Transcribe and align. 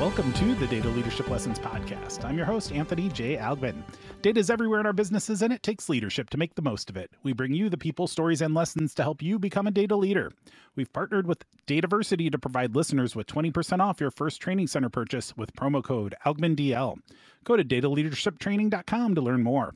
Welcome 0.00 0.32
to 0.32 0.54
the 0.54 0.66
Data 0.66 0.88
Leadership 0.88 1.28
Lessons 1.28 1.58
Podcast. 1.58 2.24
I'm 2.24 2.38
your 2.38 2.46
host, 2.46 2.72
Anthony 2.72 3.10
J. 3.10 3.36
Algmin. 3.36 3.82
Data 4.22 4.40
is 4.40 4.48
everywhere 4.48 4.80
in 4.80 4.86
our 4.86 4.94
businesses, 4.94 5.42
and 5.42 5.52
it 5.52 5.62
takes 5.62 5.90
leadership 5.90 6.30
to 6.30 6.38
make 6.38 6.54
the 6.54 6.62
most 6.62 6.88
of 6.88 6.96
it. 6.96 7.10
We 7.22 7.34
bring 7.34 7.52
you 7.52 7.68
the 7.68 7.76
people, 7.76 8.06
stories, 8.06 8.40
and 8.40 8.54
lessons 8.54 8.94
to 8.94 9.02
help 9.02 9.20
you 9.20 9.38
become 9.38 9.66
a 9.66 9.70
data 9.70 9.94
leader. 9.94 10.32
We've 10.74 10.90
partnered 10.90 11.26
with 11.26 11.44
Dataversity 11.66 12.32
to 12.32 12.38
provide 12.38 12.74
listeners 12.74 13.14
with 13.14 13.26
20% 13.26 13.80
off 13.80 14.00
your 14.00 14.10
first 14.10 14.40
training 14.40 14.68
center 14.68 14.88
purchase 14.88 15.36
with 15.36 15.52
promo 15.52 15.84
code 15.84 16.14
ALGMINDL. 16.24 16.96
Go 17.44 17.56
to 17.58 17.62
dataleadershiptraining.com 17.62 19.14
to 19.14 19.20
learn 19.20 19.42
more. 19.42 19.74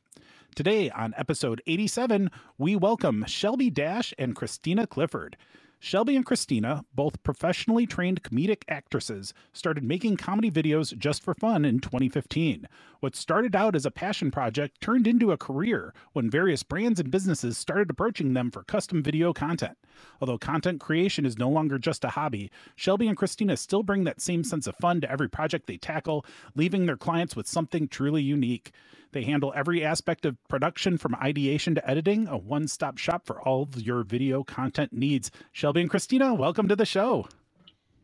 Today, 0.57 0.89
on 0.89 1.13
episode 1.19 1.61
87, 1.67 2.31
we 2.57 2.77
welcome 2.77 3.27
Shelby 3.27 3.69
Dash 3.69 4.15
and 4.19 4.35
Christina 4.35 4.87
Clifford. 4.87 5.37
Shelby 5.79 6.17
and 6.17 6.25
Christina, 6.25 6.85
both 6.95 7.23
professionally 7.23 7.87
trained 7.87 8.23
comedic 8.23 8.63
actresses, 8.69 9.35
started 9.53 9.85
making 9.85 10.17
comedy 10.17 10.51
videos 10.51 10.97
just 10.97 11.23
for 11.23 11.35
fun 11.35 11.65
in 11.65 11.79
2015. 11.79 12.67
What 13.01 13.15
started 13.15 13.55
out 13.55 13.77
as 13.77 13.85
a 13.85 13.91
passion 13.91 14.31
project 14.31 14.81
turned 14.81 15.07
into 15.07 15.31
a 15.31 15.37
career 15.37 15.93
when 16.13 16.31
various 16.31 16.63
brands 16.63 17.01
and 17.01 17.11
businesses 17.11 17.59
started 17.59 17.91
approaching 17.91 18.33
them 18.33 18.51
for 18.51 18.63
custom 18.65 19.03
video 19.03 19.33
content. 19.33 19.77
Although 20.21 20.39
content 20.39 20.81
creation 20.81 21.27
is 21.27 21.39
no 21.39 21.49
longer 21.51 21.79
just 21.79 22.05
a 22.05 22.11
hobby, 22.11 22.51
Shelby 22.77 23.07
and 23.07 23.17
Christina 23.17 23.57
still 23.57 23.83
bring 23.83 24.05
that 24.05 24.21
same 24.21 24.43
sense 24.43 24.67
of 24.67 24.77
fun 24.77 25.01
to 25.03 25.11
every 25.11 25.29
project 25.29 25.67
they 25.67 25.77
tackle, 25.77 26.25
leaving 26.55 26.87
their 26.87 26.97
clients 26.97 27.37
with 27.37 27.47
something 27.47 27.89
truly 27.89 28.23
unique. 28.23 28.73
They 29.15 29.23
handle 29.23 29.53
every 29.55 29.85
aspect 29.85 30.27
of 30.27 30.37
production 30.49 30.99
from 30.99 31.15
ideation 31.15 31.77
to 31.77 31.89
editing, 31.89 32.27
a 32.27 32.37
one 32.37 32.67
stop 32.67 32.99
shop 32.99 33.25
for 33.25 33.41
all 33.41 33.63
of 33.63 33.81
your 33.81 34.03
video 34.03 34.43
content 34.43 34.93
needs. 34.93 35.31
Shelby 35.53 35.83
and 35.83 35.89
Christina, 35.89 36.35
welcome 36.35 36.67
to 36.67 36.75
the 36.75 36.85
show. 36.85 37.29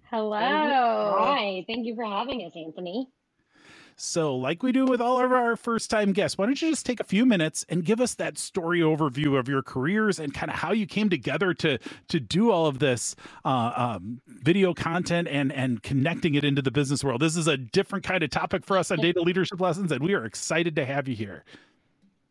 Hello. 0.08 0.38
Hi. 0.38 1.64
Thank 1.66 1.86
you 1.86 1.96
for 1.96 2.04
having 2.04 2.46
us, 2.46 2.52
Anthony. 2.54 3.08
So, 4.02 4.34
like 4.34 4.62
we 4.62 4.72
do 4.72 4.86
with 4.86 5.02
all 5.02 5.22
of 5.22 5.30
our 5.30 5.56
first 5.56 5.90
time 5.90 6.14
guests, 6.14 6.38
why 6.38 6.46
don't 6.46 6.60
you 6.62 6.70
just 6.70 6.86
take 6.86 7.00
a 7.00 7.04
few 7.04 7.26
minutes 7.26 7.66
and 7.68 7.84
give 7.84 8.00
us 8.00 8.14
that 8.14 8.38
story 8.38 8.80
overview 8.80 9.38
of 9.38 9.46
your 9.46 9.62
careers 9.62 10.18
and 10.18 10.32
kind 10.32 10.50
of 10.50 10.56
how 10.56 10.72
you 10.72 10.86
came 10.86 11.10
together 11.10 11.52
to 11.52 11.78
to 12.08 12.18
do 12.18 12.50
all 12.50 12.66
of 12.66 12.78
this 12.78 13.14
uh, 13.44 13.72
um, 13.76 14.22
video 14.26 14.72
content 14.72 15.28
and 15.28 15.52
and 15.52 15.82
connecting 15.82 16.34
it 16.34 16.44
into 16.44 16.62
the 16.62 16.70
business 16.70 17.04
world. 17.04 17.20
This 17.20 17.36
is 17.36 17.46
a 17.46 17.58
different 17.58 18.02
kind 18.02 18.22
of 18.22 18.30
topic 18.30 18.64
for 18.64 18.78
us 18.78 18.90
on 18.90 19.00
data 19.00 19.20
leadership 19.20 19.60
lessons, 19.60 19.92
and 19.92 20.02
we 20.02 20.14
are 20.14 20.24
excited 20.24 20.76
to 20.76 20.86
have 20.86 21.06
you 21.06 21.14
here. 21.14 21.44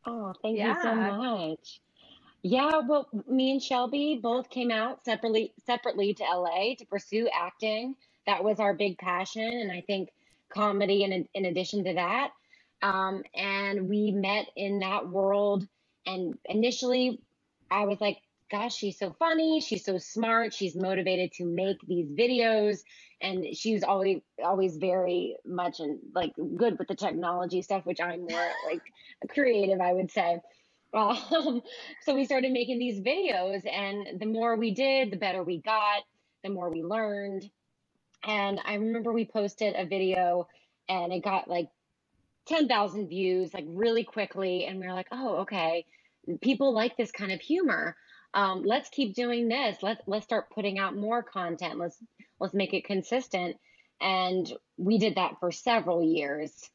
Oh, 0.08 0.34
thank 0.42 0.58
yeah. 0.58 0.76
you 0.76 0.82
so 0.82 0.96
much. 0.96 1.82
Yeah, 2.42 2.80
well, 2.80 3.08
me 3.28 3.52
and 3.52 3.62
Shelby 3.62 4.20
both 4.20 4.50
came 4.50 4.72
out 4.72 5.06
separately 5.06 5.54
separately 5.68 6.16
to 6.16 6.24
LA 6.24 6.74
to 6.80 6.86
pursue 6.88 7.30
acting. 7.32 7.96
That 8.26 8.44
was 8.44 8.60
our 8.60 8.74
big 8.74 8.98
passion, 8.98 9.44
and 9.44 9.72
I 9.72 9.82
think 9.82 10.10
comedy 10.54 11.04
in, 11.04 11.28
in 11.34 11.46
addition 11.46 11.84
to 11.86 11.94
that. 11.94 12.32
Um, 12.82 13.24
and 13.36 13.90
we 13.90 14.12
met 14.12 14.48
in 14.56 14.80
that 14.80 15.10
world. 15.10 15.68
And 16.06 16.36
initially, 16.46 17.22
I 17.70 17.86
was 17.86 18.00
like, 18.00 18.18
gosh, 18.52 18.76
she's 18.76 18.98
so 18.98 19.16
funny. 19.20 19.62
She's 19.62 19.86
so 19.86 19.98
smart. 19.98 20.54
She's 20.54 20.76
motivated 20.76 21.32
to 21.34 21.46
make 21.46 21.78
these 21.88 22.12
videos. 22.12 22.80
And 23.22 23.56
she 23.56 23.74
was 23.74 23.84
always, 23.84 24.22
always 24.44 24.78
very 24.78 25.36
much 25.46 25.80
and 25.80 26.00
like 26.16 26.32
good 26.56 26.80
with 26.80 26.88
the 26.88 26.96
technology 26.96 27.62
stuff, 27.62 27.86
which 27.86 28.00
I'm 28.02 28.22
more 28.22 28.50
like 28.72 28.82
creative, 29.30 29.82
I 29.82 29.94
would 29.94 30.12
say. 30.12 30.40
Um, 30.94 31.62
so 32.02 32.16
we 32.16 32.26
started 32.26 32.52
making 32.52 32.80
these 32.80 33.00
videos, 33.02 33.62
and 33.72 34.20
the 34.20 34.26
more 34.26 34.56
we 34.56 34.74
did, 34.74 35.12
the 35.12 35.18
better 35.18 35.44
we 35.44 35.62
got, 35.62 36.04
the 36.44 36.50
more 36.50 36.70
we 36.70 36.84
learned. 36.84 37.50
And 38.24 38.60
I 38.66 38.76
remember 38.76 39.14
we 39.14 39.26
posted 39.26 39.76
a 39.76 39.86
video 39.86 40.48
and 40.88 41.14
it 41.14 41.24
got 41.24 41.48
like 41.48 41.70
10,000 42.48 43.08
views 43.08 43.54
like 43.54 43.66
really 43.68 44.04
quickly. 44.04 44.66
And 44.66 44.80
we 44.80 44.88
were 44.88 44.94
like, 44.94 45.08
oh, 45.12 45.38
okay, 45.38 45.86
people 46.42 46.74
like 46.74 46.98
this 46.98 47.12
kind 47.12 47.32
of 47.32 47.40
humor. 47.40 47.96
Um, 48.34 48.64
let's 48.64 48.90
keep 48.90 49.16
doing 49.16 49.48
this. 49.48 49.78
Let's 49.82 50.02
let's 50.06 50.26
start 50.26 50.52
putting 50.52 50.78
out 50.78 50.96
more 50.96 51.24
content. 51.24 51.80
Let's 51.80 51.98
let's 52.40 52.54
make 52.54 52.74
it 52.74 52.86
consistent. 52.86 53.58
And 54.02 54.52
we 54.78 54.98
did 54.98 55.16
that 55.16 55.40
for 55.40 55.52
several 55.52 56.04
years. 56.04 56.70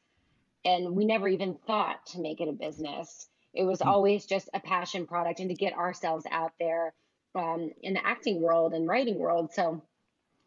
And 0.63 0.95
we 0.95 1.05
never 1.05 1.27
even 1.27 1.57
thought 1.67 2.05
to 2.07 2.19
make 2.19 2.41
it 2.41 2.49
a 2.49 2.53
business. 2.53 3.27
It 3.53 3.63
was 3.63 3.81
hmm. 3.81 3.87
always 3.87 4.25
just 4.25 4.49
a 4.53 4.59
passion 4.59 5.07
product 5.07 5.39
and 5.39 5.49
to 5.49 5.55
get 5.55 5.73
ourselves 5.73 6.25
out 6.29 6.51
there 6.59 6.93
um, 7.35 7.71
in 7.81 7.93
the 7.93 8.05
acting 8.05 8.41
world 8.41 8.73
and 8.73 8.87
writing 8.87 9.17
world. 9.17 9.53
So 9.53 9.81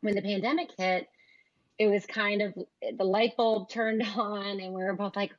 when 0.00 0.14
the 0.14 0.22
pandemic 0.22 0.70
hit, 0.76 1.08
it 1.78 1.86
was 1.86 2.04
kind 2.06 2.42
of 2.42 2.54
the 2.96 3.04
light 3.04 3.36
bulb 3.36 3.68
turned 3.70 4.02
on, 4.16 4.60
and 4.60 4.74
we 4.74 4.82
were 4.82 4.94
both 4.94 5.16
like, 5.16 5.32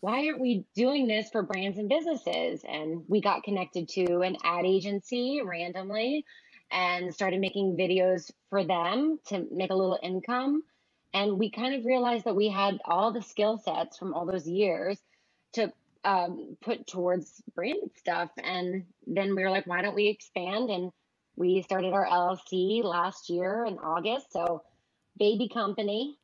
why 0.00 0.26
aren't 0.26 0.40
we 0.40 0.64
doing 0.74 1.06
this 1.06 1.30
for 1.30 1.42
brands 1.42 1.78
and 1.78 1.88
businesses? 1.88 2.64
And 2.68 3.04
we 3.06 3.20
got 3.20 3.44
connected 3.44 3.88
to 3.90 4.22
an 4.22 4.36
ad 4.42 4.64
agency 4.66 5.40
randomly 5.44 6.24
and 6.72 7.14
started 7.14 7.38
making 7.38 7.76
videos 7.76 8.30
for 8.50 8.64
them 8.64 9.20
to 9.26 9.46
make 9.52 9.70
a 9.70 9.76
little 9.76 9.98
income. 10.02 10.64
And 11.14 11.38
we 11.38 11.50
kind 11.50 11.74
of 11.76 11.84
realized 11.84 12.24
that 12.24 12.34
we 12.34 12.48
had 12.48 12.80
all 12.84 13.12
the 13.12 13.22
skill 13.22 13.58
sets 13.58 13.96
from 13.96 14.12
all 14.12 14.26
those 14.26 14.48
years 14.48 14.98
to 15.52 15.72
um, 16.04 16.56
put 16.60 16.86
towards 16.86 17.40
branded 17.54 17.96
stuff. 17.96 18.30
And 18.42 18.86
then 19.06 19.36
we 19.36 19.42
were 19.44 19.50
like, 19.50 19.68
why 19.68 19.82
don't 19.82 19.94
we 19.94 20.08
expand 20.08 20.70
and 20.70 20.90
we 21.36 21.62
started 21.62 21.92
our 21.92 22.06
LLC 22.06 22.82
last 22.84 23.30
year 23.30 23.64
in 23.64 23.78
August, 23.78 24.32
so 24.32 24.62
baby 25.18 25.48
company, 25.48 26.18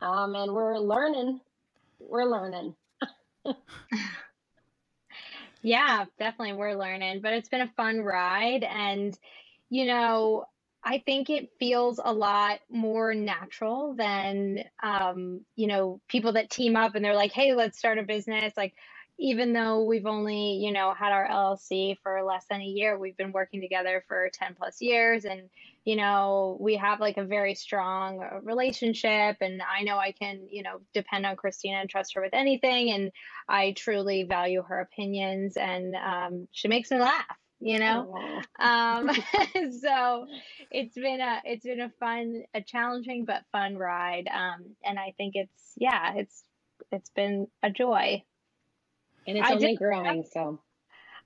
um, 0.00 0.34
and 0.34 0.52
we're 0.52 0.78
learning. 0.78 1.40
We're 1.98 2.24
learning. 2.24 2.74
yeah, 5.62 6.04
definitely, 6.18 6.54
we're 6.54 6.74
learning, 6.74 7.20
but 7.20 7.32
it's 7.32 7.48
been 7.48 7.62
a 7.62 7.72
fun 7.76 8.00
ride, 8.00 8.64
and 8.64 9.18
you 9.70 9.86
know, 9.86 10.46
I 10.84 11.02
think 11.04 11.28
it 11.28 11.50
feels 11.58 12.00
a 12.02 12.12
lot 12.12 12.60
more 12.70 13.12
natural 13.12 13.94
than, 13.94 14.64
um, 14.82 15.44
you 15.56 15.66
know, 15.66 16.00
people 16.08 16.32
that 16.32 16.50
team 16.50 16.76
up 16.76 16.94
and 16.94 17.04
they're 17.04 17.14
like, 17.14 17.32
"Hey, 17.32 17.52
let's 17.54 17.78
start 17.78 17.98
a 17.98 18.02
business." 18.02 18.56
Like, 18.56 18.74
even 19.18 19.52
though 19.52 19.82
we've 19.82 20.06
only, 20.06 20.54
you 20.54 20.72
know, 20.72 20.94
had 20.94 21.12
our 21.12 21.28
LLC 21.28 21.96
for 22.02 22.22
less 22.22 22.46
than 22.48 22.60
a 22.60 22.64
year, 22.64 22.98
we've 22.98 23.16
been 23.16 23.32
working 23.32 23.60
together 23.60 24.04
for 24.06 24.30
10 24.32 24.54
plus 24.54 24.80
years. 24.80 25.24
And, 25.24 25.50
you 25.84 25.96
know, 25.96 26.56
we 26.60 26.76
have 26.76 27.00
like 27.00 27.16
a 27.16 27.24
very 27.24 27.54
strong 27.54 28.22
uh, 28.22 28.40
relationship. 28.42 29.38
And 29.40 29.60
I 29.60 29.82
know 29.82 29.98
I 29.98 30.12
can, 30.12 30.46
you 30.48 30.62
know, 30.62 30.80
depend 30.94 31.26
on 31.26 31.36
Christina 31.36 31.78
and 31.78 31.90
trust 31.90 32.14
her 32.14 32.22
with 32.22 32.34
anything. 32.34 32.90
And 32.90 33.10
I 33.48 33.72
truly 33.72 34.22
value 34.22 34.62
her 34.62 34.80
opinions 34.80 35.56
and 35.56 35.94
um, 35.96 36.48
she 36.52 36.68
makes 36.68 36.90
me 36.90 36.98
laugh 36.98 37.24
you 37.60 37.78
know 37.80 38.14
um 38.60 39.10
so 39.80 40.26
it's 40.70 40.94
been 40.94 41.20
a 41.20 41.40
it's 41.44 41.64
been 41.64 41.80
a 41.80 41.90
fun 41.98 42.42
a 42.54 42.60
challenging 42.60 43.24
but 43.24 43.42
fun 43.50 43.76
ride 43.76 44.28
um 44.32 44.76
and 44.84 44.96
i 44.96 45.12
think 45.16 45.32
it's 45.34 45.72
yeah 45.76 46.14
it's 46.14 46.44
it's 46.92 47.10
been 47.10 47.48
a 47.64 47.70
joy 47.70 48.22
and 49.28 49.38
it's 49.38 49.48
I 49.48 49.52
only 49.52 49.76
growing. 49.76 50.24
So 50.32 50.60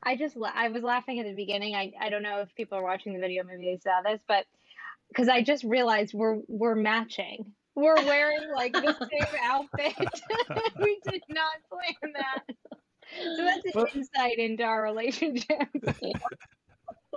I 0.03 0.17
just 0.17 0.37
I 0.55 0.69
was 0.69 0.83
laughing 0.83 1.21
at 1.21 1.27
the 1.27 1.35
beginning. 1.35 1.75
I 1.75 1.93
I 2.01 2.11
don't 2.11 2.23
know 2.23 2.41
if 2.41 2.55
people 2.55 2.77
are 2.79 2.83
watching 2.83 3.15
the 3.15 3.21
video, 3.21 3.45
maybe 3.45 3.65
they 3.65 3.79
saw 3.79 4.03
this, 4.03 4.21
but 4.27 4.45
because 5.09 5.29
I 5.29 5.43
just 5.43 5.65
realized 5.65 6.13
we're 6.15 6.41
we're 6.49 6.75
matching. 6.75 7.53
We're 7.75 8.05
wearing 8.05 8.51
like 8.55 8.73
the 8.73 8.93
same 9.11 9.41
outfit. 9.43 9.95
we 10.81 11.01
did 11.09 11.23
not 11.29 11.53
plan 11.71 12.13
that. 12.15 12.43
So 13.37 13.45
that's 13.45 13.77
an 13.77 13.87
insight 13.95 14.39
into 14.39 14.65
our 14.65 14.83
relationship. 14.83 15.69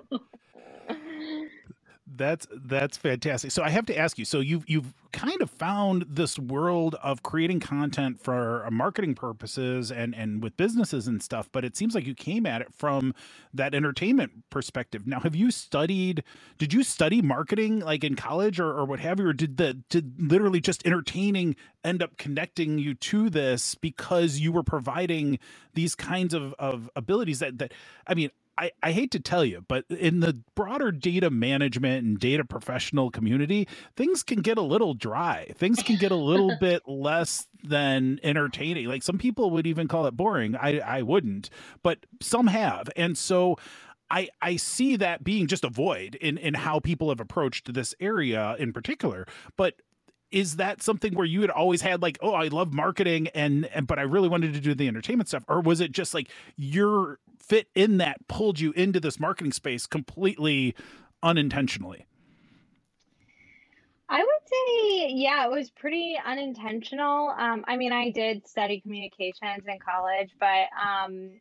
That's 2.18 2.48
that's 2.52 2.98
fantastic. 2.98 3.52
So 3.52 3.64
I 3.64 3.70
have 3.70 3.86
to 3.88 3.98
ask 3.98 4.18
you. 4.18 4.26
So 4.26 4.40
you've 4.40 4.64
you've 4.68 4.94
kind 5.12 5.42
of 5.42 5.50
found 5.50 6.06
this 6.10 6.38
world 6.38 6.96
of 7.02 7.24
creating 7.24 7.60
content 7.62 8.22
for 8.22 8.66
uh, 8.66 8.72
marketing 8.72 9.16
purposes 9.16 9.92
and 9.92 10.16
and 10.16 10.44
with 10.44 10.58
businesses 10.58 11.08
and 11.08 11.22
stuff, 11.22 11.50
but 11.52 11.64
it 11.64 11.76
seems 11.76 11.96
like 11.96 12.06
you 12.06 12.16
came 12.16 12.46
at 12.46 12.62
it 12.62 12.74
from 12.74 13.14
that 13.54 13.74
entertainment 13.74 14.32
perspective. 14.50 15.08
Now, 15.08 15.20
have 15.22 15.36
you 15.36 15.52
studied? 15.52 16.24
Did 16.58 16.74
you 16.74 16.84
study 16.84 17.22
marketing 17.22 17.80
like 17.80 18.04
in 18.04 18.16
college 18.16 18.60
or, 18.60 18.68
or 18.72 18.86
what 18.86 19.00
have 19.00 19.20
you, 19.20 19.28
or 19.28 19.34
did 19.34 19.58
the 19.58 19.76
did 19.90 20.16
literally 20.20 20.60
just 20.60 20.86
entertaining 20.86 21.56
end 21.84 22.02
up 22.02 22.18
connecting 22.18 22.80
you 22.80 22.94
to 22.96 23.30
this 23.30 23.76
because 23.76 24.40
you 24.40 24.52
were 24.52 24.64
providing 24.64 25.40
these 25.74 25.96
kinds 25.96 26.34
of 26.34 26.54
of 26.60 26.90
abilities 26.96 27.40
that 27.40 27.58
that 27.60 27.74
I 28.08 28.14
mean 28.14 28.30
I, 28.58 28.72
I 28.82 28.92
hate 28.92 29.12
to 29.12 29.20
tell 29.20 29.44
you, 29.44 29.66
but 29.68 29.86
in 29.90 30.22
the 30.22 30.42
broader 30.56 30.92
data 30.92 31.30
management 31.30 32.06
and 32.06 32.20
data 32.20 32.46
professional 32.46 33.12
community, 33.12 33.68
things 33.96 34.24
can 34.24 34.42
get 34.42 34.58
a 34.58 34.62
little 34.62 34.94
dry. 34.94 35.52
Things 35.56 35.82
can 35.84 35.98
get 35.98 36.12
a 36.12 36.16
little 36.16 36.56
bit 36.62 36.84
less 36.88 37.48
than 37.64 38.20
entertaining. 38.24 38.88
Like 38.88 39.04
some 39.04 39.18
people 39.18 39.52
would 39.52 39.68
even 39.68 39.88
call 39.88 40.06
it 40.06 40.16
boring. 40.16 40.56
I, 40.56 40.80
I 40.80 41.02
wouldn't, 41.02 41.50
but 41.84 42.06
some 42.22 42.48
have. 42.48 42.90
And 42.96 43.18
so 43.18 43.58
I, 44.10 44.30
I 44.42 44.56
see 44.56 44.96
that 44.98 45.24
being 45.24 45.48
just 45.48 45.64
a 45.64 45.70
void 45.70 46.16
in, 46.16 46.38
in 46.38 46.54
how 46.54 46.80
people 46.80 47.10
have 47.10 47.20
approached 47.20 47.74
this 47.74 47.94
area 48.00 48.56
in 48.60 48.72
particular. 48.74 49.28
But 49.58 49.76
is 50.32 50.58
that 50.58 50.82
something 50.82 51.14
where 51.14 51.26
you 51.26 51.42
had 51.42 51.50
always 51.52 51.82
had 51.82 52.02
like 52.02 52.18
oh 52.22 52.34
i 52.34 52.48
love 52.48 52.74
marketing 52.74 53.28
and, 53.30 53.66
and 53.68 53.88
but 53.88 54.00
i 54.00 54.02
really 54.02 54.28
wanted 54.28 54.54
to 54.54 54.60
do 54.60 54.74
the 54.74 54.88
entertainment 54.88 55.30
stuff 55.30 55.44
or 55.48 55.62
was 55.62 55.80
it 55.80 55.92
just 55.92 56.14
like 56.14 56.30
your 56.58 57.20
fit 57.48 57.68
in 57.76 57.98
that 57.98 58.28
pulled 58.28 58.60
you 58.60 58.72
into 58.74 59.00
this 59.00 59.20
marketing 59.20 59.54
space 59.54 59.86
completely 59.86 60.76
unintentionally 61.22 62.06
I 64.08 64.20
would 64.20 64.28
say, 64.46 65.14
yeah, 65.14 65.46
it 65.46 65.52
was 65.52 65.72
pretty 65.72 66.18
unintentional. 66.24 67.30
Um, 67.30 67.66
I 67.68 67.76
mean, 67.76 67.92
I 67.92 68.12
did 68.12 68.48
study 68.48 68.80
communications 68.80 69.64
in 69.68 69.80
college, 69.80 70.30
but 70.40 70.68
um, 70.80 71.32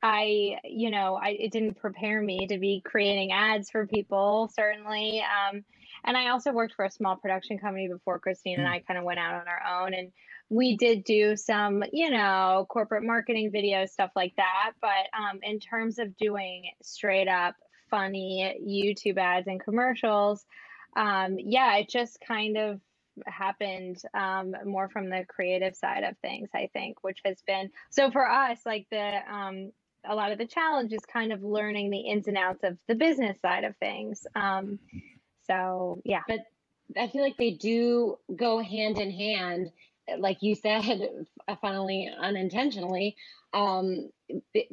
I, 0.00 0.58
you 0.64 0.90
know, 0.90 1.18
I, 1.20 1.30
it 1.30 1.50
didn't 1.50 1.74
prepare 1.74 2.22
me 2.22 2.46
to 2.46 2.58
be 2.58 2.82
creating 2.84 3.32
ads 3.32 3.70
for 3.70 3.86
people, 3.86 4.50
certainly. 4.54 5.22
Um, 5.22 5.64
and 6.04 6.16
I 6.16 6.28
also 6.28 6.52
worked 6.52 6.74
for 6.74 6.84
a 6.84 6.90
small 6.90 7.16
production 7.16 7.58
company 7.58 7.88
before 7.88 8.18
Christine 8.20 8.60
and 8.60 8.68
hmm. 8.68 8.74
I 8.74 8.80
kind 8.80 8.98
of 8.98 9.04
went 9.04 9.18
out 9.18 9.34
on 9.34 9.48
our 9.48 9.82
own. 9.82 9.94
And 9.94 10.12
we 10.50 10.76
did 10.76 11.04
do 11.04 11.36
some, 11.36 11.82
you 11.92 12.10
know, 12.10 12.66
corporate 12.68 13.02
marketing 13.02 13.50
videos, 13.50 13.90
stuff 13.90 14.10
like 14.14 14.34
that. 14.36 14.72
But 14.80 15.08
um, 15.18 15.40
in 15.42 15.58
terms 15.58 15.98
of 15.98 16.16
doing 16.16 16.70
straight 16.82 17.28
up 17.28 17.54
funny 17.90 18.56
YouTube 18.66 19.18
ads 19.18 19.46
and 19.46 19.62
commercials, 19.62 20.44
um, 20.96 21.36
yeah, 21.38 21.76
it 21.76 21.88
just 21.88 22.18
kind 22.20 22.56
of 22.56 22.80
happened 23.26 24.02
um, 24.12 24.54
more 24.64 24.88
from 24.88 25.08
the 25.08 25.24
creative 25.28 25.76
side 25.76 26.04
of 26.04 26.16
things, 26.18 26.48
I 26.54 26.68
think, 26.72 27.02
which 27.02 27.20
has 27.24 27.40
been 27.46 27.70
so 27.90 28.10
for 28.10 28.28
us, 28.28 28.58
like 28.66 28.86
the 28.90 29.20
um, 29.30 29.72
a 30.06 30.14
lot 30.14 30.32
of 30.32 30.38
the 30.38 30.46
challenge 30.46 30.92
is 30.92 31.04
kind 31.10 31.32
of 31.32 31.42
learning 31.42 31.90
the 31.90 32.00
ins 32.00 32.28
and 32.28 32.36
outs 32.36 32.62
of 32.64 32.76
the 32.88 32.94
business 32.94 33.40
side 33.40 33.64
of 33.64 33.76
things. 33.76 34.26
Um, 34.34 34.78
so 35.46 36.00
yeah, 36.04 36.22
but 36.28 36.40
I 36.98 37.08
feel 37.08 37.22
like 37.22 37.36
they 37.36 37.52
do 37.52 38.18
go 38.34 38.60
hand 38.60 38.98
in 38.98 39.10
hand, 39.10 39.70
like 40.18 40.42
you 40.42 40.54
said, 40.54 41.26
finally 41.60 42.10
unintentionally, 42.18 43.16
um, 43.52 44.10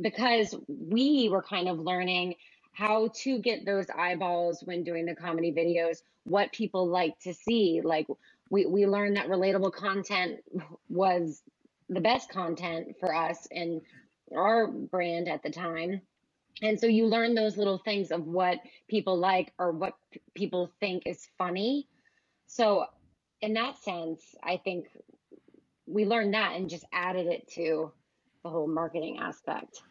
because 0.01 0.55
we 0.67 1.29
were 1.29 1.41
kind 1.43 1.67
of 1.67 1.79
learning 1.79 2.35
how 2.73 3.09
to 3.13 3.39
get 3.39 3.65
those 3.65 3.85
eyeballs 3.95 4.61
when 4.63 4.83
doing 4.83 5.05
the 5.05 5.15
comedy 5.15 5.51
videos, 5.51 6.01
what 6.23 6.51
people 6.51 6.87
like 6.87 7.17
to 7.19 7.33
see. 7.33 7.81
Like 7.83 8.07
we, 8.49 8.65
we 8.65 8.87
learned 8.87 9.17
that 9.17 9.27
relatable 9.27 9.73
content 9.73 10.39
was 10.89 11.41
the 11.89 12.01
best 12.01 12.29
content 12.29 12.95
for 12.99 13.13
us 13.13 13.47
and 13.51 13.81
our 14.35 14.67
brand 14.67 15.27
at 15.27 15.43
the 15.43 15.49
time. 15.49 16.01
And 16.61 16.79
so 16.79 16.85
you 16.87 17.07
learn 17.07 17.33
those 17.35 17.57
little 17.57 17.79
things 17.79 18.11
of 18.11 18.25
what 18.25 18.59
people 18.87 19.17
like 19.17 19.51
or 19.57 19.71
what 19.71 19.93
p- 20.11 20.21
people 20.35 20.71
think 20.79 21.03
is 21.05 21.27
funny. 21.37 21.87
So, 22.47 22.85
in 23.41 23.53
that 23.53 23.81
sense, 23.81 24.21
I 24.43 24.57
think 24.57 24.87
we 25.91 26.05
learned 26.05 26.33
that 26.33 26.55
and 26.55 26.69
just 26.69 26.85
added 26.93 27.27
it 27.27 27.47
to 27.49 27.91
the 28.43 28.49
whole 28.49 28.67
marketing 28.67 29.19
aspect. 29.19 29.83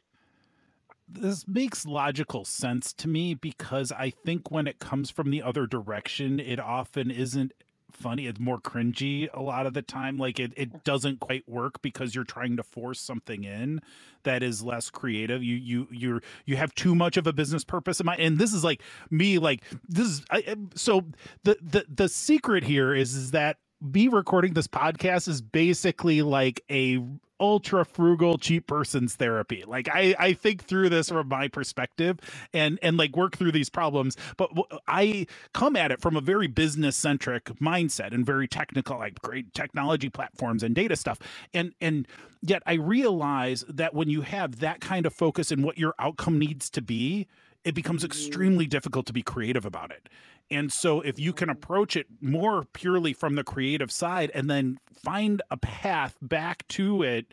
This 1.08 1.46
makes 1.48 1.84
logical 1.86 2.44
sense 2.44 2.92
to 2.94 3.08
me 3.08 3.34
because 3.34 3.90
I 3.90 4.10
think 4.10 4.50
when 4.50 4.66
it 4.66 4.78
comes 4.78 5.10
from 5.10 5.30
the 5.30 5.42
other 5.42 5.66
direction, 5.66 6.38
it 6.38 6.60
often 6.60 7.10
isn't 7.10 7.52
funny. 7.90 8.26
It's 8.26 8.40
more 8.40 8.60
cringy 8.60 9.28
a 9.34 9.42
lot 9.42 9.66
of 9.66 9.74
the 9.74 9.82
time. 9.82 10.18
Like 10.18 10.38
it, 10.38 10.52
it 10.56 10.84
doesn't 10.84 11.20
quite 11.20 11.48
work 11.48 11.82
because 11.82 12.14
you're 12.14 12.24
trying 12.24 12.56
to 12.56 12.62
force 12.62 13.00
something 13.00 13.44
in 13.44 13.80
that 14.22 14.42
is 14.42 14.62
less 14.62 14.90
creative. 14.90 15.42
You 15.42 15.56
you 15.56 15.88
you're 15.90 16.22
you 16.46 16.56
have 16.56 16.74
too 16.74 16.94
much 16.94 17.16
of 17.16 17.26
a 17.26 17.32
business 17.32 17.64
purpose 17.64 18.00
in 18.00 18.06
mind. 18.06 18.20
And 18.20 18.38
this 18.38 18.52
is 18.52 18.62
like 18.62 18.82
me 19.10 19.38
like 19.38 19.62
this 19.88 20.06
is 20.06 20.24
I, 20.30 20.56
so 20.74 21.06
the 21.42 21.58
the 21.60 21.84
the 21.92 22.08
secret 22.08 22.64
here 22.64 22.94
is 22.94 23.14
is 23.14 23.32
that 23.32 23.58
me 23.80 24.08
recording 24.08 24.54
this 24.54 24.66
podcast 24.66 25.28
is 25.28 25.40
basically 25.40 26.22
like 26.22 26.62
a 26.70 27.02
ultra 27.40 27.84
frugal 27.84 28.36
cheap 28.36 28.66
person's 28.66 29.16
therapy. 29.16 29.64
Like 29.66 29.88
i 29.88 30.14
i 30.18 30.32
think 30.34 30.64
through 30.64 30.90
this 30.90 31.08
from 31.08 31.28
my 31.28 31.48
perspective 31.48 32.18
and 32.52 32.78
and 32.82 32.96
like 32.96 33.16
work 33.16 33.36
through 33.36 33.52
these 33.52 33.70
problems 33.70 34.16
but 34.36 34.50
i 34.86 35.26
come 35.54 35.74
at 35.74 35.90
it 35.90 36.00
from 36.00 36.16
a 36.16 36.20
very 36.20 36.46
business 36.46 36.96
centric 36.96 37.44
mindset 37.60 38.12
and 38.12 38.26
very 38.26 38.46
technical 38.46 38.98
like 38.98 39.20
great 39.22 39.52
technology 39.54 40.08
platforms 40.08 40.62
and 40.62 40.74
data 40.74 40.96
stuff. 40.96 41.18
And 41.54 41.72
and 41.80 42.06
yet 42.42 42.62
i 42.66 42.74
realize 42.74 43.64
that 43.68 43.94
when 43.94 44.10
you 44.10 44.20
have 44.20 44.60
that 44.60 44.80
kind 44.80 45.06
of 45.06 45.14
focus 45.14 45.50
and 45.50 45.64
what 45.64 45.78
your 45.78 45.94
outcome 45.98 46.38
needs 46.38 46.68
to 46.70 46.82
be 46.82 47.26
it 47.64 47.74
becomes 47.74 48.02
mm-hmm. 48.02 48.06
extremely 48.06 48.66
difficult 48.66 49.06
to 49.06 49.12
be 49.12 49.22
creative 49.22 49.64
about 49.64 49.90
it 49.90 50.08
and 50.50 50.72
so, 50.72 51.00
if 51.00 51.18
you 51.18 51.32
can 51.32 51.48
approach 51.48 51.96
it 51.96 52.06
more 52.20 52.64
purely 52.72 53.12
from 53.12 53.36
the 53.36 53.44
creative 53.44 53.92
side 53.92 54.30
and 54.34 54.50
then 54.50 54.78
find 54.92 55.42
a 55.50 55.56
path 55.56 56.16
back 56.20 56.66
to 56.68 57.02
it, 57.02 57.32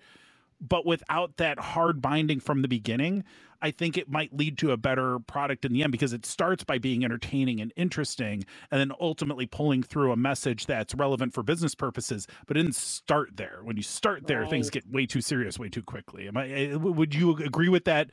but 0.62 0.86
without 0.86 1.38
that 1.38 1.60
hard 1.60 2.02
binding 2.02 2.40
from 2.40 2.62
the 2.62 2.68
beginning, 2.68 3.24
I 3.62 3.72
think 3.72 3.98
it 3.98 4.10
might 4.10 4.36
lead 4.36 4.58
to 4.60 4.72
a 4.72 4.78
better 4.78 5.20
product 5.20 5.66
in 5.66 5.74
the 5.74 5.82
end 5.82 5.92
because 5.92 6.14
it 6.14 6.26
starts 6.26 6.64
by 6.64 6.78
being 6.78 7.04
entertaining 7.04 7.60
and 7.60 7.74
interesting 7.76 8.46
and 8.70 8.80
then 8.80 8.92
ultimately 9.00 9.48
pulling 9.48 9.82
through 9.82 10.12
a 10.12 10.16
message 10.16 10.68
that's 10.68 10.94
relevant 10.94 11.34
for 11.34 11.42
business 11.42 11.74
purposes. 11.74 12.28
But 12.46 12.58
it 12.58 12.64
didn't 12.64 12.76
start 12.76 13.36
there. 13.36 13.60
When 13.64 13.78
you 13.78 13.84
start 13.84 14.28
there, 14.28 14.42
right. 14.42 14.50
things 14.50 14.70
get 14.70 14.90
way 14.92 15.06
too 15.06 15.22
serious 15.22 15.58
way 15.58 15.70
too 15.70 15.84
quickly. 15.84 16.28
Am 16.28 16.38
I, 16.38 16.50
eh, 16.50 16.76
would 16.76 17.16
you 17.16 17.36
agree 17.38 17.70
with 17.70 17.86
that 17.86 18.12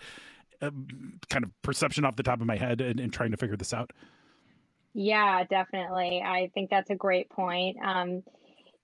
uh, 0.62 0.71
kind 1.29 1.45
of 1.45 1.51
perception 1.62 2.05
off 2.05 2.17
the 2.17 2.23
top 2.23 2.41
of 2.41 2.47
my 2.47 2.56
head 2.56 2.81
and, 2.81 2.99
and 2.99 3.12
trying 3.12 3.31
to 3.33 3.37
figure 3.37 3.56
this 3.56 3.75
out? 3.75 3.91
Yeah, 4.94 5.44
definitely. 5.44 6.23
I 6.25 6.50
think 6.55 6.70
that's 6.70 6.91
a 6.91 6.94
great 6.94 7.29
point. 7.31 7.76
Um, 7.85 8.23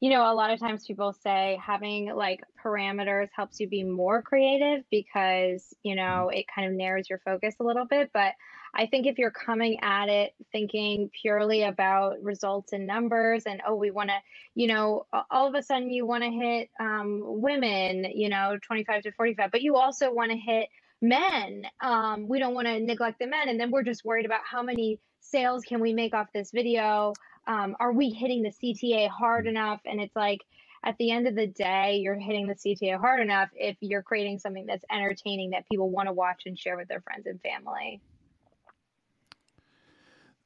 you 0.01 0.11
know, 0.11 0.33
a 0.33 0.35
lot 0.35 0.51
of 0.51 0.59
times 0.61 0.87
people 0.87 1.13
say 1.13 1.59
having 1.65 2.15
like 2.15 2.41
parameters 2.65 3.29
helps 3.37 3.61
you 3.61 3.69
be 3.69 3.85
more 3.85 4.23
creative 4.23 4.85
because, 4.91 5.75
you 5.83 5.95
know, 5.95 6.31
it 6.33 6.47
kind 6.55 6.69
of 6.69 6.75
narrows 6.75 7.09
your 7.11 7.21
focus 7.25 7.55
a 7.61 7.65
little 7.65 7.85
bit. 7.87 8.11
But 8.15 8.33
I 8.75 8.87
think 8.87 9.07
if 9.07 9.19
you're 9.19 9.31
coming 9.31 9.79
at 9.83 10.09
it 10.09 10.35
thinking 10.53 11.11
purely 11.21 11.65
about 11.65 12.23
results 12.23 12.73
and 12.73 12.87
numbers 12.87 13.45
and, 13.47 13.61
oh, 13.67 13.77
we 13.77 13.91
want 13.91 14.11
to, 14.11 14.17
you 14.55 14.69
know, 14.69 15.07
all 15.31 15.49
of 15.49 15.55
a 15.55 15.63
sudden 15.63 15.91
you 15.91 16.07
want 16.07 16.25
to 16.25 16.31
hit 16.31 16.71
um, 16.81 17.21
women, 17.25 18.07
you 18.15 18.29
know, 18.31 18.59
25 18.67 19.03
to 19.05 19.13
45, 19.13 19.51
but 19.51 19.63
you 19.63 19.77
also 19.77 20.13
want 20.13 20.31
to 20.33 20.39
hit 20.39 20.69
men. 21.03 21.65
Um, 21.83 22.29
we 22.29 22.39
don't 22.39 22.55
want 22.55 22.69
to 22.69 22.81
neglect 22.81 23.19
the 23.21 23.27
men. 23.27 23.49
And 23.49 23.61
then 23.61 23.71
we're 23.71 23.83
just 23.85 24.05
worried 24.05 24.27
about 24.27 24.41
how 24.45 24.63
many 24.63 24.99
sales 25.21 25.65
can 25.65 25.81
we 25.81 25.93
make 25.93 26.15
off 26.15 26.29
this 26.33 26.51
video? 26.51 27.13
Um, 27.47 27.77
are 27.81 27.93
we 27.93 28.11
hitting 28.11 28.43
the 28.43 28.51
CTA 28.51 29.09
hard 29.09 29.47
mm. 29.47 29.51
enough? 29.51 29.81
And 29.85 30.01
it's 30.01 30.17
like, 30.17 30.41
at 30.83 30.97
the 30.99 31.11
end 31.11 31.27
of 31.27 31.35
the 31.35 31.47
day, 31.47 32.01
you're 32.03 32.19
hitting 32.19 32.47
the 32.47 32.55
CTA 32.55 32.99
hard 32.99 33.21
enough 33.21 33.51
if 33.55 33.77
you're 33.81 34.03
creating 34.03 34.39
something 34.39 34.65
that's 34.65 34.85
entertaining 34.91 35.51
that 35.51 35.69
people 35.69 35.91
want 35.91 36.09
to 36.09 36.13
watch 36.13 36.45
and 36.47 36.59
share 36.59 36.77
with 36.77 36.89
their 36.89 37.03
friends 37.03 37.27
and 37.27 37.41
family. 37.43 38.01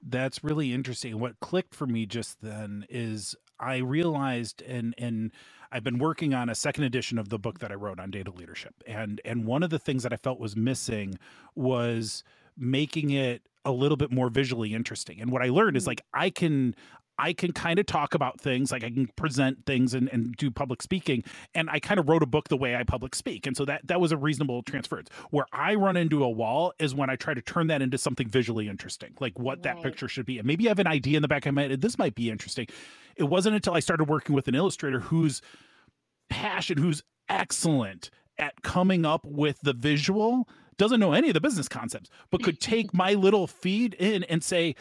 That's 0.03 0.43
really 0.43 0.73
interesting. 0.73 1.19
What 1.21 1.39
clicked 1.41 1.75
for 1.75 1.87
me 1.87 2.05
just 2.05 2.43
then 2.43 2.85
is 2.91 3.37
I 3.61 3.77
realized 3.79 4.61
and 4.63 4.95
and 4.99 5.31
I've 5.73 5.85
been 5.85 5.99
working 5.99 6.35
on 6.35 6.49
a 6.49 6.55
second 6.55 6.85
edition 6.85 7.19
of 7.19 7.31
the 7.31 7.39
book 7.39 7.61
that 7.61 7.73
I 7.73 7.75
wrote 7.75 7.99
on 7.99 8.11
data 8.11 8.31
leadership. 8.31 8.75
And 8.87 9.21
and 9.25 9.47
one 9.47 9.63
of 9.63 9.71
the 9.71 9.79
things 9.79 10.03
that 10.03 10.13
I 10.13 10.17
felt 10.17 10.39
was 10.39 10.57
missing 10.57 11.19
was 11.55 12.23
making 12.57 13.11
it 13.11 13.49
a 13.65 13.73
little 13.73 13.97
bit 13.97 14.11
more 14.13 14.29
visually 14.29 14.75
interesting. 14.75 15.21
And 15.21 15.31
what 15.31 15.43
I 15.43 15.49
learned 15.49 15.77
is 15.77 15.85
mm. 15.85 15.89
like 15.89 16.03
I 16.13 16.31
can 16.31 16.75
I 17.19 17.33
can 17.33 17.53
kind 17.53 17.79
of 17.79 17.87
talk 17.87 18.15
about 18.15 18.41
things, 18.41 18.73
like 18.73 18.83
I 18.83 18.91
can 18.91 19.09
present 19.17 19.65
things 19.67 19.95
and, 19.95 20.09
and 20.09 20.35
do 20.37 20.51
public 20.51 20.83
speaking. 20.83 21.23
And 21.55 21.71
I 21.71 21.79
kind 21.79 22.01
of 22.01 22.09
wrote 22.09 22.25
a 22.25 22.27
book 22.27 22.49
the 22.49 22.57
way 22.57 22.75
I 22.75 22.83
public 22.83 23.15
speak. 23.15 23.47
And 23.47 23.57
so 23.57 23.65
that 23.67 23.87
that 23.87 24.01
was 24.01 24.13
a 24.13 24.17
reasonable 24.17 24.63
transference. 24.63 25.09
Where 25.31 25.47
I 25.53 25.75
run 25.75 25.97
into 25.97 26.25
a 26.25 26.31
wall 26.31 26.73
is 26.79 26.95
when 26.95 27.11
I 27.11 27.17
try 27.17 27.35
to 27.35 27.43
turn 27.43 27.69
that 27.69 27.83
into 27.83 27.99
something 27.99 28.29
visually 28.29 28.69
interesting, 28.69 29.15
like 29.21 29.39
what 29.39 29.59
right. 29.59 29.75
that 29.75 29.83
picture 29.83 30.09
should 30.09 30.27
be. 30.27 30.39
And 30.39 30.47
maybe 30.47 30.67
I 30.67 30.71
have 30.71 30.79
an 30.79 30.87
idea 30.87 31.17
in 31.17 31.23
the 31.23 31.29
back 31.29 31.47
of 31.47 31.55
my 31.55 31.63
head, 31.63 31.81
this 31.81 31.99
might 31.99 32.15
be 32.15 32.31
interesting. 32.31 32.67
It 33.17 33.25
wasn't 33.25 33.55
until 33.55 33.75
I 33.75 33.81
started 33.81 34.05
working 34.05 34.35
with 34.35 34.49
an 34.49 34.55
illustrator 34.57 35.01
whose 35.01 35.41
passion, 36.29 36.79
who's 36.79 37.03
excellent 37.29 38.11
at 38.39 38.63
coming 38.63 39.07
up 39.07 39.25
with 39.25 39.61
the 39.63 39.73
visual 39.73 40.49
doesn't 40.77 41.01
know 41.01 41.13
any 41.13 41.29
of 41.29 41.35
the 41.35 41.41
business 41.41 41.69
concepts, 41.69 42.11
but 42.31 42.43
could 42.43 42.61
take 42.75 42.95
my 42.95 43.15
little 43.15 43.47
feed 43.47 43.95
in 43.95 44.25
and 44.25 44.43
say, 44.43 44.75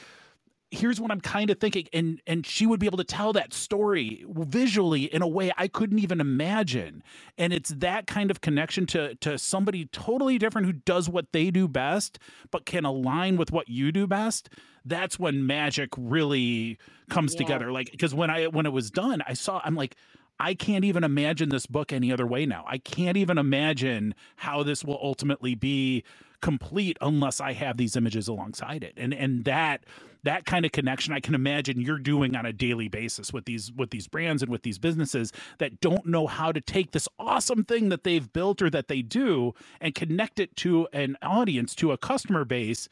here's 0.73 0.99
what 0.99 1.11
I'm 1.11 1.21
kind 1.21 1.49
of 1.49 1.59
thinking. 1.59 1.87
And 1.93 2.21
and 2.25 2.45
she 2.45 2.65
would 2.65 2.79
be 2.79 2.87
able 2.87 2.97
to 2.97 3.03
tell 3.03 3.31
that 3.33 3.53
story 3.53 4.25
visually 4.27 5.03
in 5.03 5.21
a 5.21 5.27
way 5.27 5.51
I 5.57 5.67
couldn't 5.67 5.99
even 5.99 6.19
imagine. 6.19 7.03
And 7.37 7.53
it's 7.53 7.69
that 7.69 8.07
kind 8.07 8.31
of 8.31 8.41
connection 8.41 8.85
to 8.87 9.15
to 9.15 9.37
somebody 9.37 9.85
totally 9.85 10.37
different 10.37 10.67
who 10.67 10.73
does 10.73 11.07
what 11.07 11.31
they 11.31 11.51
do 11.51 11.67
best, 11.67 12.19
but 12.51 12.65
can 12.65 12.85
align 12.85 13.37
with 13.37 13.51
what 13.51 13.69
you 13.69 13.91
do 13.91 14.07
best. 14.07 14.49
That's 14.83 15.17
when 15.17 15.45
magic 15.45 15.89
really 15.97 16.77
comes 17.09 17.33
yeah. 17.33 17.39
together. 17.39 17.71
Like 17.71 17.91
because 17.91 18.13
when 18.13 18.29
I 18.29 18.47
when 18.47 18.65
it 18.65 18.73
was 18.73 18.89
done, 18.89 19.21
I 19.27 19.33
saw 19.33 19.61
I'm 19.63 19.75
like, 19.75 19.95
I 20.43 20.55
can't 20.55 20.83
even 20.83 21.05
imagine 21.05 21.47
this 21.47 21.65
book 21.65 21.93
any 21.93 22.11
other 22.11 22.27
way 22.27 22.45
now. 22.45 22.65
I 22.67 22.77
can't 22.77 23.15
even 23.15 23.37
imagine 23.37 24.13
how 24.35 24.61
this 24.61 24.83
will 24.83 24.99
ultimately 25.01 25.55
be 25.55 26.03
complete 26.41 26.97
unless 26.99 27.39
I 27.39 27.53
have 27.53 27.77
these 27.77 27.95
images 27.95 28.27
alongside 28.27 28.83
it. 28.83 28.93
And 28.97 29.13
and 29.13 29.45
that 29.45 29.85
that 30.23 30.45
kind 30.45 30.65
of 30.65 30.73
connection 30.73 31.13
I 31.13 31.21
can 31.21 31.33
imagine 31.33 31.79
you're 31.79 31.97
doing 31.97 32.35
on 32.35 32.45
a 32.45 32.51
daily 32.51 32.89
basis 32.89 33.31
with 33.31 33.45
these 33.45 33.71
with 33.71 33.91
these 33.91 34.09
brands 34.09 34.41
and 34.41 34.51
with 34.51 34.63
these 34.63 34.77
businesses 34.77 35.31
that 35.59 35.79
don't 35.79 36.05
know 36.05 36.27
how 36.27 36.51
to 36.51 36.59
take 36.59 36.91
this 36.91 37.07
awesome 37.17 37.63
thing 37.63 37.87
that 37.87 38.03
they've 38.03 38.31
built 38.33 38.61
or 38.61 38.69
that 38.69 38.89
they 38.89 39.01
do 39.01 39.53
and 39.79 39.95
connect 39.95 40.41
it 40.41 40.57
to 40.57 40.89
an 40.91 41.15
audience, 41.21 41.73
to 41.75 41.93
a 41.93 41.97
customer 41.97 42.43
base 42.43 42.89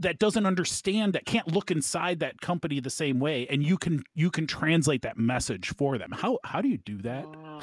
that 0.00 0.18
doesn't 0.18 0.46
understand 0.46 1.12
that 1.12 1.26
can't 1.26 1.46
look 1.46 1.70
inside 1.70 2.20
that 2.20 2.40
company 2.40 2.80
the 2.80 2.90
same 2.90 3.20
way 3.20 3.46
and 3.48 3.62
you 3.62 3.76
can 3.76 4.02
you 4.14 4.30
can 4.30 4.46
translate 4.46 5.02
that 5.02 5.16
message 5.16 5.72
for 5.76 5.98
them 5.98 6.10
how 6.10 6.38
how 6.44 6.60
do 6.60 6.68
you 6.68 6.78
do 6.78 6.98
that 6.98 7.24
wow. 7.26 7.60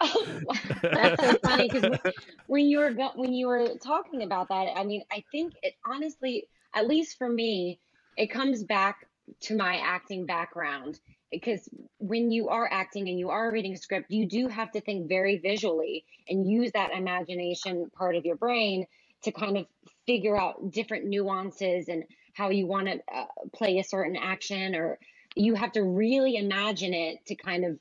Oh. 0.00 0.40
that's 0.82 1.22
so 1.22 1.38
funny 1.42 1.68
because 1.68 1.98
when 2.46 2.66
you 2.66 2.78
were 2.78 2.92
when 3.14 3.32
you 3.32 3.46
were 3.48 3.70
talking 3.82 4.22
about 4.22 4.48
that 4.48 4.68
i 4.76 4.84
mean 4.84 5.02
i 5.10 5.24
think 5.32 5.54
it 5.62 5.74
honestly 5.86 6.44
at 6.74 6.86
least 6.86 7.16
for 7.18 7.28
me 7.28 7.80
it 8.16 8.26
comes 8.26 8.62
back 8.62 9.06
to 9.40 9.56
my 9.56 9.76
acting 9.76 10.26
background 10.26 11.00
because 11.30 11.68
when 11.98 12.30
you 12.30 12.48
are 12.48 12.68
acting 12.70 13.08
and 13.08 13.18
you 13.18 13.30
are 13.30 13.50
reading 13.50 13.74
a 13.74 13.76
script 13.76 14.10
you 14.10 14.26
do 14.26 14.48
have 14.48 14.70
to 14.72 14.80
think 14.80 15.08
very 15.08 15.38
visually 15.38 16.04
and 16.28 16.48
use 16.48 16.70
that 16.72 16.92
imagination 16.92 17.90
part 17.96 18.16
of 18.16 18.24
your 18.24 18.36
brain 18.36 18.86
to 19.22 19.32
kind 19.32 19.56
of 19.56 19.66
figure 20.08 20.40
out 20.40 20.72
different 20.72 21.04
nuances 21.04 21.88
and 21.88 22.04
how 22.32 22.48
you 22.48 22.66
want 22.66 22.86
to 22.86 22.98
uh, 23.14 23.26
play 23.54 23.78
a 23.78 23.84
certain 23.84 24.16
action 24.16 24.74
or 24.74 24.98
you 25.36 25.54
have 25.54 25.70
to 25.70 25.82
really 25.82 26.36
imagine 26.36 26.94
it 26.94 27.18
to 27.26 27.34
kind 27.34 27.62
of 27.66 27.78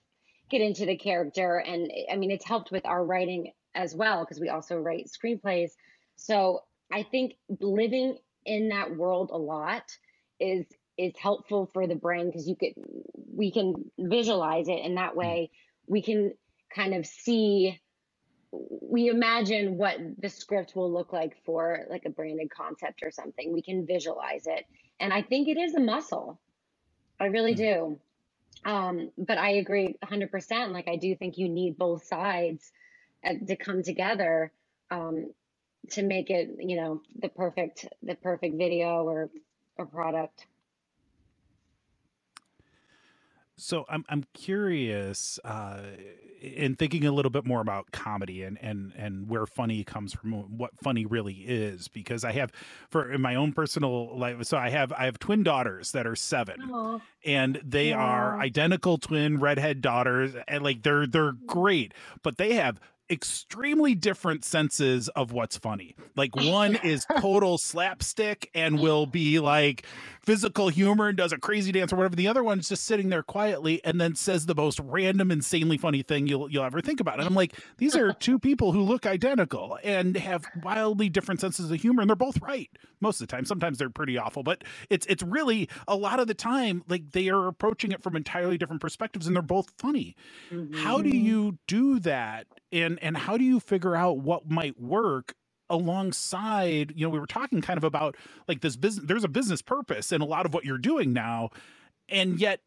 get 0.50 0.60
into 0.60 0.86
the 0.86 0.98
character. 0.98 1.58
And 1.58 1.90
i 2.12 2.18
mean 2.18 2.32
it's 2.32 2.46
helped 2.46 2.70
with 2.70 2.86
our 2.86 3.04
writing 3.04 3.54
as 3.74 3.96
well 3.96 4.26
because 4.26 4.42
we 4.42 4.50
also 4.50 4.76
write 4.76 5.08
screenplays. 5.08 5.72
So 6.18 6.64
i 6.92 7.04
think 7.04 7.36
living 7.62 8.18
in 8.46 8.70
that 8.70 8.96
world 8.96 9.30
a 9.32 9.38
lot 9.38 9.84
is 10.40 10.66
is 10.98 11.14
helpful 11.18 11.70
for 11.74 11.88
the 11.88 11.96
brain 11.96 12.26
because 12.26 12.48
you 12.48 12.56
could 12.56 12.74
we 13.34 13.52
can 13.52 13.74
visualize 13.98 14.68
it 14.68 14.82
and 14.84 14.98
that 14.98 15.14
mm. 15.14 15.18
way. 15.18 15.52
We 15.88 16.02
can 16.02 16.34
kind 16.76 16.94
of 16.94 17.06
see 17.06 17.80
we 18.52 19.10
imagine 19.10 19.78
what 19.78 19.98
the 20.20 20.30
script 20.30 20.76
will 20.76 20.92
look 20.92 21.12
like 21.12 21.36
for 21.46 21.86
like 21.90 22.06
a 22.06 22.10
branded 22.10 22.50
concept 22.50 23.02
or 23.04 23.12
something. 23.12 23.52
We 23.52 23.62
can 23.62 23.86
visualize 23.86 24.48
it. 24.48 24.66
And 25.00 25.14
I 25.14 25.22
think 25.22 25.48
it 25.48 25.58
is 25.58 25.76
a 25.76 25.80
muscle. 25.80 26.40
I 27.20 27.26
really 27.26 27.54
hmm. 27.54 27.58
do. 27.58 28.00
Um, 28.66 29.12
but 29.18 29.38
I 29.38 29.52
agree 29.52 29.96
100%. 30.04 30.72
Like, 30.72 30.88
I 30.88 30.96
do 30.96 31.16
think 31.16 31.38
you 31.38 31.48
need 31.48 31.78
both 31.78 32.06
sides 32.06 32.72
uh, 33.26 33.34
to 33.48 33.56
come 33.56 33.84
together 33.84 34.52
um, 34.90 35.32
to 35.92 36.04
make 36.04 36.30
it, 36.30 36.50
you 36.60 36.76
know, 36.76 37.02
the 37.20 37.30
perfect, 37.30 37.86
the 38.02 38.16
perfect 38.16 38.58
video 38.58 39.04
or, 39.04 39.30
or 39.78 39.86
product. 39.86 40.48
So 43.58 43.86
I'm 43.90 44.06
I'm 44.08 44.24
curious 44.34 45.40
uh, 45.44 45.82
in 46.42 46.76
thinking 46.76 47.06
a 47.06 47.12
little 47.12 47.32
bit 47.32 47.46
more 47.46 47.60
about 47.60 47.92
comedy 47.92 48.44
and 48.44 48.58
and 48.62 48.94
and 48.96 49.28
where 49.28 49.48
funny 49.48 49.84
comes 49.84 50.14
from, 50.14 50.32
what 50.58 50.72
funny 50.82 51.06
really 51.06 51.34
is, 51.34 51.88
because 51.88 52.24
I 52.24 52.34
have 52.34 52.52
for 52.90 53.12
in 53.12 53.22
my 53.22 53.34
own 53.36 53.54
personal 53.54 54.16
life. 54.18 54.44
So 54.46 54.58
I 54.58 54.70
have 54.70 54.94
I 54.94 55.06
have 55.06 55.18
twin 55.18 55.42
daughters 55.44 55.92
that 55.94 56.06
are 56.06 56.16
seven, 56.16 56.62
Aww. 56.70 57.02
and 57.26 57.60
they 57.66 57.94
are 57.94 58.40
identical 58.40 59.00
twin 59.00 59.40
redhead 59.40 59.82
daughters, 59.82 60.36
and 60.48 60.64
like 60.64 60.84
they're 60.84 61.08
they're 61.08 61.34
great, 61.34 61.94
but 62.22 62.38
they 62.38 62.54
have 62.54 62.80
extremely 63.10 63.96
different 63.96 64.44
senses 64.44 65.08
of 65.10 65.32
what's 65.32 65.58
funny. 65.58 65.96
Like 66.16 66.36
one 66.36 66.76
is 66.78 67.06
total 67.20 67.58
slapstick 67.58 68.50
and 68.54 68.80
will 68.80 69.06
be 69.06 69.40
like 69.40 69.86
physical 70.28 70.68
humor 70.68 71.08
and 71.08 71.18
does 71.18 71.32
a 71.32 71.38
crazy 71.38 71.72
dance 71.72 71.94
or 71.94 71.96
whatever. 71.96 72.16
The 72.16 72.28
other 72.28 72.44
one's 72.44 72.68
just 72.68 72.84
sitting 72.84 73.08
there 73.08 73.24
quietly 73.24 73.80
and 73.86 74.00
then 74.00 74.16
says 74.16 74.46
the 74.46 74.56
most 74.56 74.78
random, 74.84 75.32
insanely 75.32 75.78
funny 75.78 76.02
thing 76.02 76.28
you'll 76.28 76.52
you'll 76.52 76.66
ever 76.66 76.82
think 76.82 77.00
about. 77.00 77.20
And 77.20 77.28
I'm 77.28 77.34
like, 77.34 77.54
these 77.78 77.96
are 77.96 78.12
two 78.20 78.38
people 78.38 78.74
who 78.74 78.82
look 78.82 79.06
identical 79.06 79.80
and 79.84 80.18
have 80.18 80.46
wildly 80.62 81.08
different 81.08 81.40
senses 81.40 81.72
of 81.72 81.80
humor, 81.80 82.02
and 82.02 82.10
they're 82.10 82.16
both 82.16 82.42
right 82.42 82.70
most 83.00 83.22
of 83.22 83.28
the 83.28 83.32
time. 83.32 83.46
Sometimes 83.46 83.78
they're 83.78 83.90
pretty 83.90 84.18
awful, 84.18 84.44
but 84.44 84.64
it's 84.90 85.06
it's 85.08 85.24
really 85.24 85.70
a 85.88 85.96
lot 85.96 86.20
of 86.20 86.28
the 86.28 86.34
time 86.34 86.84
like 86.90 87.12
they 87.12 87.30
are 87.30 87.48
approaching 87.48 87.92
it 87.92 88.04
from 88.04 88.16
entirely 88.16 88.58
different 88.58 88.82
perspectives, 88.82 89.28
and 89.28 89.36
they're 89.36 89.42
both 89.44 89.72
funny. 89.78 90.16
Mm-hmm. 90.52 90.76
How 90.76 91.02
do 91.02 91.10
mm-hmm. 91.10 91.26
you 91.26 91.58
do 91.68 92.00
that? 92.00 92.48
And 92.72 92.97
and 93.02 93.18
how 93.18 93.38
do 93.38 93.44
you 93.44 93.60
figure 93.60 93.96
out 93.96 94.20
what 94.20 94.50
might 94.50 94.80
work 94.80 95.36
alongside 95.70 96.94
you 96.96 97.06
know 97.06 97.10
we 97.10 97.20
were 97.20 97.28
talking 97.28 97.62
kind 97.62 97.78
of 97.78 97.84
about 97.84 98.16
like 98.48 98.62
this 98.62 98.78
business 98.78 99.06
there's 99.06 99.24
a 99.24 99.30
business 99.30 99.62
purpose 99.62 100.12
in 100.12 100.22
a 100.22 100.26
lot 100.26 100.46
of 100.46 100.54
what 100.54 100.64
you're 100.64 100.78
doing 100.78 101.12
now 101.12 101.50
and 102.08 102.40
yet 102.40 102.62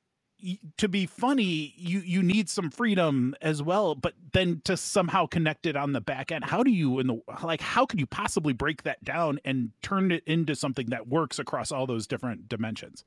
to 0.77 0.89
be 0.89 1.07
funny 1.07 1.75
you 1.77 2.01
you 2.01 2.23
need 2.23 2.49
some 2.49 2.71
freedom 2.71 3.35
as 3.41 3.63
well 3.63 3.95
but 3.95 4.15
then 4.33 4.61
to 4.65 4.77
somehow 4.77 5.27
connect 5.27 5.67
it 5.67 5.77
on 5.77 5.93
the 5.93 6.01
back 6.01 6.33
end 6.33 6.45
how 6.45 6.63
do 6.63 6.71
you 6.71 6.99
in 6.99 7.07
the 7.07 7.21
like 7.43 7.61
how 7.61 7.87
could 7.87 8.01
you 8.01 8.07
possibly 8.07 8.53
break 8.53 8.83
that 8.83 9.03
down 9.05 9.39
and 9.45 9.71
turn 9.83 10.11
it 10.11 10.23
into 10.27 10.55
something 10.55 10.87
that 10.87 11.09
works 11.09 11.39
across 11.39 11.71
all 11.71 11.87
those 11.87 12.07
different 12.07 12.49
dimensions? 12.49 13.05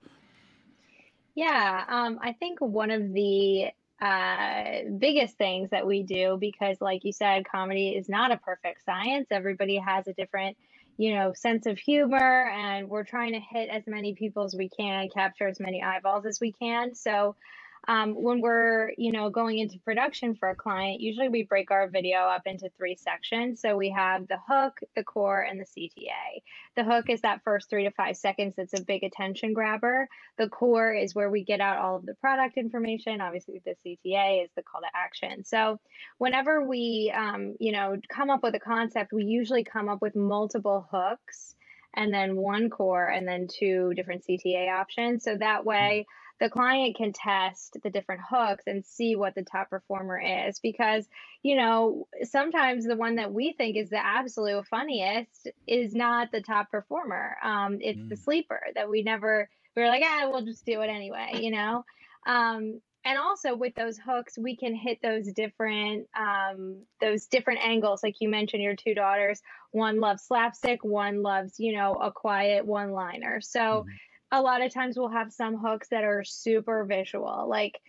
Yeah 1.36 1.84
um, 1.88 2.20
i 2.22 2.34
think 2.34 2.60
one 2.62 2.92
of 2.92 3.14
the 3.14 3.68
uh, 4.04 4.90
biggest 4.98 5.38
things 5.38 5.70
that 5.70 5.88
we 5.88 6.04
do 6.04 6.38
because, 6.38 6.82
like 6.82 7.06
you 7.06 7.14
said, 7.14 7.46
comedy 7.50 7.92
is 7.92 8.10
not 8.10 8.32
a 8.32 8.38
perfect 8.38 8.84
science. 8.84 9.28
Everybody 9.32 9.78
has 9.78 10.08
a 10.10 10.14
different, 10.14 10.58
you 10.98 11.16
know, 11.16 11.32
sense 11.34 11.66
of 11.68 11.80
humor, 11.80 12.50
and 12.50 12.90
we're 12.90 13.06
trying 13.06 13.32
to 13.32 13.40
hit 13.40 13.70
as 13.70 13.84
many 13.88 14.14
people 14.14 14.44
as 14.44 14.56
we 14.56 14.68
can, 14.68 15.08
capture 15.10 15.48
as 15.48 15.58
many 15.60 15.82
eyeballs 15.82 16.26
as 16.26 16.42
we 16.42 16.52
can. 16.52 16.96
So, 16.96 17.38
um, 17.88 18.14
when 18.14 18.40
we're 18.40 18.92
you 18.98 19.12
know 19.12 19.30
going 19.30 19.60
into 19.60 19.80
production 19.80 20.36
for 20.36 20.50
a 20.50 20.56
client 20.56 21.02
usually 21.02 21.30
we 21.30 21.44
break 21.44 21.72
our 21.72 21.90
video 21.90 22.20
up 22.20 22.44
into 22.46 22.70
three 22.78 22.96
sections. 22.96 23.62
So 23.62 23.76
we 23.76 23.90
have 23.90 24.28
the 24.28 24.38
hook 24.48 24.80
the 24.96 25.04
core 25.04 25.42
and 25.42 25.60
the 25.60 25.66
cta 25.66 26.42
the 26.76 26.84
hook 26.84 27.10
is 27.10 27.22
that 27.22 27.44
first 27.44 27.70
three 27.70 27.84
to 27.84 27.92
five 27.92 28.18
seconds 28.18 28.56
that's 28.56 28.80
a 28.80 28.84
big 28.84 29.04
attention 29.04 29.54
grabber. 29.54 30.08
The 30.38 30.50
core 30.50 30.94
is 30.94 31.14
where 31.14 31.30
we 31.30 31.44
get 31.44 31.60
out 31.60 31.78
all 31.78 31.98
of 31.98 32.06
the 32.06 32.16
product 32.16 32.58
information. 32.58 33.22
Obviously 33.22 33.62
the 33.66 33.76
cta 33.86 34.44
is 34.44 34.50
the 34.56 34.64
call 34.64 34.82
to 34.82 34.88
action. 34.96 35.44
So 35.44 35.80
whenever 36.18 36.66
we 36.66 37.14
um, 37.16 37.56
you 37.60 37.72
know 37.72 37.98
come 38.10 38.30
up 38.30 38.44
with 38.44 38.56
a 38.56 38.60
concept 38.60 39.14
we 39.14 39.26
usually 39.26 39.64
come 39.64 39.90
up 39.90 40.02
with 40.02 40.16
multiple 40.16 40.88
hooks 40.92 41.56
and 41.96 42.12
then 42.12 42.36
one 42.36 42.70
core 42.70 43.08
and 43.08 43.28
then 43.28 43.48
two 43.48 43.94
different 43.96 44.24
cta 44.28 44.72
options. 44.74 45.24
So 45.24 45.38
that 45.38 45.66
way 45.66 46.06
mm-hmm 46.08 46.20
the 46.40 46.50
client 46.50 46.96
can 46.96 47.14
test 47.14 47.78
the 47.84 47.90
different 47.90 48.22
hooks 48.28 48.64
and 48.68 48.86
see 48.86 49.16
what 49.16 49.36
the 49.36 49.44
top 49.44 49.70
performer 49.70 50.20
is 50.20 50.60
because 50.60 51.08
you 51.44 51.56
know 51.56 52.08
sometimes 52.24 52.86
the 52.86 52.96
one 52.96 53.16
that 53.16 53.32
we 53.32 53.54
think 53.54 53.78
is 53.78 53.90
the 53.90 54.04
absolute 54.04 54.66
funniest 54.68 55.48
is 55.68 55.94
not 55.94 56.32
the 56.32 56.42
top 56.42 56.72
performer. 56.72 57.38
Um, 57.44 57.78
it's 57.82 58.00
mm. 58.00 58.10
the 58.10 58.18
sleeper 58.18 58.62
that 58.76 58.90
we 58.90 59.04
never 59.04 59.50
we 59.76 59.84
are 59.84 59.88
like 59.88 60.04
ah 60.06 60.30
we'll 60.32 60.46
just 60.46 60.66
do 60.66 60.82
it 60.82 60.88
anyway 60.88 61.40
you 61.42 61.52
know? 61.52 61.86
Um, 62.26 62.82
and 63.06 63.20
also 63.20 63.54
with 63.56 63.76
those 63.76 63.98
hooks 63.98 64.38
we 64.38 64.56
can 64.56 64.76
hit 64.76 65.00
those 65.02 65.32
different 65.34 66.08
um, 66.18 66.78
those 67.00 67.28
different 67.28 67.60
angles. 67.64 68.02
Like 68.02 68.16
you 68.20 68.30
mentioned 68.30 68.64
your 68.64 68.76
two 68.76 68.96
daughters 68.96 69.42
one 69.72 70.00
loves 70.00 70.24
slapstick 70.24 70.84
one 70.84 71.22
loves 71.22 71.60
you 71.60 71.74
know 71.74 71.94
a 71.96 72.12
quiet 72.12 72.66
one 72.66 72.92
liner 72.92 73.40
so 73.40 73.60
mm 73.60 73.86
a 74.34 74.42
lot 74.42 74.62
of 74.62 74.74
times 74.74 74.98
we'll 74.98 75.10
have 75.10 75.32
some 75.32 75.58
hooks 75.58 75.90
that 75.90 76.04
are 76.04 76.24
super 76.24 76.84
visual 76.84 77.46
like 77.48 77.80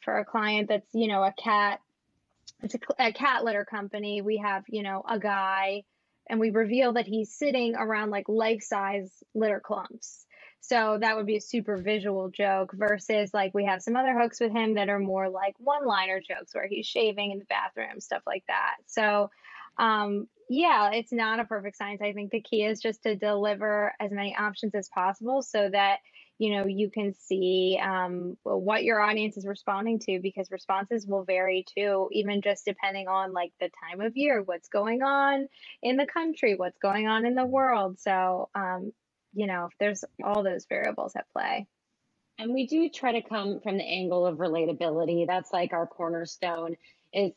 for 0.00 0.18
a 0.18 0.24
client 0.24 0.68
that's 0.68 0.88
you 0.92 1.08
know 1.08 1.22
a 1.22 1.32
cat 1.32 1.80
it's 2.62 2.74
a, 2.74 2.78
a, 2.98 3.12
cat 3.12 3.44
litter 3.44 3.64
company 3.64 4.20
we 4.20 4.36
have 4.36 4.64
you 4.68 4.82
know 4.82 5.02
a 5.08 5.18
guy 5.18 5.82
and 6.28 6.40
we 6.40 6.50
reveal 6.50 6.94
that 6.94 7.06
he's 7.06 7.32
sitting 7.32 7.74
around 7.76 8.10
like 8.10 8.28
life 8.28 8.62
size 8.62 9.10
litter 9.34 9.60
clumps. 9.60 10.24
So 10.60 10.96
that 11.00 11.16
would 11.16 11.26
be 11.26 11.36
a 11.36 11.40
super 11.40 11.76
visual 11.76 12.28
joke 12.30 12.72
versus 12.72 13.34
like 13.34 13.52
we 13.52 13.64
have 13.64 13.82
some 13.82 13.96
other 13.96 14.16
hooks 14.16 14.40
with 14.40 14.52
him 14.52 14.74
that 14.74 14.88
are 14.88 15.00
more 15.00 15.28
like 15.28 15.54
one 15.58 15.84
liner 15.84 16.20
jokes 16.20 16.54
where 16.54 16.68
he's 16.68 16.86
shaving 16.86 17.32
in 17.32 17.40
the 17.40 17.44
bathroom 17.46 18.00
stuff 18.00 18.22
like 18.26 18.44
that. 18.46 18.76
So 18.86 19.30
um, 19.76 20.28
yeah, 20.48 20.90
it's 20.92 21.12
not 21.12 21.40
a 21.40 21.44
perfect 21.44 21.76
science. 21.76 22.00
I 22.02 22.12
think 22.12 22.30
the 22.30 22.40
key 22.40 22.64
is 22.64 22.80
just 22.80 23.02
to 23.04 23.16
deliver 23.16 23.92
as 24.00 24.10
many 24.10 24.36
options 24.36 24.74
as 24.74 24.88
possible 24.88 25.42
so 25.42 25.68
that 25.70 25.98
you 26.38 26.56
know 26.56 26.66
you 26.66 26.90
can 26.90 27.14
see 27.14 27.78
um, 27.82 28.36
what 28.42 28.84
your 28.84 29.00
audience 29.00 29.36
is 29.36 29.46
responding 29.46 29.98
to 30.00 30.20
because 30.20 30.50
responses 30.50 31.06
will 31.06 31.24
vary 31.24 31.64
too 31.76 32.08
even 32.12 32.42
just 32.42 32.64
depending 32.64 33.06
on 33.06 33.32
like 33.32 33.52
the 33.60 33.70
time 33.88 34.00
of 34.00 34.16
year 34.16 34.42
what's 34.42 34.68
going 34.68 35.02
on 35.02 35.46
in 35.82 35.96
the 35.96 36.06
country 36.06 36.54
what's 36.54 36.78
going 36.78 37.06
on 37.06 37.26
in 37.26 37.34
the 37.34 37.46
world. 37.46 38.00
So 38.00 38.48
um, 38.54 38.92
you 39.34 39.46
know 39.46 39.68
there's 39.80 40.04
all 40.24 40.42
those 40.42 40.66
variables 40.68 41.14
at 41.16 41.26
play. 41.32 41.66
And 42.38 42.52
we 42.52 42.66
do 42.66 42.88
try 42.88 43.12
to 43.12 43.28
come 43.28 43.60
from 43.60 43.76
the 43.76 43.84
angle 43.84 44.26
of 44.26 44.38
relatability. 44.38 45.26
That's 45.26 45.52
like 45.52 45.72
our 45.72 45.86
cornerstone 45.86 46.76
is 47.12 47.32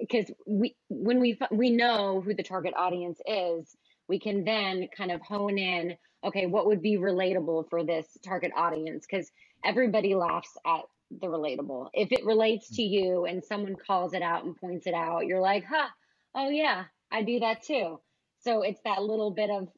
because 0.00 0.30
we 0.46 0.76
when 0.88 1.20
we 1.20 1.38
we 1.50 1.70
know 1.70 2.20
who 2.20 2.34
the 2.34 2.42
target 2.42 2.74
audience 2.76 3.20
is 3.26 3.76
we 4.08 4.18
can 4.18 4.44
then 4.44 4.88
kind 4.96 5.10
of 5.10 5.20
hone 5.22 5.58
in 5.58 5.96
okay, 6.24 6.46
what 6.46 6.66
would 6.66 6.82
be 6.82 6.96
relatable 6.96 7.68
for 7.70 7.84
this 7.84 8.06
target 8.24 8.50
audience? 8.56 9.06
Because 9.08 9.30
everybody 9.64 10.14
laughs 10.14 10.56
at 10.66 10.82
the 11.20 11.28
relatable. 11.28 11.88
If 11.94 12.10
it 12.10 12.24
relates 12.24 12.68
to 12.76 12.82
you 12.82 13.26
and 13.26 13.44
someone 13.44 13.76
calls 13.76 14.12
it 14.12 14.22
out 14.22 14.44
and 14.44 14.56
points 14.56 14.86
it 14.86 14.94
out, 14.94 15.26
you're 15.26 15.40
like, 15.40 15.64
huh, 15.64 15.88
oh 16.34 16.48
yeah, 16.48 16.84
I 17.12 17.22
do 17.22 17.40
that 17.40 17.62
too. 17.62 18.00
So 18.40 18.62
it's 18.62 18.80
that 18.84 19.02
little 19.02 19.30
bit 19.30 19.50
of 19.50 19.68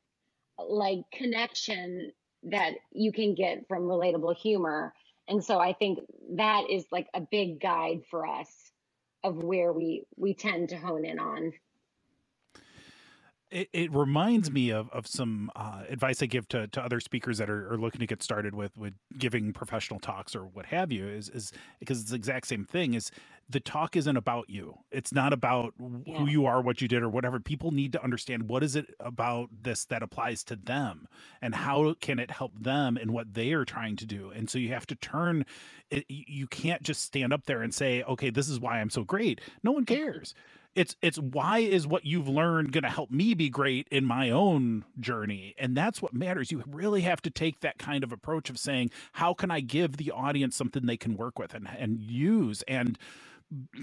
like 0.59 1.01
connection 1.13 2.13
that 2.45 2.73
you 2.93 3.13
can 3.13 3.35
get 3.35 3.67
from 3.69 3.83
relatable 3.83 4.37
humor. 4.37 4.95
And 5.29 5.45
so 5.45 5.59
I 5.59 5.75
think 5.75 5.99
that 6.37 6.65
is 6.71 6.87
like 6.91 7.09
a 7.15 7.21
big 7.21 7.61
guide 7.61 8.01
for 8.11 8.27
us 8.27 8.68
of 9.25 9.43
where 9.43 9.73
we 9.73 10.05
we 10.17 10.35
tend 10.35 10.69
to 10.71 10.79
hone 10.79 11.05
in 11.05 11.19
on. 11.19 11.53
It, 13.51 13.71
it 13.73 13.93
reminds 13.93 14.51
me 14.51 14.71
of, 14.71 14.91
of 14.91 15.07
some 15.07 15.51
uh, 15.57 15.85
advice 15.89 16.23
I 16.23 16.27
give 16.27 16.47
to, 16.49 16.67
to 16.69 16.85
other 16.85 17.01
speakers 17.01 17.39
that 17.39 17.49
are, 17.49 17.73
are, 17.73 17.79
looking 17.79 18.01
to 18.01 18.07
get 18.07 18.23
started 18.23 18.55
with 18.55 18.77
with 18.77 18.93
giving 19.17 19.55
professional 19.55 20.01
talks 20.01 20.37
or 20.37 20.43
what 20.43 20.67
have 20.67 20.93
you 20.93 21.09
is 21.09 21.31
is 21.31 21.53
because 21.79 22.03
it's 22.03 22.11
the 22.11 22.17
exact 22.17 22.47
same 22.47 22.65
thing 22.65 22.93
is 22.93 23.11
the 23.51 23.61
talk 23.61 23.97
isn't 23.97 24.17
about 24.17 24.51
you. 24.51 24.79
It's 24.91 25.13
not 25.13 25.33
about 25.33 25.73
yeah. 25.79 26.19
who 26.19 26.29
you 26.29 26.47
are 26.47 26.61
what 26.61 26.83
you 26.83 26.89
did 26.89 27.03
or 27.03 27.09
whatever. 27.09 27.41
People 27.41 27.71
need 27.71 27.93
to 27.93 28.03
understand 28.03 28.49
what 28.49 28.63
is 28.63 28.77
it 28.77 28.95
about 29.01 29.49
this 29.63 29.87
that 29.87 30.03
applies 30.03 30.45
to 30.45 30.57
them 30.57 31.09
and 31.41 31.55
mm-hmm. 31.55 31.63
how 31.63 31.95
can 32.01 32.19
it 32.19 32.31
help 32.31 32.53
them 32.61 32.99
in 32.99 33.13
what 33.13 33.33
they 33.35 33.53
are 33.53 33.65
trying 33.65 33.97
to 33.97 34.07
do. 34.07 34.31
And 34.31 34.51
so 34.51 34.59
you 34.59 34.69
have 34.71 34.87
to 34.89 34.95
turn 34.95 35.47
it, 35.91 36.05
you 36.09 36.47
can't 36.47 36.83
just 36.83 37.03
stand 37.03 37.33
up 37.33 37.47
there 37.47 37.63
and 37.63 37.75
say 37.75 38.03
okay 38.03 38.31
this 38.31 38.49
is 38.49 38.61
why 38.61 38.81
I'm 38.81 38.91
so 38.91 39.05
great. 39.05 39.41
No 39.63 39.73
one 39.73 39.87
cares. 39.87 40.35
It's 40.75 40.95
it's 41.01 41.19
why 41.19 41.61
is 41.61 41.87
what 41.87 42.05
you've 42.05 42.29
learned 42.29 42.73
going 42.73 42.85
to 42.85 42.91
help 42.91 43.11
me 43.11 43.33
be 43.35 43.49
great 43.49 43.89
in 43.91 44.05
my 44.05 44.31
own 44.31 44.85
journey? 45.01 45.55
And 45.59 45.75
that's 45.75 46.03
what 46.03 46.13
matters. 46.13 46.53
You 46.53 46.63
really 46.67 47.01
have 47.01 47.23
to 47.23 47.31
take 47.31 47.61
that 47.61 47.79
kind 47.79 48.05
of 48.05 48.13
approach 48.13 48.51
of 48.51 48.59
saying 48.59 48.91
how 49.13 49.33
can 49.33 49.51
i 49.51 49.61
give 49.61 49.97
the 49.97 50.11
audience 50.11 50.55
something 50.55 50.85
they 50.85 50.99
can 50.99 51.17
work 51.17 51.39
with 51.39 51.55
and 51.55 51.69
and 51.79 51.99
use? 51.99 52.63
And 52.69 52.99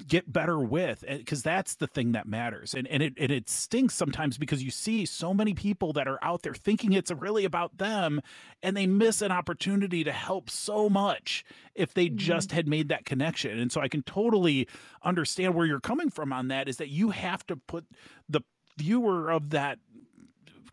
get 0.07 0.31
better 0.31 0.60
with 0.60 1.03
because 1.07 1.41
that's 1.41 1.75
the 1.75 1.88
thing 1.88 2.12
that 2.12 2.27
matters 2.27 2.75
and 2.75 2.88
and 2.88 3.01
it, 3.01 3.13
and 3.17 3.31
it 3.31 3.50
stinks 3.50 3.95
sometimes 3.95 4.38
because 4.38 4.62
you 4.62 4.69
see 4.69 5.07
so 5.07 5.34
many 5.34 5.55
people 5.55 5.91
that 5.91 6.07
are 6.07 6.19
out 6.22 6.43
there 6.43 6.53
thinking 6.53 6.93
it's 6.93 7.10
really 7.10 7.45
about 7.45 7.75
them 7.79 8.22
and 8.62 8.77
they 8.77 8.86
miss 8.86 9.24
an 9.24 9.31
opportunity 9.31 10.03
to 10.03 10.12
help 10.12 10.51
so 10.51 10.88
much 10.88 11.43
if 11.74 11.95
they 11.95 12.05
mm-hmm. 12.05 12.17
just 12.17 12.51
had 12.51 12.67
made 12.67 12.89
that 12.89 13.05
connection 13.05 13.57
and 13.57 13.72
so 13.72 13.81
i 13.81 13.88
can 13.88 14.03
totally 14.03 14.67
understand 15.03 15.55
where 15.55 15.65
you're 15.65 15.79
coming 15.79 16.12
from 16.12 16.31
on 16.31 16.48
that 16.48 16.69
is 16.69 16.77
that 16.77 16.89
you 16.89 17.10
have 17.10 17.43
to 17.48 17.55
put 17.55 17.86
the 18.29 18.41
viewer 18.77 19.31
of 19.31 19.50
that 19.50 19.79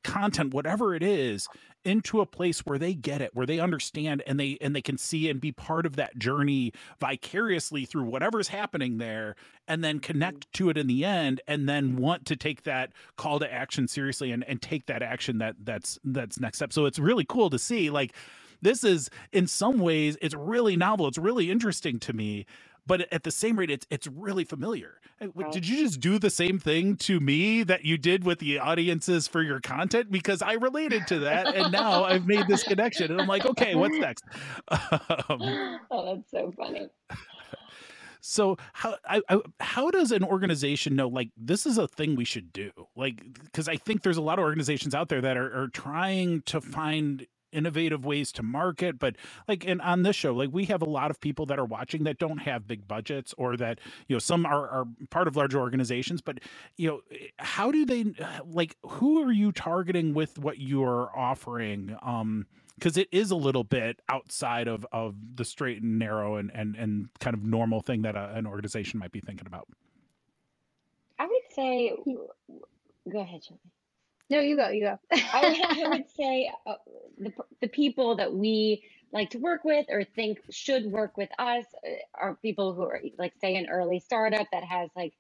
content 0.05 0.53
whatever 0.53 0.95
it 0.95 1.03
is 1.03 1.49
into 1.85 2.21
a 2.21 2.27
place 2.27 2.61
where 2.61 2.79
they 2.79 2.95
get 2.95 3.21
it 3.21 3.35
where 3.35 3.47
they 3.47 3.59
understand 3.59 4.23
and 4.27 4.39
they 4.39 4.57
and 4.61 4.75
they 4.75 4.83
can 4.83 4.97
see 4.97 5.29
and 5.29 5.41
be 5.41 5.53
part 5.53 5.87
of 5.87 5.97
that 5.97 6.17
journey 6.19 6.73
vicariously 7.01 7.85
through 7.85 8.05
whatever's 8.05 8.49
happening 8.49 8.99
there 8.99 9.35
and 9.67 9.83
then 9.83 9.97
mm-hmm. 9.97 10.13
connect 10.13 10.53
to 10.53 10.71
it 10.71 10.77
in 10.77 10.87
the 10.87 11.05
end 11.05 11.41
and 11.47 11.69
then 11.69 11.97
want 11.97 12.25
to 12.27 12.37
take 12.37 12.63
that 12.63 12.93
call 13.17 13.39
to 13.39 13.53
action 13.53 13.89
seriously 13.89 14.33
and, 14.33 14.45
and 14.45 14.63
take 14.63 14.87
that 14.87 15.03
action 15.03 15.39
that 15.39 15.57
that's 15.65 15.99
that's 16.05 16.39
next 16.41 16.59
step. 16.59 16.73
So 16.73 16.87
it's 16.87 16.99
really 16.99 17.25
cool 17.25 17.51
to 17.51 17.59
see 17.59 17.91
like 17.91 18.13
this 18.61 18.85
is 18.85 19.11
in 19.33 19.47
some 19.47 19.79
ways 19.79 20.17
it's 20.23 20.35
really 20.35 20.77
novel. 20.77 21.09
It's 21.09 21.19
really 21.19 21.51
interesting 21.51 21.99
to 22.01 22.13
me 22.13 22.47
but 22.87 23.13
at 23.13 23.23
the 23.23 23.31
same 23.31 23.59
rate, 23.59 23.71
it's 23.71 23.87
it's 23.91 24.07
really 24.07 24.45
familiar. 24.45 25.01
Did 25.53 25.69
you 25.69 25.77
just 25.85 26.01
do 26.01 26.19
the 26.19 26.31
same 26.31 26.59
thing 26.59 26.97
to 26.97 27.21
me 27.21 27.63
that 27.63 27.85
you 27.85 27.97
did 27.97 28.25
with 28.25 28.41
the 28.41 28.59
audiences 28.59 29.29
for 29.29 29.41
your 29.43 29.61
content? 29.61 30.11
Because 30.11 30.43
I 30.43 30.55
related 30.55 31.07
to 31.09 31.21
that, 31.21 31.55
and 31.55 31.71
now 31.71 32.05
I've 32.05 32.27
made 32.27 32.49
this 32.49 32.65
connection, 32.65 33.13
and 33.13 33.21
I'm 33.21 33.29
like, 33.29 33.47
okay, 33.47 33.75
what's 33.75 33.97
next? 33.99 34.25
Um, 35.29 35.79
oh, 35.91 36.17
that's 36.17 36.31
so 36.31 36.53
funny. 36.57 36.89
So 38.25 38.57
how 38.73 38.97
I, 39.05 39.21
I, 39.29 39.41
how 39.59 39.91
does 39.91 40.13
an 40.13 40.23
organization 40.23 40.95
know 40.95 41.09
like 41.09 41.31
this 41.37 41.67
is 41.67 41.77
a 41.77 41.89
thing 41.89 42.15
we 42.15 42.25
should 42.25 42.53
do? 42.53 42.71
Like 42.95 43.21
because 43.45 43.67
I 43.69 43.77
think 43.77 44.03
there's 44.03 44.17
a 44.17 44.23
lot 44.23 44.39
of 44.39 44.45
organizations 44.45 44.95
out 44.95 45.09
there 45.09 45.21
that 45.21 45.37
are, 45.37 45.65
are 45.65 45.67
trying 45.67 46.43
to 46.43 46.61
find 46.61 47.27
innovative 47.53 48.05
ways 48.05 48.33
to 48.33 48.43
market 48.43 48.99
but 48.99 49.17
like 49.47 49.65
and 49.67 49.81
on 49.83 50.03
this 50.03 50.17
show 50.17 50.33
like 50.35 50.51
we 50.53 50.65
have 50.65 50.83
a 50.83 50.89
lot 50.89 51.11
of 51.11 51.21
people 51.21 51.47
that 51.47 51.59
are 51.59 51.65
watching 51.65 52.05
that 52.05 52.19
don't 52.19 52.39
have 52.39 52.67
big 52.67 52.89
budgets 52.89 53.35
or 53.39 53.57
that 53.57 53.79
you 54.09 54.15
know 54.15 54.19
some 54.19 54.47
are, 54.47 54.69
are 54.69 54.85
part 55.11 55.29
of 55.29 55.37
larger 55.37 55.61
organizations 55.61 56.21
but 56.21 56.39
you 56.77 56.89
know 56.89 57.01
how 57.39 57.71
do 57.71 57.85
they 57.85 58.05
like 58.47 58.77
who 58.83 59.23
are 59.23 59.33
you 59.33 59.53
targeting 59.53 60.15
with 60.15 60.39
what 60.39 60.59
you're 60.59 61.11
offering 61.17 61.97
um 62.03 62.47
because 62.79 62.97
it 62.97 63.09
is 63.13 63.31
a 63.31 63.37
little 63.37 63.65
bit 63.65 64.01
outside 64.09 64.67
of 64.67 64.87
of 64.93 65.15
the 65.35 65.45
straight 65.45 65.83
and 65.83 65.99
narrow 65.99 66.37
and 66.37 66.51
and 66.55 66.75
and 66.77 67.09
kind 67.21 67.35
of 67.35 67.45
normal 67.45 67.81
thing 67.81 68.03
that 68.03 68.17
a, 68.17 68.33
an 68.35 68.47
organization 68.47 68.99
might 68.99 69.13
be 69.13 69.21
thinking 69.21 69.47
about 69.47 69.69
i 71.19 71.27
would 71.27 71.55
say 71.55 71.95
go 73.11 73.21
ahead 73.21 73.45
Shelley. 73.45 73.61
No, 74.31 74.41
you 74.41 74.57
go. 74.57 74.69
You 74.69 74.85
go. 74.85 74.99
I, 75.13 75.85
I, 75.85 75.89
would 75.89 76.11
say 76.17 76.51
uh, 76.67 76.75
the 77.19 77.33
the 77.61 77.69
people 77.69 78.17
that 78.17 78.33
we 78.33 78.85
like 79.13 79.31
to 79.31 79.39
work 79.39 79.65
with 79.65 79.87
or 79.91 80.05
think 80.05 80.39
should 80.51 80.87
work 80.87 81.17
with 81.17 81.29
us 81.39 81.65
uh, 81.87 81.91
are 82.15 82.35
people 82.37 82.73
who 82.73 82.83
are 82.83 83.01
like 83.19 83.35
say 83.41 83.57
an 83.57 83.69
early 83.69 84.01
startup 84.01 84.47
that 84.53 84.65
has 84.65 84.89
like 84.97 85.13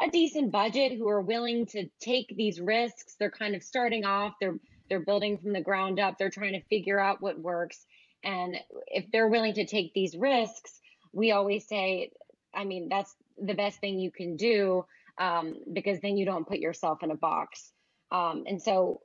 a 0.00 0.08
decent 0.10 0.50
budget 0.50 0.92
who 0.96 1.08
are 1.08 1.20
willing 1.20 1.66
to 1.66 1.88
take 2.00 2.34
these 2.36 2.60
risks. 2.60 3.16
They're 3.18 3.30
kind 3.30 3.54
of 3.54 3.62
starting 3.62 4.04
off. 4.04 4.34
They're 4.40 4.58
they're 4.88 5.04
building 5.04 5.38
from 5.38 5.52
the 5.52 5.60
ground 5.60 6.00
up. 6.00 6.16
They're 6.18 6.30
trying 6.30 6.54
to 6.54 6.62
figure 6.68 6.98
out 6.98 7.20
what 7.20 7.38
works. 7.38 7.84
And 8.24 8.56
if 8.86 9.10
they're 9.12 9.28
willing 9.28 9.54
to 9.54 9.66
take 9.66 9.92
these 9.92 10.16
risks, 10.16 10.80
we 11.12 11.32
always 11.32 11.68
say, 11.68 12.10
I 12.54 12.64
mean, 12.64 12.88
that's 12.88 13.14
the 13.40 13.54
best 13.54 13.80
thing 13.80 13.98
you 13.98 14.10
can 14.10 14.36
do 14.36 14.84
um, 15.18 15.56
because 15.72 16.00
then 16.00 16.16
you 16.16 16.24
don't 16.24 16.46
put 16.46 16.58
yourself 16.58 17.02
in 17.02 17.10
a 17.10 17.16
box. 17.16 17.72
Um, 18.10 18.44
and 18.46 18.60
so 18.60 19.00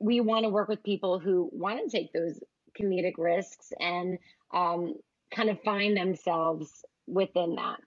we 0.00 0.20
want 0.20 0.44
to 0.44 0.50
work 0.50 0.68
with 0.68 0.82
people 0.82 1.18
who 1.18 1.48
want 1.52 1.80
to 1.82 1.96
take 1.96 2.12
those 2.12 2.40
comedic 2.80 3.14
risks 3.18 3.72
and 3.78 4.18
um, 4.52 4.94
kind 5.34 5.50
of 5.50 5.60
find 5.62 5.96
themselves 5.96 6.84
within 7.06 7.56
that. 7.56 7.80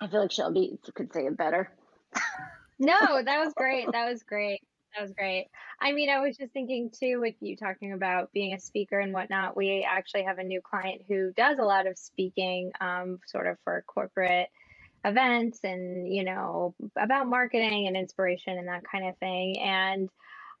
I 0.00 0.08
feel 0.08 0.20
like 0.20 0.32
Shelby 0.32 0.78
could 0.94 1.12
say 1.12 1.22
it 1.22 1.36
better. 1.36 1.72
no, 2.78 3.22
that 3.24 3.44
was 3.44 3.52
great. 3.56 3.90
That 3.92 4.10
was 4.10 4.22
great. 4.22 4.60
That 4.94 5.02
was 5.02 5.12
great. 5.12 5.48
I 5.80 5.92
mean, 5.92 6.08
I 6.08 6.20
was 6.20 6.36
just 6.36 6.52
thinking 6.52 6.90
too, 6.90 7.20
with 7.20 7.34
you 7.40 7.56
talking 7.56 7.92
about 7.92 8.32
being 8.32 8.54
a 8.54 8.60
speaker 8.60 8.98
and 8.98 9.12
whatnot. 9.12 9.56
We 9.56 9.86
actually 9.88 10.24
have 10.24 10.38
a 10.38 10.44
new 10.44 10.60
client 10.62 11.02
who 11.08 11.32
does 11.32 11.58
a 11.58 11.64
lot 11.64 11.86
of 11.86 11.98
speaking, 11.98 12.72
um, 12.80 13.18
sort 13.26 13.46
of 13.46 13.58
for 13.64 13.82
corporate 13.86 14.48
events 15.06 15.60
and 15.62 16.12
you 16.12 16.24
know 16.24 16.74
about 16.98 17.28
marketing 17.28 17.86
and 17.86 17.96
inspiration 17.96 18.58
and 18.58 18.68
that 18.68 18.82
kind 18.90 19.08
of 19.08 19.16
thing. 19.18 19.58
And 19.60 20.10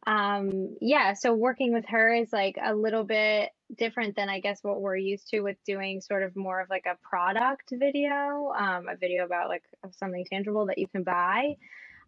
um 0.06 0.76
yeah 0.80 1.14
so 1.14 1.34
working 1.34 1.72
with 1.72 1.84
her 1.86 2.14
is 2.14 2.32
like 2.32 2.56
a 2.62 2.72
little 2.74 3.02
bit 3.02 3.50
different 3.76 4.14
than 4.14 4.28
i 4.28 4.38
guess 4.38 4.60
what 4.62 4.80
we're 4.80 4.94
used 4.96 5.28
to 5.28 5.40
with 5.40 5.56
doing 5.66 6.00
sort 6.00 6.22
of 6.22 6.36
more 6.36 6.60
of 6.60 6.70
like 6.70 6.84
a 6.86 6.96
product 7.02 7.72
video 7.72 8.52
um 8.56 8.86
a 8.88 8.96
video 8.96 9.24
about 9.24 9.48
like 9.48 9.64
something 9.90 10.24
tangible 10.30 10.66
that 10.66 10.78
you 10.78 10.86
can 10.86 11.02
buy. 11.02 11.56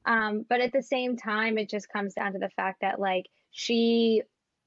Um 0.05 0.44
but 0.48 0.61
at 0.61 0.72
the 0.72 0.83
same 0.83 1.16
time 1.16 1.59
it 1.59 1.68
just 1.68 1.88
comes 1.88 2.14
down 2.14 2.35
to 2.35 2.38
the 2.38 2.51
fact 2.51 2.83
that 2.83 3.01
like 3.01 3.27
she 3.51 4.22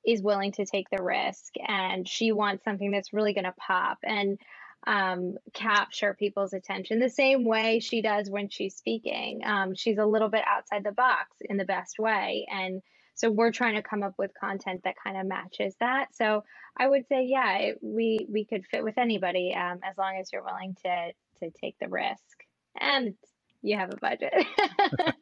is 0.06 0.22
willing 0.22 0.52
to 0.54 0.66
take 0.66 0.90
the 0.90 1.02
risk 1.02 1.54
and 1.68 2.08
she 2.08 2.32
wants 2.32 2.64
something 2.64 2.92
that's 2.92 3.14
really 3.14 3.34
going 3.34 3.46
to 3.46 3.54
pop. 3.54 4.00
And 4.04 4.40
um, 4.88 5.36
capture 5.54 6.15
people's 6.17 6.54
attention 6.54 7.00
the 7.00 7.10
same 7.10 7.46
way 7.46 7.80
she 7.80 8.02
does 8.02 8.30
when 8.30 8.50
she's 8.50 8.76
speaking. 8.76 9.41
Um, 9.46 9.76
she's 9.76 9.98
a 9.98 10.06
little 10.06 10.30
bit 10.30 10.44
outside 10.48 10.84
the 10.84 10.91
box 10.91 11.38
in 11.41 11.58
the 11.58 11.65
best 11.65 12.00
way. 12.00 12.48
And 12.52 12.82
so 13.13 13.30
we're 13.30 13.52
trying 13.52 13.76
to 13.76 13.84
come 13.84 14.04
up 14.04 14.15
with 14.17 14.32
content 14.39 14.82
that 14.84 14.96
kind 15.04 15.17
of 15.17 15.28
matches 15.28 15.76
that. 15.80 16.15
So 16.15 16.44
I 16.78 16.88
would 16.88 17.08
say, 17.08 17.26
yeah, 17.26 17.58
it, 17.58 17.80
we 17.82 18.26
we 18.32 18.46
could 18.46 18.65
fit 18.65 18.84
with 18.84 18.98
anybody 18.98 19.54
um, 19.54 19.80
as 19.84 19.98
long 19.98 20.17
as 20.20 20.30
you're 20.32 20.44
willing 20.44 20.76
to 20.84 21.12
to 21.39 21.52
take 21.60 21.76
the 21.80 21.89
risk 21.89 22.24
and 22.80 23.13
you 23.62 23.78
have 23.78 23.93
a 23.93 23.97
budget. 23.97 24.34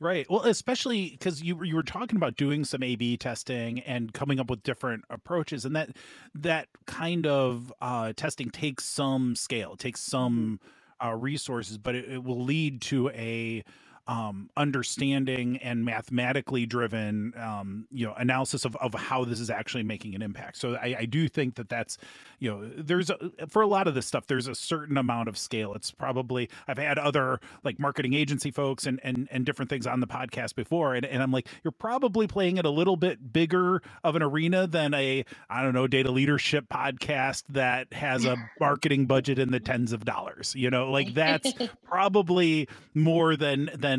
right. 0.00 0.26
Well, 0.28 0.42
especially 0.42 1.10
because 1.10 1.42
you 1.42 1.62
you 1.64 1.74
were 1.74 1.82
talking 1.82 2.16
about 2.16 2.36
doing 2.36 2.64
some 2.64 2.82
A/B 2.82 3.16
testing 3.16 3.80
and 3.80 4.12
coming 4.12 4.40
up 4.40 4.50
with 4.50 4.62
different 4.62 5.04
approaches, 5.10 5.64
and 5.64 5.74
that 5.76 5.90
that 6.34 6.68
kind 6.86 7.26
of 7.26 7.72
uh, 7.80 8.12
testing 8.14 8.50
takes 8.50 8.84
some 8.84 9.36
scale, 9.36 9.76
takes 9.76 10.00
some 10.00 10.60
mm-hmm. 11.00 11.08
uh, 11.08 11.16
resources, 11.16 11.78
but 11.78 11.94
it, 11.94 12.10
it 12.10 12.24
will 12.24 12.42
lead 12.42 12.80
to 12.82 13.10
a 13.10 13.64
um, 14.06 14.50
understanding 14.56 15.56
and 15.58 15.84
mathematically 15.84 16.66
driven, 16.66 17.32
um, 17.40 17.86
you 17.90 18.06
know, 18.06 18.12
analysis 18.14 18.64
of, 18.66 18.76
of 18.76 18.92
how 18.92 19.24
this 19.24 19.40
is 19.40 19.48
actually 19.48 19.82
making 19.82 20.14
an 20.14 20.20
impact. 20.20 20.58
So 20.58 20.74
I, 20.74 20.96
I 21.00 21.04
do 21.06 21.26
think 21.26 21.54
that 21.54 21.70
that's, 21.70 21.96
you 22.38 22.50
know, 22.50 22.70
there's 22.76 23.08
a, 23.08 23.16
for 23.48 23.62
a 23.62 23.66
lot 23.66 23.88
of 23.88 23.94
this 23.94 24.06
stuff, 24.06 24.26
there's 24.26 24.46
a 24.46 24.54
certain 24.54 24.98
amount 24.98 25.28
of 25.28 25.38
scale. 25.38 25.72
It's 25.74 25.90
probably 25.90 26.50
I've 26.68 26.76
had 26.76 26.98
other 26.98 27.40
like 27.62 27.78
marketing 27.78 28.12
agency 28.12 28.50
folks 28.50 28.86
and 28.86 29.00
and 29.02 29.26
and 29.30 29.46
different 29.46 29.70
things 29.70 29.86
on 29.86 30.00
the 30.00 30.06
podcast 30.06 30.54
before, 30.54 30.94
and, 30.94 31.06
and 31.06 31.22
I'm 31.22 31.30
like, 31.30 31.48
you're 31.62 31.72
probably 31.72 32.26
playing 32.26 32.58
it 32.58 32.66
a 32.66 32.70
little 32.70 32.96
bit 32.96 33.32
bigger 33.32 33.80
of 34.02 34.16
an 34.16 34.22
arena 34.22 34.66
than 34.66 34.92
a 34.92 35.24
I 35.48 35.62
don't 35.62 35.74
know 35.74 35.86
data 35.86 36.10
leadership 36.10 36.66
podcast 36.68 37.44
that 37.50 37.92
has 37.94 38.26
a 38.26 38.36
marketing 38.60 39.06
budget 39.06 39.38
in 39.38 39.50
the 39.50 39.60
tens 39.60 39.92
of 39.92 40.04
dollars. 40.04 40.54
You 40.54 40.68
know, 40.68 40.90
like 40.90 41.14
that's 41.14 41.52
probably 41.84 42.68
more 42.92 43.36
than 43.36 43.70
than 43.74 43.93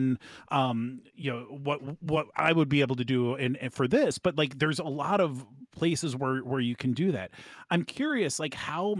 um 0.49 1.01
you 1.15 1.31
know 1.31 1.41
what 1.49 1.79
what 2.01 2.27
I 2.35 2.51
would 2.53 2.69
be 2.69 2.81
able 2.81 2.95
to 2.95 3.05
do 3.05 3.35
in, 3.35 3.55
in 3.55 3.69
for 3.69 3.87
this. 3.87 4.17
But 4.17 4.37
like, 4.37 4.59
there's 4.59 4.79
a 4.79 4.83
lot 5.03 5.21
of 5.21 5.45
places 5.71 6.15
where 6.15 6.39
where 6.39 6.61
you 6.61 6.75
can 6.75 6.93
do 6.93 7.11
that. 7.11 7.31
I'm 7.69 7.83
curious, 7.83 8.39
like 8.39 8.53
how 8.53 8.95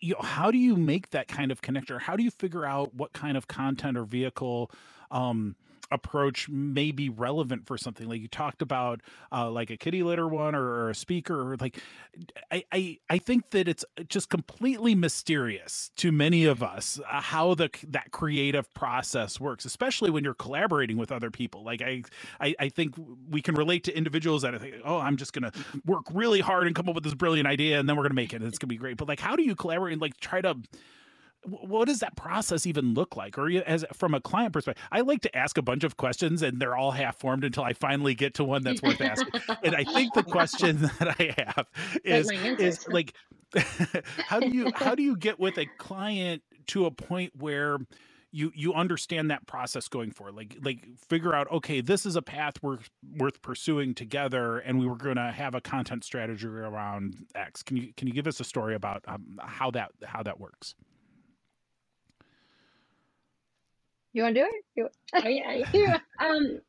you 0.00 0.14
know, 0.14 0.22
how 0.22 0.50
do 0.50 0.58
you 0.58 0.76
make 0.76 1.10
that 1.10 1.28
kind 1.28 1.52
of 1.52 1.60
connector? 1.62 2.00
How 2.00 2.16
do 2.16 2.22
you 2.22 2.30
figure 2.30 2.64
out 2.64 2.94
what 2.94 3.12
kind 3.12 3.36
of 3.36 3.48
content 3.48 3.96
or 3.96 4.04
vehicle 4.04 4.70
um, 5.10 5.56
approach 5.94 6.48
may 6.48 6.92
be 6.92 7.08
relevant 7.08 7.66
for 7.66 7.78
something. 7.78 8.08
Like 8.08 8.20
you 8.20 8.28
talked 8.28 8.62
about 8.62 9.00
uh, 9.32 9.50
like 9.50 9.70
a 9.70 9.76
kitty 9.78 10.02
litter 10.02 10.28
one 10.28 10.54
or, 10.54 10.64
or 10.64 10.90
a 10.90 10.94
speaker 10.94 11.52
or 11.52 11.56
like 11.56 11.78
I, 12.52 12.64
I 12.72 12.98
i 13.10 13.18
think 13.18 13.50
that 13.50 13.68
it's 13.68 13.84
just 14.08 14.30
completely 14.30 14.94
mysterious 14.94 15.90
to 15.96 16.12
many 16.12 16.44
of 16.44 16.62
us 16.62 17.00
uh, 17.10 17.20
how 17.20 17.54
the 17.54 17.70
that 17.88 18.12
creative 18.12 18.72
process 18.74 19.40
works 19.40 19.64
especially 19.64 20.10
when 20.10 20.24
you're 20.24 20.34
collaborating 20.34 20.96
with 20.96 21.12
other 21.12 21.30
people. 21.30 21.64
Like 21.64 21.82
I, 21.82 22.02
I 22.40 22.54
i 22.60 22.68
think 22.68 22.94
we 23.30 23.42
can 23.42 23.54
relate 23.54 23.84
to 23.84 23.96
individuals 23.96 24.42
that 24.42 24.54
i 24.54 24.58
think 24.58 24.76
oh 24.84 24.98
i'm 24.98 25.16
just 25.16 25.32
gonna 25.32 25.52
work 25.86 26.04
really 26.12 26.40
hard 26.40 26.66
and 26.66 26.76
come 26.76 26.88
up 26.88 26.94
with 26.94 27.04
this 27.04 27.14
brilliant 27.14 27.48
idea 27.48 27.80
and 27.80 27.88
then 27.88 27.96
we're 27.96 28.02
gonna 28.04 28.14
make 28.14 28.32
it 28.32 28.42
it's 28.42 28.58
gonna 28.58 28.68
be 28.68 28.76
great. 28.76 28.96
But 28.96 29.08
like 29.08 29.20
how 29.20 29.36
do 29.36 29.42
you 29.42 29.54
collaborate 29.54 29.92
and 29.94 30.02
like 30.02 30.18
try 30.18 30.40
to 30.40 30.56
what 31.46 31.86
does 31.86 32.00
that 32.00 32.16
process 32.16 32.66
even 32.66 32.94
look 32.94 33.16
like? 33.16 33.38
Or 33.38 33.48
as 33.48 33.84
from 33.92 34.14
a 34.14 34.20
client 34.20 34.52
perspective 34.52 34.82
i 34.90 35.00
like 35.00 35.20
to 35.22 35.36
ask 35.36 35.58
a 35.58 35.62
bunch 35.62 35.84
of 35.84 35.96
questions 35.96 36.42
and 36.42 36.60
they're 36.60 36.76
all 36.76 36.90
half 36.90 37.16
formed 37.16 37.44
until 37.44 37.62
i 37.62 37.72
finally 37.72 38.14
get 38.14 38.34
to 38.34 38.44
one 38.44 38.62
that's 38.62 38.82
worth 38.82 39.00
asking. 39.00 39.40
And 39.62 39.74
i 39.74 39.84
think 39.84 40.14
the 40.14 40.22
question 40.22 40.78
that 40.98 41.16
i 41.18 41.34
have 41.38 41.66
is 42.04 42.30
is 42.30 42.86
like 42.88 43.14
how 44.26 44.40
do 44.40 44.48
you 44.48 44.72
how 44.74 44.94
do 44.94 45.02
you 45.02 45.16
get 45.16 45.38
with 45.38 45.58
a 45.58 45.66
client 45.78 46.42
to 46.66 46.86
a 46.86 46.90
point 46.90 47.32
where 47.36 47.78
you 48.32 48.50
you 48.54 48.74
understand 48.74 49.30
that 49.30 49.46
process 49.46 49.86
going 49.86 50.10
forward? 50.10 50.34
Like 50.34 50.56
like 50.60 50.84
figure 50.96 51.34
out 51.34 51.50
okay 51.52 51.80
this 51.80 52.04
is 52.04 52.16
a 52.16 52.22
path 52.22 52.60
worth 52.62 52.90
worth 53.16 53.40
pursuing 53.42 53.94
together 53.94 54.58
and 54.58 54.80
we 54.80 54.86
were 54.86 54.96
going 54.96 55.16
to 55.16 55.30
have 55.30 55.54
a 55.54 55.60
content 55.60 56.02
strategy 56.02 56.46
around 56.46 57.26
x. 57.34 57.62
Can 57.62 57.76
you 57.76 57.92
can 57.96 58.08
you 58.08 58.14
give 58.14 58.26
us 58.26 58.40
a 58.40 58.44
story 58.44 58.74
about 58.74 59.04
um, 59.06 59.38
how 59.40 59.70
that 59.72 59.92
how 60.04 60.22
that 60.24 60.40
works 60.40 60.74
You 64.14 64.22
want 64.22 64.36
to 64.36 64.40
do 64.40 64.46
it? 64.46 64.64
You... 64.76 64.88
oh, 65.14 65.28
yeah, 65.28 65.68
yeah. 65.72 65.98
Um, 66.18 66.60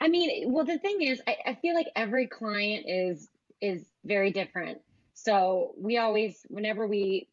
I 0.00 0.08
mean, 0.08 0.52
well, 0.52 0.66
the 0.66 0.78
thing 0.78 1.00
is, 1.00 1.22
I, 1.26 1.36
I 1.46 1.54
feel 1.54 1.74
like 1.74 1.86
every 1.96 2.26
client 2.26 2.84
is 2.86 3.28
is 3.62 3.86
very 4.04 4.32
different. 4.32 4.82
So 5.14 5.72
we 5.78 5.96
always, 5.96 6.44
whenever 6.48 6.86
we 6.86 7.28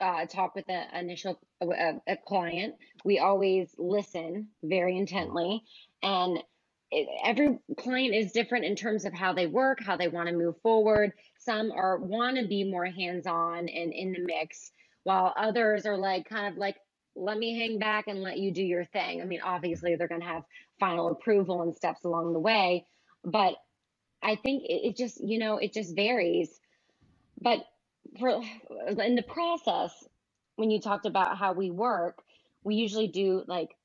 uh, 0.00 0.24
talk 0.24 0.54
with 0.54 0.68
an 0.70 0.86
initial 0.94 1.38
a, 1.60 1.94
a, 2.06 2.16
client, 2.16 2.76
we 3.04 3.18
always 3.18 3.74
listen 3.76 4.48
very 4.62 4.96
intently, 4.96 5.62
and 6.02 6.38
it, 6.90 7.08
every 7.24 7.58
client 7.76 8.14
is 8.14 8.32
different 8.32 8.64
in 8.64 8.76
terms 8.76 9.04
of 9.04 9.12
how 9.12 9.32
they 9.34 9.46
work, 9.46 9.82
how 9.84 9.96
they 9.96 10.08
want 10.08 10.28
to 10.28 10.34
move 10.34 10.54
forward. 10.62 11.12
Some 11.38 11.72
are 11.72 11.98
want 11.98 12.38
to 12.38 12.46
be 12.46 12.64
more 12.64 12.86
hands 12.86 13.26
on 13.26 13.68
and 13.68 13.92
in 13.92 14.12
the 14.12 14.20
mix, 14.20 14.70
while 15.02 15.34
others 15.36 15.86
are 15.86 15.98
like 15.98 16.28
kind 16.28 16.52
of 16.52 16.56
like 16.56 16.76
let 17.16 17.38
me 17.38 17.58
hang 17.58 17.78
back 17.78 18.06
and 18.06 18.22
let 18.22 18.38
you 18.38 18.52
do 18.52 18.62
your 18.62 18.84
thing. 18.84 19.22
I 19.22 19.24
mean, 19.24 19.40
obviously, 19.42 19.96
they're 19.96 20.08
going 20.08 20.20
to 20.20 20.26
have 20.26 20.44
final 20.78 21.08
approval 21.08 21.62
and 21.62 21.74
steps 21.74 22.04
along 22.04 22.32
the 22.32 22.38
way, 22.38 22.86
but 23.24 23.54
I 24.22 24.36
think 24.36 24.64
it, 24.64 24.88
it 24.88 24.96
just, 24.96 25.20
you 25.22 25.38
know, 25.38 25.56
it 25.56 25.72
just 25.72 25.96
varies. 25.96 26.60
But 27.40 27.64
for 28.20 28.40
in 28.98 29.14
the 29.14 29.22
process, 29.22 29.92
when 30.56 30.70
you 30.70 30.80
talked 30.80 31.06
about 31.06 31.38
how 31.38 31.52
we 31.52 31.70
work, 31.70 32.22
we 32.62 32.76
usually 32.76 33.08
do 33.08 33.42
like 33.46 33.76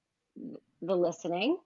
the 0.81 0.95
listening, 0.95 1.57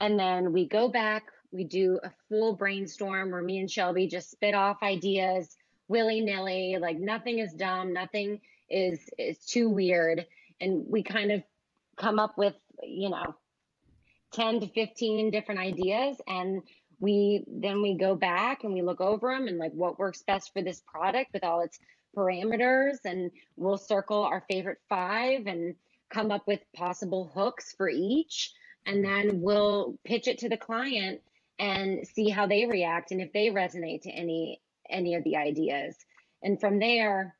and 0.00 0.18
then 0.18 0.52
we 0.52 0.66
go 0.66 0.88
back, 0.88 1.24
we 1.52 1.64
do 1.64 2.00
a 2.02 2.10
full 2.28 2.54
brainstorm 2.54 3.30
where 3.30 3.42
me 3.42 3.58
and 3.58 3.70
Shelby 3.70 4.08
just 4.08 4.30
spit 4.30 4.54
off 4.54 4.82
ideas 4.82 5.56
willy 5.88 6.20
nilly, 6.20 6.76
like 6.80 6.98
nothing 6.98 7.38
is 7.38 7.52
dumb, 7.52 7.92
nothing 7.92 8.40
is 8.70 8.98
is 9.18 9.38
too 9.38 9.68
weird 9.68 10.26
and 10.64 10.84
we 10.88 11.02
kind 11.02 11.30
of 11.30 11.42
come 11.96 12.18
up 12.18 12.36
with 12.36 12.54
you 12.82 13.10
know 13.10 13.34
10 14.32 14.60
to 14.60 14.68
15 14.68 15.30
different 15.30 15.60
ideas 15.60 16.16
and 16.26 16.62
we 17.00 17.44
then 17.46 17.82
we 17.82 17.96
go 17.96 18.14
back 18.14 18.64
and 18.64 18.72
we 18.72 18.82
look 18.82 19.00
over 19.00 19.32
them 19.32 19.46
and 19.46 19.58
like 19.58 19.72
what 19.72 19.98
works 19.98 20.22
best 20.22 20.52
for 20.52 20.62
this 20.62 20.82
product 20.86 21.32
with 21.32 21.44
all 21.44 21.60
its 21.60 21.78
parameters 22.16 22.96
and 23.04 23.30
we'll 23.56 23.78
circle 23.78 24.24
our 24.24 24.44
favorite 24.48 24.78
five 24.88 25.46
and 25.46 25.74
come 26.10 26.30
up 26.30 26.46
with 26.46 26.60
possible 26.74 27.30
hooks 27.34 27.74
for 27.76 27.88
each 27.88 28.52
and 28.86 29.04
then 29.04 29.40
we'll 29.40 29.96
pitch 30.04 30.28
it 30.28 30.38
to 30.38 30.48
the 30.48 30.56
client 30.56 31.20
and 31.58 32.06
see 32.06 32.28
how 32.28 32.46
they 32.46 32.66
react 32.66 33.10
and 33.10 33.20
if 33.20 33.32
they 33.32 33.48
resonate 33.48 34.02
to 34.02 34.10
any 34.10 34.60
any 34.90 35.14
of 35.14 35.24
the 35.24 35.36
ideas. 35.36 35.96
And 36.42 36.60
from 36.60 36.78
there 36.78 37.34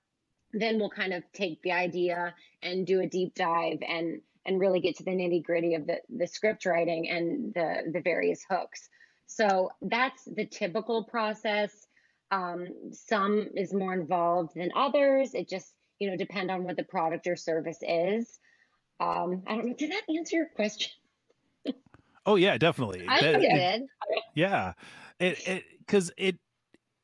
then 0.55 0.79
we'll 0.79 0.91
kind 0.91 1.13
of 1.13 1.23
take 1.33 1.61
the 1.63 1.73
idea 1.73 2.35
and 2.63 2.87
do 2.87 3.01
a 3.01 3.07
deep 3.07 3.35
dive 3.35 3.79
and 3.87 4.21
and 4.47 4.61
really 4.61 4.81
get 4.81 4.97
to 4.97 5.05
the 5.05 5.11
nitty 5.11 5.43
gritty 5.43 5.75
of 5.75 5.87
the 5.87 6.01
the 6.17 6.27
script 6.27 6.67
writing 6.67 7.09
and 7.09 7.55
the 7.55 7.91
the 7.93 8.01
various 8.01 8.45
hooks. 8.49 8.89
So 9.27 9.71
that's 9.83 10.25
the 10.25 10.47
typical 10.47 11.05
process. 11.05 11.87
Um, 12.31 12.69
some 12.93 13.49
is 13.57 13.73
more 13.73 13.95
involved 13.95 14.55
than 14.55 14.71
others. 14.77 15.35
It 15.35 15.49
just 15.49 15.73
you 15.99 16.11
know 16.11 16.17
depend 16.17 16.51
on 16.51 16.65
what 16.65 16.77
the 16.77 16.85
product 16.85 17.27
or 17.27 17.37
service 17.37 17.79
is. 17.83 18.39
Um, 19.01 19.43
I 19.47 19.57
don't 19.57 19.67
know. 19.67 19.75
Did 19.75 19.91
that 19.91 20.03
answer 20.15 20.37
your 20.37 20.49
question? 20.55 20.93
oh 22.27 22.37
yeah, 22.37 22.59
definitely. 22.59 23.07
I 23.09 23.21
that, 23.21 23.41
did. 23.41 23.83
Yeah, 24.35 24.75
it 25.19 25.65
because 25.79 26.11
it, 26.17 26.35
it 26.35 26.39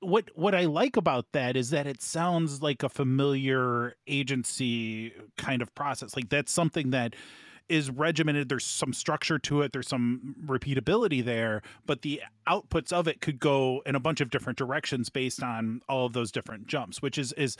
what 0.00 0.30
what 0.34 0.54
I 0.54 0.64
like 0.64 0.96
about 0.96 1.32
that 1.32 1.56
is 1.56 1.70
that 1.70 1.86
it 1.86 2.02
sounds 2.02 2.62
like 2.62 2.82
a 2.82 2.88
familiar 2.88 3.94
agency 4.06 5.12
kind 5.36 5.62
of 5.62 5.74
process. 5.74 6.16
Like 6.16 6.28
that's 6.28 6.52
something 6.52 6.90
that 6.90 7.14
is 7.68 7.88
regimented. 7.88 8.48
There's 8.48 8.64
some 8.64 8.92
structure 8.92 9.38
to 9.38 9.62
it. 9.62 9.72
There's 9.72 9.86
some 9.86 10.34
repeatability 10.44 11.24
there, 11.24 11.62
but 11.86 12.02
the 12.02 12.20
outputs 12.48 12.92
of 12.92 13.06
it 13.06 13.20
could 13.20 13.38
go 13.38 13.80
in 13.86 13.94
a 13.94 14.00
bunch 14.00 14.20
of 14.20 14.28
different 14.28 14.58
directions 14.58 15.08
based 15.08 15.42
on 15.42 15.80
all 15.88 16.06
of 16.06 16.12
those 16.12 16.32
different 16.32 16.66
jumps, 16.66 17.00
which 17.00 17.16
is 17.16 17.32
is 17.34 17.56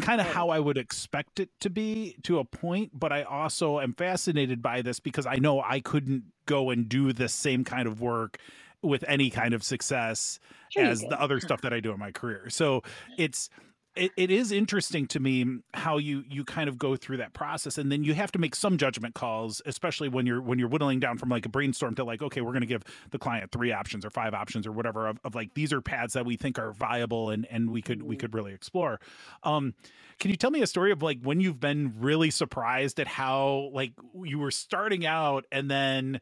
kind 0.00 0.20
of 0.20 0.26
how 0.28 0.48
I 0.48 0.58
would 0.58 0.78
expect 0.78 1.38
it 1.38 1.50
to 1.60 1.68
be 1.68 2.16
to 2.22 2.38
a 2.38 2.44
point. 2.44 2.98
But 2.98 3.12
I 3.12 3.24
also 3.24 3.78
am 3.78 3.92
fascinated 3.92 4.62
by 4.62 4.82
this 4.82 5.00
because 5.00 5.26
I 5.26 5.36
know 5.36 5.60
I 5.60 5.80
couldn't 5.80 6.24
go 6.46 6.70
and 6.70 6.88
do 6.88 7.12
the 7.12 7.28
same 7.28 7.64
kind 7.64 7.86
of 7.86 8.00
work 8.00 8.38
with 8.82 9.04
any 9.06 9.30
kind 9.30 9.54
of 9.54 9.62
success 9.62 10.38
sure 10.70 10.84
as 10.84 11.00
the 11.00 11.20
other 11.20 11.40
stuff 11.40 11.62
that 11.62 11.72
I 11.72 11.80
do 11.80 11.92
in 11.92 11.98
my 11.98 12.10
career. 12.10 12.50
So 12.50 12.82
it's 13.16 13.48
it, 13.94 14.10
it 14.16 14.30
is 14.30 14.52
interesting 14.52 15.06
to 15.08 15.20
me 15.20 15.44
how 15.74 15.98
you 15.98 16.24
you 16.28 16.44
kind 16.44 16.68
of 16.68 16.78
go 16.78 16.96
through 16.96 17.18
that 17.18 17.34
process 17.34 17.76
and 17.76 17.92
then 17.92 18.04
you 18.04 18.14
have 18.14 18.32
to 18.32 18.38
make 18.38 18.54
some 18.54 18.78
judgment 18.78 19.14
calls 19.14 19.60
especially 19.66 20.08
when 20.08 20.24
you're 20.24 20.40
when 20.40 20.58
you're 20.58 20.68
whittling 20.68 20.98
down 20.98 21.18
from 21.18 21.28
like 21.28 21.44
a 21.44 21.48
brainstorm 21.48 21.94
to 21.94 22.04
like 22.04 22.22
okay 22.22 22.40
we're 22.40 22.52
going 22.52 22.62
to 22.62 22.66
give 22.66 22.82
the 23.10 23.18
client 23.18 23.50
three 23.50 23.72
options 23.72 24.04
or 24.04 24.10
five 24.10 24.32
options 24.34 24.66
or 24.66 24.72
whatever 24.72 25.06
of, 25.06 25.18
of 25.24 25.34
like 25.34 25.52
these 25.54 25.72
are 25.72 25.80
paths 25.80 26.14
that 26.14 26.24
we 26.24 26.36
think 26.36 26.58
are 26.58 26.72
viable 26.72 27.30
and 27.30 27.46
and 27.50 27.70
we 27.70 27.82
could 27.82 28.02
we 28.02 28.14
mm-hmm. 28.14 28.20
could 28.20 28.34
really 28.34 28.54
explore 28.54 28.98
um 29.42 29.74
can 30.18 30.30
you 30.30 30.36
tell 30.36 30.50
me 30.50 30.62
a 30.62 30.66
story 30.66 30.92
of 30.92 31.02
like 31.02 31.18
when 31.22 31.40
you've 31.40 31.60
been 31.60 31.92
really 31.98 32.30
surprised 32.30 32.98
at 32.98 33.06
how 33.06 33.70
like 33.74 33.92
you 34.22 34.38
were 34.38 34.50
starting 34.50 35.04
out 35.04 35.44
and 35.52 35.70
then 35.70 36.20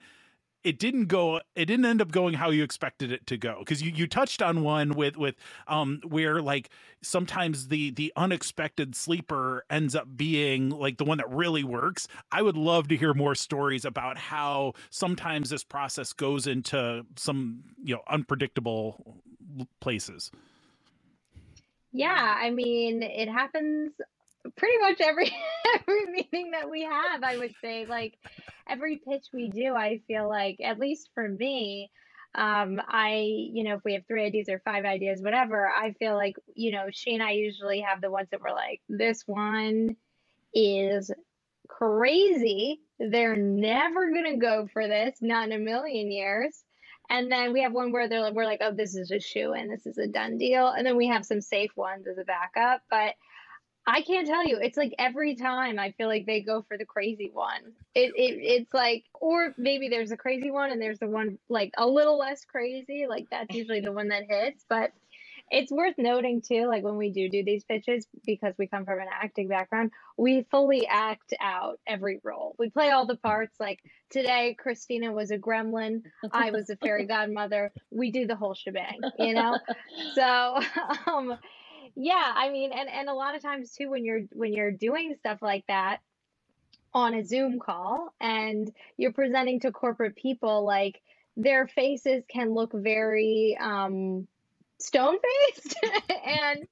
it 0.63 0.79
didn't 0.79 1.07
go 1.07 1.41
it 1.55 1.67
didn't 1.67 1.85
end 1.85 2.03
up 2.03 2.11
going 2.11 2.35
how 2.35 2.51
you 2.51 2.63
expected 2.63 3.11
it 3.11 3.27
to 3.27 3.37
go. 3.37 3.57
Because 3.61 3.83
you, 3.83 3.93
you 3.93 4.07
touched 4.07 4.43
on 4.43 4.63
one 4.63 4.91
with 4.91 5.17
with 5.17 5.37
um 5.67 6.01
where 6.07 6.43
like 6.43 6.71
sometimes 7.03 7.69
the 7.69 7.91
the 7.91 8.13
unexpected 8.17 8.95
sleeper 8.95 9.65
ends 9.71 9.95
up 9.95 10.17
being 10.17 10.71
like 10.71 10.99
the 10.99 11.05
one 11.05 11.19
that 11.19 11.31
really 11.31 11.65
works. 11.65 12.09
I 12.31 12.43
would 12.43 12.57
love 12.57 12.89
to 12.89 12.97
hear 12.97 13.15
more 13.15 13.35
stories 13.35 13.85
about 13.85 14.19
how 14.19 14.75
sometimes 14.91 15.51
this 15.51 15.65
process 15.65 16.13
goes 16.13 16.47
into 16.47 17.07
some 17.17 17.65
you 17.83 17.95
know 17.95 18.03
unpredictable 18.09 19.17
places. 19.81 20.31
Yeah 21.93 22.37
i 22.39 22.51
mean 22.51 23.03
it 23.03 23.29
happens 23.29 23.91
pretty 24.57 24.79
much 24.79 25.01
every 25.01 25.31
every 25.75 26.07
meeting 26.07 26.53
that 26.53 26.71
we 26.71 26.83
have 26.83 27.23
i 27.23 27.37
would 27.37 27.55
say 27.63 27.87
like 27.87 28.19
every 28.69 28.97
pitch 28.97 29.27
we 29.33 29.49
do 29.51 29.75
i 29.75 30.01
feel 30.07 30.29
like 30.29 30.57
at 30.63 30.79
least 30.79 31.11
for 31.15 31.29
me 31.29 31.91
um 32.35 32.81
i 32.89 33.27
you 33.53 33.65
know 33.65 33.75
if 33.75 33.85
we 33.85 33.95
have 33.95 34.07
three 34.07 34.25
ideas 34.25 34.49
or 34.49 34.61
five 34.65 34.85
ideas 34.85 35.21
whatever 35.21 35.69
i 35.69 35.93
feel 35.95 36.15
like 36.15 36.37
you 36.55 36.73
know 36.73 36.87
she 36.91 37.15
and 37.15 37.23
i 37.23 37.33
usually 37.33 37.81
have 37.81 38.01
the 38.01 38.11
ones 38.11 38.29
that 38.31 38.41
we're 38.41 38.53
like 38.53 38.81
this 38.89 39.25
one 39.27 39.97
is 40.55 41.11
crazy. 41.71 42.81
They're 42.99 43.37
never 43.37 44.13
gonna 44.13 44.37
go 44.37 44.69
for 44.73 44.87
this 44.87 45.19
not 45.21 45.47
in 45.49 45.53
a 45.53 45.59
million 45.59 46.11
years. 46.11 46.63
And 47.09 47.31
then 47.31 47.53
we 47.53 47.63
have 47.63 47.73
one 47.73 47.91
where 47.91 48.09
they're 48.09 48.21
like 48.21 48.35
we're 48.35 48.45
like 48.45 48.61
oh 48.63 48.73
this 48.73 48.95
is 48.95 49.11
a 49.11 49.21
shoe 49.21 49.53
and 49.53 49.71
this 49.71 49.87
is 49.87 49.99
a 49.99 50.07
done 50.07 50.39
deal. 50.39 50.69
And 50.69 50.87
then 50.87 50.97
we 50.97 51.09
have 51.09 51.25
some 51.25 51.41
safe 51.41 51.71
ones 51.77 52.07
as 52.07 52.19
a 52.19 52.25
backup. 52.25 52.83
But 52.91 53.15
I 53.87 54.03
can't 54.03 54.27
tell 54.27 54.47
you. 54.47 54.59
It's 54.61 54.77
like 54.77 54.95
every 54.99 55.35
time 55.35 55.79
I 55.79 55.93
feel 55.93 56.09
like 56.09 56.27
they 56.27 56.41
go 56.41 56.65
for 56.69 56.77
the 56.77 56.85
crazy 56.85 57.31
one. 57.33 57.73
It, 57.95 58.13
it 58.15 58.39
it's 58.41 58.75
like, 58.75 59.05
or 59.15 59.55
maybe 59.57 59.89
there's 59.89 60.13
a 60.13 60.17
crazy 60.17 60.51
one 60.51 60.71
and 60.71 60.81
there's 60.81 60.99
the 60.99 61.09
one 61.09 61.39
like 61.49 61.73
a 61.77 61.87
little 61.87 62.19
less 62.19 62.45
crazy. 62.45 63.07
Like 63.09 63.27
that's 63.31 63.55
usually 63.55 63.81
the 63.81 63.93
one 63.93 64.09
that 64.09 64.25
hits. 64.29 64.65
But 64.69 64.93
it's 65.51 65.73
worth 65.73 65.97
noting 65.99 66.43
too, 66.43 66.67
like 66.69 66.85
when 66.85 66.97
we 66.97 67.11
do 67.11 67.29
do 67.29 67.43
these 67.43 67.65
pitches, 67.65 68.07
because 68.25 68.55
we 68.59 68.69
come 68.69 68.85
from 68.85 69.01
an 69.01 69.09
acting 69.11 69.49
background, 69.49 69.91
we 70.17 70.47
fully 70.51 70.87
act 70.87 71.35
out 71.41 71.81
every 71.87 72.21
role. 72.23 72.55
We 72.59 72.71
play 72.71 72.91
all 72.91 73.07
the 73.07 73.17
parts. 73.17 73.59
Like 73.59 73.81
today, 74.11 74.55
Christina 74.57 75.13
was 75.13 75.33
a 75.33 75.39
gremlin. 75.39 76.03
I 76.33 76.53
was 76.53 76.71
a 76.71 76.77
fairy 76.77 77.07
godmother. 77.09 77.73
We 77.91 78.13
do 78.13 78.27
the 78.27 78.37
whole 78.37 78.55
shebang, 78.55 79.01
you 79.19 79.35
know. 79.35 79.59
So. 80.15 80.61
um 81.07 81.39
yeah 81.97 82.33
i 82.37 82.51
mean 82.51 82.73
and 82.73 82.89
and 82.89 83.09
a 83.09 83.15
lot 83.15 83.35
of 83.35 83.43
times 83.43 83.73
too 83.73 83.91
when 83.91 84.05
you're 84.05 84.23
when 84.33 84.53
you're 84.53 84.71
doing 84.71 85.15
stuff 85.19 85.41
like 85.43 85.65
that 85.67 85.99
on 86.93 87.15
a 87.15 87.25
zoom 87.25 87.59
call 87.59 88.13
and 88.21 88.73
you're 88.97 89.13
presenting 89.13 89.61
to 89.61 89.71
corporate 89.71 90.17
people 90.17 90.65
like 90.65 91.01
their 91.37 91.69
faces 91.69 92.25
can 92.29 92.53
look 92.53 92.73
very 92.73 93.57
um 93.61 94.27
stone 94.79 95.17
faced 95.55 95.77
and 96.27 96.67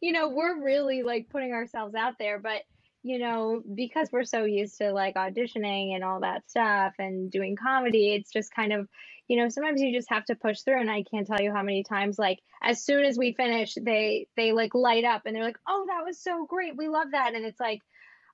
you 0.00 0.12
know 0.12 0.28
we're 0.28 0.62
really 0.62 1.02
like 1.02 1.28
putting 1.28 1.52
ourselves 1.52 1.94
out 1.94 2.14
there 2.18 2.38
but 2.38 2.62
you 3.02 3.18
know 3.18 3.62
because 3.74 4.08
we're 4.12 4.24
so 4.24 4.44
used 4.44 4.78
to 4.78 4.92
like 4.92 5.14
auditioning 5.14 5.94
and 5.94 6.02
all 6.02 6.20
that 6.20 6.48
stuff 6.50 6.94
and 6.98 7.30
doing 7.30 7.56
comedy 7.56 8.14
it's 8.14 8.32
just 8.32 8.54
kind 8.54 8.72
of 8.72 8.88
you 9.28 9.36
know 9.36 9.48
sometimes 9.48 9.80
you 9.80 9.92
just 9.92 10.10
have 10.10 10.24
to 10.24 10.34
push 10.34 10.60
through 10.60 10.80
and 10.80 10.90
i 10.90 11.02
can't 11.02 11.26
tell 11.26 11.40
you 11.40 11.52
how 11.52 11.62
many 11.62 11.84
times 11.84 12.18
like 12.18 12.40
as 12.62 12.82
soon 12.82 13.04
as 13.04 13.16
we 13.16 13.32
finish 13.32 13.74
they 13.80 14.26
they 14.36 14.52
like 14.52 14.74
light 14.74 15.04
up 15.04 15.22
and 15.24 15.36
they're 15.36 15.44
like 15.44 15.58
oh 15.68 15.86
that 15.88 16.04
was 16.04 16.18
so 16.18 16.46
great 16.46 16.76
we 16.76 16.88
love 16.88 17.12
that. 17.12 17.34
And 17.34 17.44
it's 17.44 17.60
like 17.60 17.80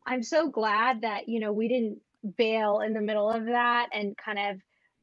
i'm 0.07 0.23
so 0.23 0.49
glad 0.49 1.03
that 1.03 1.29
you 1.29 1.41
know 1.41 1.53
we 1.53 1.69
didn't 1.69 1.99
bail 2.37 2.81
in 2.81 2.95
the 2.95 3.01
middle 3.03 3.31
of 3.31 3.45
that 3.47 3.89
and 3.93 4.17
kind 4.17 4.39
of 4.39 4.61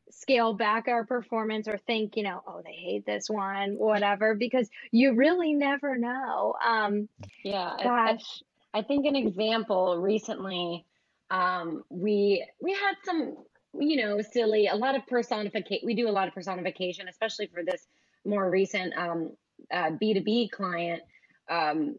scale 0.10 0.54
back 0.54 0.88
our 0.88 1.06
performance 1.06 1.68
or 1.68 1.78
think 1.78 2.18
you 2.18 2.24
know 2.24 2.42
oh 2.46 2.62
they 2.66 2.74
hate 2.74 3.06
this 3.06 3.30
one 3.30 3.76
whatever 3.78 4.36
because 4.36 4.70
you 4.92 5.14
really 5.16 5.54
never 5.54 5.98
know 5.98 6.54
um 6.66 7.08
yeah 7.44 7.76
gosh 7.82 8.42
I, 8.74 8.82
think 8.82 9.06
an 9.06 9.16
example 9.16 9.98
recently 9.98 10.86
um 11.30 11.84
we 11.90 12.46
we 12.62 12.74
had 12.74 12.96
some 13.04 13.38
you 13.80 14.06
know, 14.06 14.22
silly, 14.22 14.68
a 14.68 14.76
lot 14.76 14.96
of 14.96 15.06
personification. 15.08 15.86
We 15.86 15.96
do 15.96 16.10
a 16.10 16.12
lot 16.12 16.28
of 16.28 16.34
personification, 16.34 17.08
especially 17.08 17.48
for 17.48 17.64
this 17.64 17.88
more 18.26 18.50
recent 18.50 18.96
um, 18.98 19.32
uh, 19.72 19.92
B2B 19.92 20.52
client. 20.52 21.02
Um, 21.50 21.96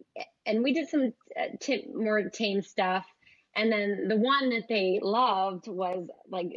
and 0.47 0.63
we 0.63 0.73
did 0.73 0.89
some 0.89 1.13
uh, 1.39 1.57
t- 1.61 1.89
more 1.95 2.29
tame 2.29 2.63
stuff. 2.63 3.07
And 3.55 3.71
then 3.71 4.09
the 4.09 4.17
one 4.17 4.51
that 4.51 4.69
they 4.69 5.01
loved 5.03 5.69
was 5.69 6.09
like 6.31 6.53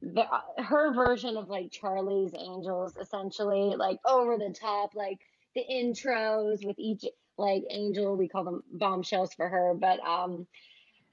the 0.00 0.24
her 0.56 0.94
version 0.94 1.36
of 1.36 1.48
like 1.48 1.70
Charlie's 1.70 2.32
Angels, 2.34 2.96
essentially, 2.96 3.74
like 3.76 3.98
over 4.06 4.38
the 4.38 4.54
top, 4.58 4.94
like 4.94 5.18
the 5.54 5.62
intros 5.70 6.64
with 6.64 6.78
each 6.78 7.04
like 7.40 7.64
angel. 7.70 8.16
We 8.16 8.28
call 8.28 8.44
them 8.44 8.64
bombshells 8.72 9.34
for 9.34 9.48
her, 9.48 9.74
but 9.74 10.00
um, 10.00 10.46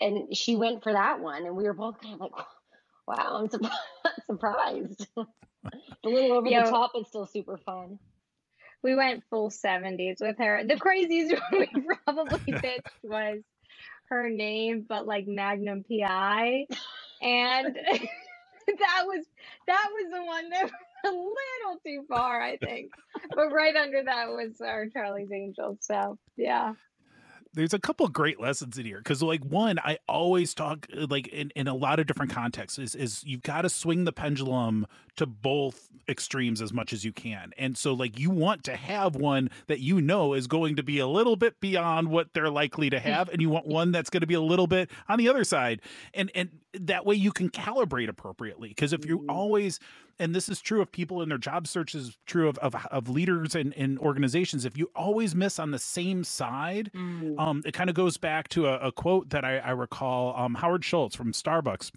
and 0.02 0.36
she 0.38 0.56
went 0.58 0.84
for 0.84 0.94
that 0.94 1.22
one, 1.22 1.46
and 1.46 1.56
we 1.56 1.66
were 1.66 1.74
both 1.74 2.02
kind 2.02 2.16
of 2.16 2.22
like 2.22 2.32
Wow, 3.08 3.40
I'm 3.42 3.50
su- 3.50 3.60
surprised. 4.28 5.08
a 5.18 6.10
little 6.10 6.34
over 6.34 6.52
the 6.52 6.64
top, 6.64 6.92
but 6.94 7.08
still 7.08 7.26
super 7.26 7.58
fun. 7.58 8.00
We 8.84 8.96
went 8.96 9.24
full 9.30 9.50
70s 9.50 10.22
with 10.22 10.38
her. 10.40 10.64
The 10.68 10.78
craziest 10.78 11.34
one 11.52 11.68
we 11.76 11.84
probably 12.06 12.40
pitched 12.62 12.84
was 13.04 13.42
her 14.10 14.30
name, 14.30 14.86
but 14.88 15.08
like 15.08 15.28
Magnum 15.28 15.84
PI. 15.90 16.68
And 17.22 17.76
that 17.76 19.04
was 19.06 19.26
that 19.68 19.90
was 19.94 20.12
the 20.14 20.26
one 20.26 20.50
that 20.52 20.72
a 21.08 21.12
little 21.12 21.80
too 21.86 22.06
far, 22.08 22.42
I 22.42 22.58
think. 22.58 22.92
But 23.36 23.52
right 23.52 23.76
under 23.76 24.04
that 24.04 24.30
was 24.30 24.62
our 24.62 24.88
Charlie's 24.88 25.32
Angels. 25.32 25.78
So 25.82 26.18
yeah 26.36 26.74
there's 27.58 27.74
a 27.74 27.80
couple 27.80 28.08
great 28.08 28.40
lessons 28.40 28.78
in 28.78 28.86
here 28.86 29.00
because 29.00 29.22
like 29.24 29.44
one 29.44 29.80
i 29.80 29.98
always 30.08 30.54
talk 30.54 30.88
like 31.10 31.28
in, 31.28 31.52
in 31.56 31.68
a 31.68 31.74
lot 31.74 32.00
of 32.00 32.06
different 32.06 32.32
contexts 32.32 32.78
is 32.78 32.96
is 32.96 33.24
you've 33.26 33.42
got 33.42 33.64
to 33.64 33.70
swing 33.70 34.06
the 34.06 34.12
pendulum 34.12 34.86
to 35.16 35.26
both 35.26 35.90
extremes 36.08 36.62
as 36.62 36.72
much 36.72 36.94
as 36.94 37.04
you 37.04 37.12
can 37.12 37.52
and 37.58 37.78
so 37.78 37.94
like 37.94 38.18
you 38.20 38.30
want 38.30 38.64
to 38.64 38.76
have 38.76 39.16
one 39.16 39.50
that 39.66 39.80
you 39.80 40.00
know 40.00 40.34
is 40.34 40.48
going 40.48 40.76
to 40.76 40.84
be 40.84 41.00
a 41.00 41.08
little 41.08 41.36
bit 41.36 41.60
beyond 41.60 42.08
what 42.10 42.32
they're 42.34 42.50
likely 42.50 42.90
to 42.90 43.00
have 43.00 43.28
and 43.30 43.42
you 43.42 43.50
want 43.50 43.66
one 43.66 43.92
that's 43.92 44.10
going 44.10 44.22
to 44.22 44.28
be 44.28 44.36
a 44.36 44.42
little 44.42 44.68
bit 44.68 44.90
on 45.10 45.18
the 45.18 45.28
other 45.28 45.44
side 45.44 45.82
and 46.14 46.32
and 46.36 46.50
that 46.74 47.06
way 47.06 47.16
you 47.16 47.32
can 47.32 47.50
calibrate 47.50 48.08
appropriately 48.08 48.70
because 48.70 48.94
if 48.94 49.06
you 49.06 49.20
mm-hmm. 49.20 49.30
always 49.32 49.80
and 50.20 50.34
this 50.34 50.50
is 50.50 50.62
true 50.62 50.82
of 50.82 50.92
people 50.92 51.22
in 51.22 51.30
their 51.30 51.38
job 51.38 51.68
searches, 51.68 52.18
true 52.26 52.48
of, 52.50 52.58
of, 52.60 52.76
of 52.92 53.10
leaders 53.10 53.56
and, 53.56 53.74
and 53.78 54.00
organizations. 54.00 54.66
If 54.66 54.78
you 54.78 54.90
always 54.96 55.36
miss 55.36 55.60
on 55.60 55.72
the 55.72 55.80
same 55.80 56.24
side, 56.24 56.92
mm. 56.94 57.40
um, 57.40 57.62
it 57.66 57.74
kind 57.74 57.90
of 57.90 57.96
goes 57.96 58.18
back 58.18 58.48
to 58.50 58.68
a, 58.68 58.88
a 58.88 58.92
quote 58.92 59.30
that 59.30 59.46
I, 59.46 59.58
I 59.58 59.72
recall 59.72 60.36
um, 60.36 60.56
Howard 60.56 60.84
Schultz 60.84 61.16
from 61.16 61.32
Starbucks 61.34 61.92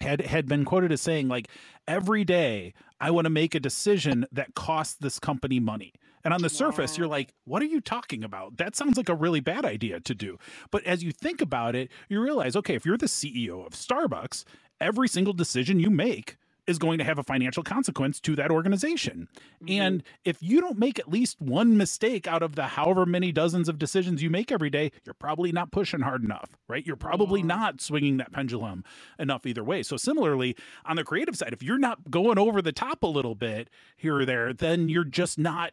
had 0.00 0.20
had 0.22 0.46
been 0.46 0.64
quoted 0.64 0.92
as 0.92 1.00
saying 1.00 1.28
like 1.28 1.48
every 1.86 2.24
day 2.24 2.74
I 3.00 3.10
want 3.10 3.26
to 3.26 3.30
make 3.30 3.54
a 3.54 3.60
decision 3.60 4.26
that 4.32 4.54
costs 4.54 4.94
this 4.94 5.18
company 5.18 5.60
money. 5.60 5.92
And 6.24 6.32
on 6.32 6.40
the 6.40 6.48
yeah. 6.48 6.56
surface, 6.56 6.96
you're 6.96 7.06
like, 7.06 7.34
what 7.44 7.60
are 7.60 7.66
you 7.66 7.80
talking 7.80 8.24
about? 8.24 8.56
That 8.56 8.74
sounds 8.74 8.96
like 8.96 9.10
a 9.10 9.14
really 9.14 9.40
bad 9.40 9.66
idea 9.66 10.00
to 10.00 10.14
do. 10.14 10.38
But 10.70 10.82
as 10.84 11.04
you 11.04 11.12
think 11.12 11.42
about 11.42 11.76
it, 11.76 11.90
you 12.08 12.18
realize, 12.20 12.56
okay, 12.56 12.74
if 12.74 12.86
you're 12.86 12.96
the 12.96 13.06
CEO 13.06 13.66
of 13.66 13.74
Starbucks, 13.74 14.44
every 14.80 15.06
single 15.06 15.34
decision 15.34 15.78
you 15.78 15.90
make 15.90 16.38
is 16.66 16.78
going 16.78 16.98
to 16.98 17.04
have 17.04 17.18
a 17.18 17.22
financial 17.22 17.62
consequence 17.62 18.20
to 18.20 18.34
that 18.36 18.50
organization. 18.50 19.28
Mm-hmm. 19.62 19.82
And 19.82 20.02
if 20.24 20.42
you 20.42 20.60
don't 20.60 20.78
make 20.78 20.98
at 20.98 21.08
least 21.08 21.40
one 21.40 21.76
mistake 21.76 22.26
out 22.26 22.42
of 22.42 22.54
the 22.54 22.64
however 22.64 23.06
many 23.06 23.32
dozens 23.32 23.68
of 23.68 23.78
decisions 23.78 24.22
you 24.22 24.30
make 24.30 24.50
every 24.50 24.70
day, 24.70 24.92
you're 25.04 25.14
probably 25.14 25.52
not 25.52 25.70
pushing 25.70 26.00
hard 26.00 26.24
enough, 26.24 26.56
right? 26.68 26.86
You're 26.86 26.96
probably 26.96 27.40
yeah. 27.40 27.46
not 27.46 27.80
swinging 27.80 28.16
that 28.18 28.32
pendulum 28.32 28.84
enough 29.18 29.46
either 29.46 29.64
way. 29.64 29.82
So, 29.82 29.96
similarly, 29.96 30.56
on 30.84 30.96
the 30.96 31.04
creative 31.04 31.36
side, 31.36 31.52
if 31.52 31.62
you're 31.62 31.78
not 31.78 32.10
going 32.10 32.38
over 32.38 32.62
the 32.62 32.72
top 32.72 33.02
a 33.02 33.06
little 33.06 33.34
bit 33.34 33.68
here 33.96 34.16
or 34.16 34.24
there, 34.24 34.52
then 34.52 34.88
you're 34.88 35.04
just 35.04 35.38
not 35.38 35.72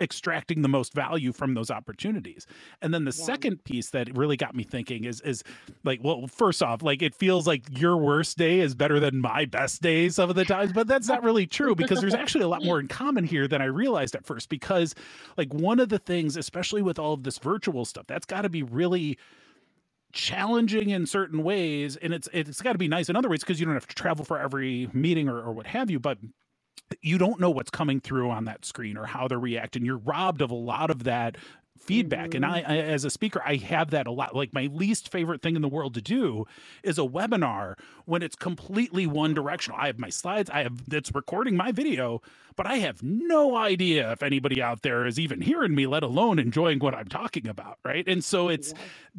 extracting 0.00 0.62
the 0.62 0.68
most 0.68 0.92
value 0.92 1.32
from 1.32 1.54
those 1.54 1.70
opportunities. 1.70 2.46
And 2.82 2.92
then 2.92 3.04
the 3.04 3.14
yeah. 3.16 3.24
second 3.24 3.64
piece 3.64 3.90
that 3.90 4.14
really 4.16 4.36
got 4.36 4.54
me 4.54 4.64
thinking 4.64 5.04
is 5.04 5.20
is 5.22 5.42
like, 5.84 6.00
well, 6.02 6.26
first 6.26 6.62
off, 6.62 6.82
like 6.82 7.02
it 7.02 7.14
feels 7.14 7.46
like 7.46 7.78
your 7.78 7.96
worst 7.96 8.38
day 8.38 8.60
is 8.60 8.74
better 8.74 9.00
than 9.00 9.20
my 9.20 9.44
best 9.44 9.82
day 9.82 10.08
some 10.16 10.28
of 10.28 10.36
the 10.36 10.44
times, 10.44 10.72
but 10.72 10.88
that's 10.88 11.06
not 11.06 11.22
really 11.22 11.46
true 11.46 11.74
because 11.74 12.00
there's 12.00 12.14
actually 12.14 12.42
a 12.42 12.48
lot 12.48 12.64
more 12.64 12.80
in 12.80 12.88
common 13.02 13.24
here 13.24 13.46
than 13.46 13.62
I 13.62 13.66
realized 13.66 14.16
at 14.16 14.26
first. 14.26 14.48
Because 14.48 14.94
like 15.36 15.54
one 15.54 15.78
of 15.78 15.88
the 15.88 15.98
things, 15.98 16.36
especially 16.36 16.82
with 16.82 16.98
all 16.98 17.12
of 17.12 17.22
this 17.22 17.38
virtual 17.38 17.84
stuff, 17.84 18.06
that's 18.08 18.26
got 18.26 18.42
to 18.42 18.48
be 18.48 18.62
really 18.62 19.18
challenging 20.12 20.90
in 20.90 21.04
certain 21.04 21.42
ways 21.42 21.96
and 21.96 22.14
it's 22.14 22.26
it's 22.32 22.62
got 22.62 22.72
to 22.72 22.78
be 22.78 22.88
nice 22.88 23.10
in 23.10 23.16
other 23.16 23.28
ways 23.28 23.40
because 23.40 23.60
you 23.60 23.66
don't 23.66 23.74
have 23.74 23.86
to 23.86 23.94
travel 23.94 24.24
for 24.24 24.38
every 24.38 24.88
meeting 24.94 25.28
or, 25.28 25.36
or 25.36 25.52
what 25.52 25.66
have 25.66 25.90
you 25.90 25.98
but 25.98 26.16
you 27.02 27.18
don't 27.18 27.40
know 27.40 27.50
what's 27.50 27.70
coming 27.70 28.00
through 28.00 28.30
on 28.30 28.44
that 28.44 28.64
screen 28.64 28.96
or 28.96 29.06
how 29.06 29.28
they're 29.28 29.38
reacting. 29.38 29.84
You're 29.84 29.98
robbed 29.98 30.40
of 30.40 30.50
a 30.50 30.54
lot 30.54 30.90
of 30.90 31.04
that 31.04 31.36
feedback 31.78 32.30
mm-hmm. 32.30 32.44
and 32.44 32.46
I, 32.46 32.60
I, 32.66 32.76
as 32.78 33.04
a 33.04 33.10
speaker 33.10 33.42
i 33.44 33.56
have 33.56 33.90
that 33.90 34.06
a 34.06 34.10
lot 34.10 34.34
like 34.34 34.52
my 34.52 34.68
least 34.72 35.10
favorite 35.10 35.42
thing 35.42 35.56
in 35.56 35.62
the 35.62 35.68
world 35.68 35.94
to 35.94 36.02
do 36.02 36.46
is 36.82 36.98
a 36.98 37.02
webinar 37.02 37.74
when 38.04 38.22
it's 38.22 38.36
completely 38.36 39.06
one 39.06 39.34
directional 39.34 39.78
i 39.80 39.86
have 39.86 39.98
my 39.98 40.10
slides 40.10 40.50
i 40.50 40.62
have 40.62 40.88
that's 40.88 41.14
recording 41.14 41.56
my 41.56 41.72
video 41.72 42.20
but 42.56 42.66
I 42.66 42.76
have 42.76 43.02
no 43.02 43.54
idea 43.54 44.10
if 44.12 44.22
anybody 44.22 44.62
out 44.62 44.80
there 44.80 45.06
is 45.06 45.20
even 45.20 45.42
hearing 45.42 45.74
me, 45.74 45.86
let 45.86 46.02
alone 46.02 46.38
enjoying 46.38 46.78
what 46.78 46.94
I'm 46.94 47.06
talking 47.06 47.46
about. 47.46 47.78
Right. 47.84 48.08
And 48.08 48.24
so 48.24 48.48
it's, 48.48 48.72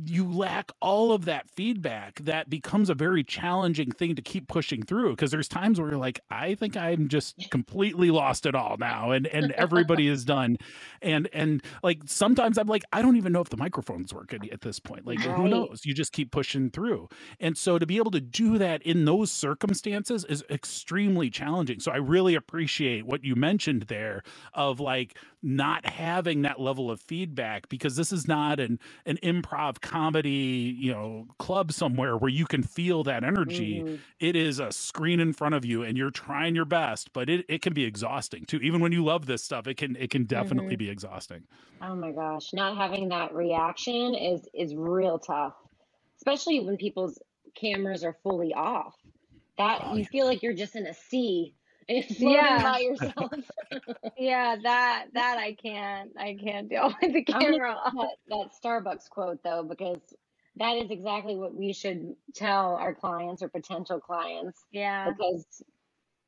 you 0.05 0.29
lack 0.29 0.71
all 0.81 1.11
of 1.11 1.25
that 1.25 1.49
feedback 1.51 2.19
that 2.21 2.49
becomes 2.49 2.89
a 2.89 2.95
very 2.95 3.23
challenging 3.23 3.91
thing 3.91 4.15
to 4.15 4.21
keep 4.21 4.47
pushing 4.47 4.81
through 4.81 5.11
because 5.11 5.29
there's 5.29 5.47
times 5.47 5.79
where 5.79 5.89
you're 5.89 5.99
like, 5.99 6.19
I 6.31 6.55
think 6.55 6.75
I'm 6.75 7.07
just 7.07 7.35
completely 7.51 8.09
lost 8.09 8.47
it 8.47 8.55
all 8.55 8.75
now 8.77 9.11
and, 9.11 9.27
and 9.27 9.51
everybody 9.51 10.07
is 10.07 10.25
done. 10.25 10.57
And, 11.03 11.29
and 11.31 11.61
like 11.83 12.01
sometimes 12.05 12.46
sometimes 12.47 12.57
I'm 12.57 12.67
like, 12.67 12.83
I 12.93 13.01
don't 13.01 13.17
even 13.17 13.33
know 13.33 13.41
if 13.41 13.49
the 13.49 13.57
microphones 13.57 14.13
work 14.13 14.33
at, 14.33 14.49
at 14.51 14.61
this 14.61 14.79
point. 14.79 15.05
Like, 15.05 15.19
right. 15.19 15.35
who 15.35 15.49
knows? 15.49 15.81
You 15.83 15.93
just 15.93 16.13
keep 16.13 16.31
pushing 16.31 16.69
through. 16.69 17.09
And 17.39 17.57
so 17.57 17.77
to 17.77 17.85
be 17.85 17.97
able 17.97 18.11
to 18.11 18.21
do 18.21 18.57
that 18.57 18.81
in 18.83 19.05
those 19.05 19.31
circumstances 19.31 20.23
is 20.25 20.43
extremely 20.49 21.29
challenging. 21.29 21.79
So 21.79 21.91
I 21.91 21.97
really 21.97 22.35
appreciate 22.35 23.05
what 23.05 23.23
you 23.23 23.35
mentioned 23.35 23.83
there 23.83 24.23
of 24.53 24.79
like 24.79 25.17
not 25.43 25.85
having 25.85 26.41
that 26.41 26.59
level 26.59 26.89
of 26.89 26.99
feedback 27.01 27.69
because 27.69 27.95
this 27.95 28.11
is 28.11 28.27
not 28.27 28.59
an 28.59 28.79
an 29.05 29.17
improv 29.23 29.81
comedy, 29.81 30.75
you 30.77 30.91
know, 30.91 31.27
club 31.37 31.71
somewhere 31.71 32.17
where 32.17 32.29
you 32.29 32.45
can 32.45 32.63
feel 32.63 33.03
that 33.03 33.23
energy. 33.23 33.81
Mm-hmm. 33.83 33.95
It 34.19 34.35
is 34.35 34.59
a 34.59 34.71
screen 34.71 35.19
in 35.19 35.33
front 35.33 35.53
of 35.53 35.63
you 35.63 35.83
and 35.83 35.97
you're 35.97 36.11
trying 36.11 36.55
your 36.55 36.65
best, 36.65 37.13
but 37.13 37.29
it, 37.29 37.45
it 37.47 37.61
can 37.61 37.73
be 37.73 37.83
exhausting 37.83 38.45
too. 38.45 38.57
Even 38.57 38.81
when 38.81 38.91
you 38.91 39.03
love 39.03 39.25
this 39.25 39.43
stuff, 39.43 39.67
it 39.67 39.77
can 39.77 39.95
it 39.97 40.09
can 40.09 40.23
definitely 40.25 40.75
mm-hmm. 40.75 40.85
be 40.85 40.89
exhausting. 40.89 41.43
Oh 41.81 41.95
my 41.95 42.11
gosh. 42.37 42.53
Not 42.53 42.77
having 42.77 43.09
that 43.09 43.33
reaction 43.33 44.15
is 44.15 44.47
is 44.53 44.75
real 44.75 45.19
tough. 45.19 45.53
Especially 46.17 46.59
when 46.59 46.77
people's 46.77 47.19
cameras 47.55 48.03
are 48.03 48.17
fully 48.23 48.53
off. 48.53 48.95
That 49.57 49.81
oh, 49.83 49.93
you 49.93 50.01
yeah. 50.01 50.07
feel 50.11 50.25
like 50.25 50.43
you're 50.43 50.53
just 50.53 50.75
in 50.75 50.85
a 50.85 50.93
sea 50.93 51.53
yeah. 51.87 52.63
by 52.63 52.79
yourself. 52.79 53.31
yeah, 54.17 54.55
that 54.63 55.07
that 55.13 55.37
I 55.37 55.53
can't 55.53 56.11
I 56.17 56.37
can't 56.41 56.69
deal 56.69 56.93
with 57.01 57.13
the 57.13 57.23
camera. 57.23 57.75
That, 57.95 58.09
that 58.29 58.49
Starbucks 58.63 59.09
quote 59.09 59.43
though, 59.43 59.63
because 59.63 59.99
that 60.57 60.77
is 60.77 60.89
exactly 60.89 61.35
what 61.35 61.53
we 61.53 61.73
should 61.73 62.15
tell 62.33 62.75
our 62.75 62.93
clients 62.93 63.43
or 63.43 63.47
potential 63.47 63.99
clients. 63.99 64.59
Yeah. 64.71 65.11
Because 65.11 65.45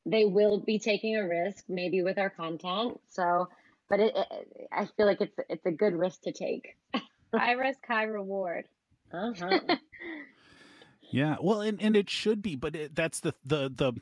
they 0.05 0.25
will 0.25 0.59
be 0.59 0.79
taking 0.79 1.17
a 1.17 1.27
risk, 1.27 1.65
maybe 1.67 2.03
with 2.03 2.17
our 2.17 2.29
content. 2.29 2.99
So, 3.09 3.49
but 3.89 3.99
it, 3.99 4.15
it 4.15 4.67
I 4.71 4.87
feel 4.97 5.05
like 5.05 5.21
it's 5.21 5.35
it's 5.49 5.65
a 5.65 5.71
good 5.71 5.93
risk 5.93 6.21
to 6.23 6.31
take. 6.31 6.77
high 7.33 7.53
risk, 7.53 7.79
high 7.87 8.03
reward. 8.03 8.65
Uh-huh. 9.11 9.59
yeah, 11.11 11.37
well, 11.41 11.61
and, 11.61 11.81
and 11.81 11.95
it 11.95 12.09
should 12.09 12.41
be, 12.41 12.55
but 12.55 12.75
it, 12.75 12.95
that's 12.95 13.19
the 13.19 13.33
the 13.45 13.69
the 13.69 13.93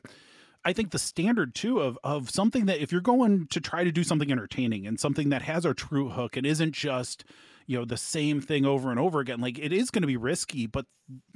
I 0.64 0.72
think 0.72 0.90
the 0.90 0.98
standard 0.98 1.54
too 1.54 1.80
of 1.80 1.98
of 2.04 2.30
something 2.30 2.66
that 2.66 2.80
if 2.80 2.92
you're 2.92 3.00
going 3.00 3.46
to 3.48 3.60
try 3.60 3.84
to 3.84 3.92
do 3.92 4.04
something 4.04 4.30
entertaining 4.30 4.86
and 4.86 5.00
something 5.00 5.30
that 5.30 5.42
has 5.42 5.64
a 5.64 5.74
true 5.74 6.10
hook 6.10 6.36
and 6.36 6.46
isn't 6.46 6.72
just 6.72 7.24
you 7.68 7.78
know 7.78 7.84
the 7.84 7.96
same 7.96 8.40
thing 8.40 8.64
over 8.64 8.90
and 8.90 8.98
over 8.98 9.20
again 9.20 9.40
like 9.40 9.58
it 9.58 9.72
is 9.72 9.90
going 9.90 10.02
to 10.02 10.08
be 10.08 10.16
risky 10.16 10.66
but 10.66 10.86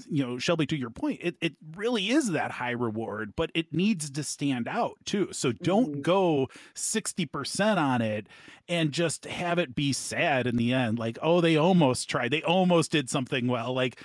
you 0.09 0.27
know 0.27 0.38
shelby 0.38 0.66
to 0.66 0.77
your 0.77 0.90
point 0.90 1.21
it, 1.23 1.37
it 1.40 1.55
really 1.77 2.11
is 2.11 2.33
that 2.33 2.51
high 2.51 2.71
reward 2.71 3.35
but 3.37 3.51
it 3.55 3.73
needs 3.73 4.11
to 4.11 4.23
stand 4.23 4.66
out 4.68 4.97
too. 5.05 5.29
So 5.33 5.53
don't 5.53 5.92
mm-hmm. 5.92 6.01
go 6.03 6.49
60% 6.75 7.77
on 7.77 8.03
it 8.03 8.27
and 8.68 8.92
just 8.92 9.27
have 9.27 9.59
it 9.59 9.75
be 9.75 9.92
sad 9.92 10.47
in 10.47 10.57
the 10.57 10.73
end 10.73 10.99
like 10.99 11.18
oh 11.23 11.40
they 11.40 11.57
almost 11.57 12.09
tried. 12.09 12.31
They 12.31 12.42
almost 12.42 12.90
did 12.90 13.11
something 13.11 13.47
well. 13.47 13.75
Like 13.75 14.01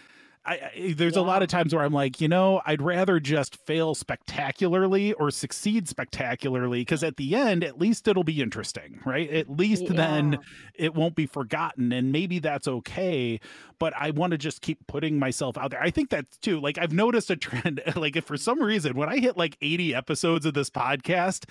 I, 0.48 0.54
I, 0.54 0.94
there's 0.96 1.16
yeah. 1.16 1.22
a 1.22 1.24
lot 1.24 1.44
of 1.44 1.50
times 1.50 1.76
where 1.76 1.84
I'm 1.84 1.94
like, 1.94 2.22
you 2.22 2.30
know, 2.30 2.62
I'd 2.66 2.82
rather 2.82 3.20
just 3.20 3.58
fail 3.58 3.94
spectacularly 3.94 5.12
or 5.14 5.30
succeed 5.30 5.90
spectacularly 5.90 6.82
because 6.82 7.04
at 7.04 7.18
the 7.18 7.36
end, 7.36 7.66
at 7.66 7.78
least 7.78 8.08
it'll 8.08 8.24
be 8.24 8.42
interesting, 8.42 9.02
right? 9.06 9.30
At 9.30 9.50
least 9.50 9.84
yeah. 9.84 9.94
then 9.94 10.40
it 10.74 10.96
won't 10.96 11.16
be 11.16 11.26
forgotten, 11.26 11.92
and 11.92 12.12
maybe 12.12 12.40
that's 12.40 12.68
okay. 12.68 13.42
But 13.78 13.94
I 13.96 14.12
want 14.12 14.32
to 14.32 14.38
just 14.38 14.62
keep 14.62 14.88
putting 14.88 15.20
myself 15.20 15.58
out 15.58 15.72
there. 15.72 15.82
I 15.82 15.92
think 15.92 16.10
that's 16.10 16.38
too. 16.38 16.62
Like 16.62 16.78
I've 16.78 16.94
noticed 16.94 17.30
a 17.30 17.36
trend. 17.36 17.82
Like 17.98 18.16
if 18.16 18.26
for 18.26 18.38
some 18.38 18.62
reason 18.62 18.96
when 18.96 19.10
I 19.10 19.18
hit 19.18 19.38
like 19.38 19.58
80 19.60 19.96
episodes 19.96 20.46
of 20.46 20.54
this 20.54 20.70
podcast 20.70 21.46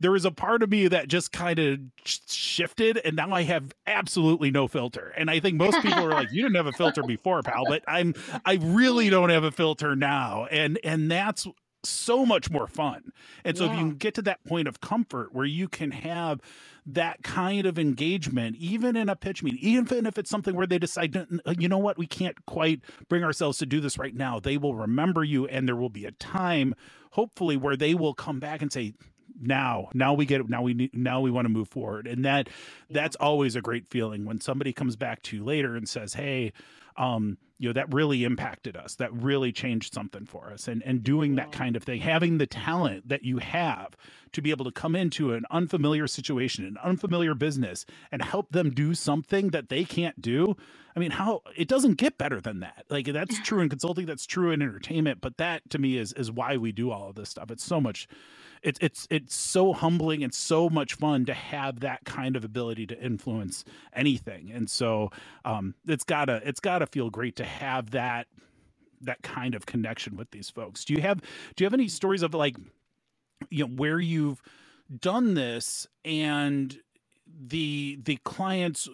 there 0.00 0.12
was 0.12 0.24
a 0.24 0.30
part 0.30 0.62
of 0.62 0.70
me 0.70 0.88
that 0.88 1.08
just 1.08 1.32
kind 1.32 1.58
of 1.58 1.80
shifted 2.04 2.98
and 2.98 3.16
now 3.16 3.32
I 3.32 3.42
have 3.42 3.72
absolutely 3.86 4.50
no 4.50 4.68
filter. 4.68 5.12
And 5.16 5.30
I 5.30 5.40
think 5.40 5.56
most 5.56 5.82
people 5.82 6.04
are 6.04 6.10
like, 6.10 6.30
you 6.32 6.42
didn't 6.42 6.56
have 6.56 6.66
a 6.66 6.72
filter 6.72 7.02
before, 7.02 7.42
pal, 7.42 7.64
but 7.66 7.82
I'm 7.88 8.14
I 8.44 8.58
really 8.60 9.10
don't 9.10 9.30
have 9.30 9.44
a 9.44 9.50
filter 9.50 9.96
now. 9.96 10.46
And 10.50 10.78
and 10.84 11.10
that's 11.10 11.46
so 11.84 12.26
much 12.26 12.50
more 12.50 12.66
fun. 12.66 13.12
And 13.44 13.56
so 13.56 13.64
yeah. 13.64 13.72
if 13.72 13.78
you 13.78 13.84
can 13.86 13.96
get 13.96 14.14
to 14.14 14.22
that 14.22 14.44
point 14.44 14.68
of 14.68 14.80
comfort 14.80 15.32
where 15.32 15.44
you 15.44 15.68
can 15.68 15.90
have 15.92 16.40
that 16.86 17.22
kind 17.22 17.66
of 17.66 17.78
engagement, 17.78 18.56
even 18.56 18.96
in 18.96 19.08
a 19.08 19.16
pitch 19.16 19.42
meeting, 19.42 19.60
even 19.62 20.06
if 20.06 20.18
it's 20.18 20.30
something 20.30 20.54
where 20.54 20.66
they 20.66 20.78
decide, 20.78 21.16
you 21.58 21.68
know 21.68 21.78
what, 21.78 21.98
we 21.98 22.06
can't 22.06 22.44
quite 22.46 22.80
bring 23.08 23.22
ourselves 23.22 23.58
to 23.58 23.66
do 23.66 23.80
this 23.80 23.98
right 23.98 24.14
now, 24.14 24.40
they 24.40 24.56
will 24.56 24.74
remember 24.74 25.22
you 25.22 25.46
and 25.46 25.68
there 25.68 25.76
will 25.76 25.90
be 25.90 26.04
a 26.04 26.12
time, 26.12 26.74
hopefully, 27.12 27.56
where 27.56 27.76
they 27.76 27.94
will 27.94 28.14
come 28.14 28.40
back 28.40 28.62
and 28.62 28.72
say, 28.72 28.94
now 29.40 29.88
now 29.94 30.14
we 30.14 30.26
get 30.26 30.40
it 30.40 30.48
now 30.48 30.62
we 30.62 30.74
need 30.74 30.96
now 30.96 31.20
we 31.20 31.30
want 31.30 31.44
to 31.46 31.50
move 31.50 31.68
forward. 31.68 32.06
And 32.06 32.24
that 32.24 32.48
that's 32.90 33.16
always 33.16 33.56
a 33.56 33.60
great 33.60 33.88
feeling 33.88 34.24
when 34.24 34.40
somebody 34.40 34.72
comes 34.72 34.96
back 34.96 35.22
to 35.24 35.36
you 35.36 35.44
later 35.44 35.76
and 35.76 35.88
says 35.88 36.14
hey 36.14 36.52
um 36.96 37.38
you 37.58 37.68
know 37.68 37.72
that 37.72 37.92
really 37.92 38.24
impacted 38.24 38.76
us. 38.76 38.94
That 38.96 39.12
really 39.12 39.52
changed 39.52 39.94
something 39.94 40.26
for 40.26 40.50
us. 40.52 40.68
And 40.68 40.82
and 40.84 41.02
doing 41.02 41.36
that 41.36 41.52
kind 41.52 41.76
of 41.76 41.84
thing 41.84 42.00
having 42.00 42.38
the 42.38 42.46
talent 42.46 43.08
that 43.08 43.24
you 43.24 43.38
have 43.38 43.96
to 44.32 44.42
be 44.42 44.50
able 44.50 44.64
to 44.64 44.72
come 44.72 44.94
into 44.96 45.32
an 45.32 45.44
unfamiliar 45.50 46.06
situation 46.06 46.64
an 46.64 46.76
unfamiliar 46.82 47.34
business 47.34 47.86
and 48.12 48.22
help 48.22 48.52
them 48.52 48.70
do 48.70 48.94
something 48.94 49.50
that 49.50 49.68
they 49.70 49.84
can't 49.84 50.20
do 50.20 50.56
i 50.96 51.00
mean 51.00 51.10
how 51.12 51.42
it 51.56 51.68
doesn't 51.68 51.94
get 51.94 52.18
better 52.18 52.40
than 52.40 52.60
that. 52.60 52.84
Like 52.90 53.06
that's 53.06 53.40
true 53.44 53.60
in 53.60 53.68
consulting 53.68 54.06
that's 54.06 54.26
true 54.26 54.50
in 54.52 54.62
entertainment 54.62 55.20
but 55.20 55.36
that 55.38 55.68
to 55.70 55.78
me 55.78 55.96
is 55.96 56.12
is 56.14 56.30
why 56.30 56.56
we 56.56 56.72
do 56.72 56.90
all 56.90 57.08
of 57.10 57.16
this 57.16 57.30
stuff. 57.30 57.50
It's 57.50 57.64
so 57.64 57.80
much 57.80 58.08
it's 58.62 58.78
it's 58.82 59.06
it's 59.10 59.34
so 59.34 59.72
humbling 59.72 60.22
and 60.22 60.34
so 60.34 60.68
much 60.68 60.94
fun 60.94 61.24
to 61.26 61.34
have 61.34 61.80
that 61.80 62.04
kind 62.04 62.36
of 62.36 62.44
ability 62.44 62.86
to 62.88 63.00
influence 63.00 63.64
anything. 63.92 64.50
And 64.52 64.68
so 64.68 65.10
um, 65.44 65.74
it's 65.86 66.04
gotta 66.04 66.40
it's 66.44 66.60
gotta 66.60 66.86
feel 66.86 67.10
great 67.10 67.36
to 67.36 67.44
have 67.44 67.90
that 67.92 68.26
that 69.00 69.22
kind 69.22 69.54
of 69.54 69.66
connection 69.66 70.16
with 70.16 70.30
these 70.30 70.50
folks. 70.50 70.84
Do 70.84 70.94
you 70.94 71.00
have 71.02 71.20
do 71.20 71.64
you 71.64 71.66
have 71.66 71.74
any 71.74 71.88
stories 71.88 72.22
of 72.22 72.34
like 72.34 72.56
you 73.50 73.66
know 73.66 73.72
where 73.74 74.00
you've 74.00 74.42
done 75.00 75.34
this 75.34 75.86
and 76.04 76.78
the 77.40 77.98
the 78.02 78.16
clients 78.24 78.88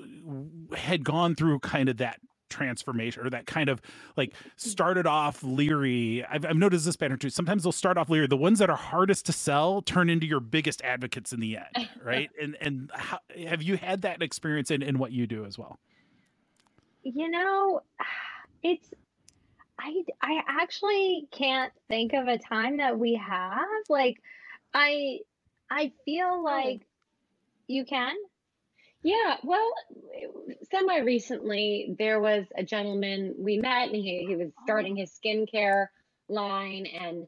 had 0.77 1.05
gone 1.05 1.35
through 1.35 1.61
kind 1.61 1.89
of 1.89 1.99
that 1.99 2.21
transformation 2.49 3.27
or 3.27 3.31
that 3.31 3.47
kind 3.47 3.69
of 3.69 3.81
like 4.17 4.31
mm. 4.31 4.37
started 4.57 5.07
off 5.07 5.43
leery. 5.43 6.25
I've, 6.25 6.45
I've 6.45 6.57
noticed 6.57 6.85
this 6.85 6.97
pattern 6.97 7.19
too. 7.19 7.31
Sometimes 7.31 7.63
they'll 7.63 7.73
start 7.73 7.99
off 7.99 8.09
leery. 8.09 8.27
The 8.27 8.37
ones 8.37 8.59
that 8.59 8.71
are 8.71 8.77
hardest 8.77 9.27
to 9.27 9.33
sell 9.33 9.83
turn 9.83 10.11
into 10.11 10.27
your 10.27 10.41
biggest 10.41 10.83
advocates 10.83 11.33
in 11.33 11.41
the 11.41 11.59
end, 11.59 11.89
right? 12.03 12.31
and 12.41 12.57
and 12.61 12.91
how, 12.95 13.19
have 13.47 13.63
you 13.63 13.77
had 13.77 14.03
that 14.03 14.23
experience 14.23 14.71
in, 14.71 14.83
in 14.83 14.99
what 14.99 15.13
you 15.13 15.27
do 15.27 15.45
as 15.45 15.59
well? 15.59 15.79
You 17.03 17.31
know, 17.31 17.81
it's 18.63 18.91
I 19.79 20.05
I 20.21 20.43
actually 20.47 21.29
can't 21.33 21.73
think 21.89 22.13
of 22.13 22.29
a 22.29 22.39
time 22.39 22.79
that 22.79 22.99
we 22.99 23.15
have. 23.15 23.67
Like 23.89 24.21
I 24.73 25.21
I 25.71 25.93
feel 26.05 26.43
like 26.43 26.83
you 27.67 27.85
can. 27.85 28.15
Yeah, 29.05 29.37
well, 29.43 29.71
semi 30.71 31.01
recently, 31.01 31.95
there 31.99 32.21
was 32.21 32.47
a 32.57 32.65
gentleman 32.65 33.35
we 33.39 33.59
met, 33.59 33.89
and 33.89 33.97
he, 33.97 34.25
he 34.27 34.35
was 34.35 34.49
starting 34.65 34.97
his 34.97 35.13
skincare 35.13 35.89
line, 36.31 36.87
and 36.87 37.27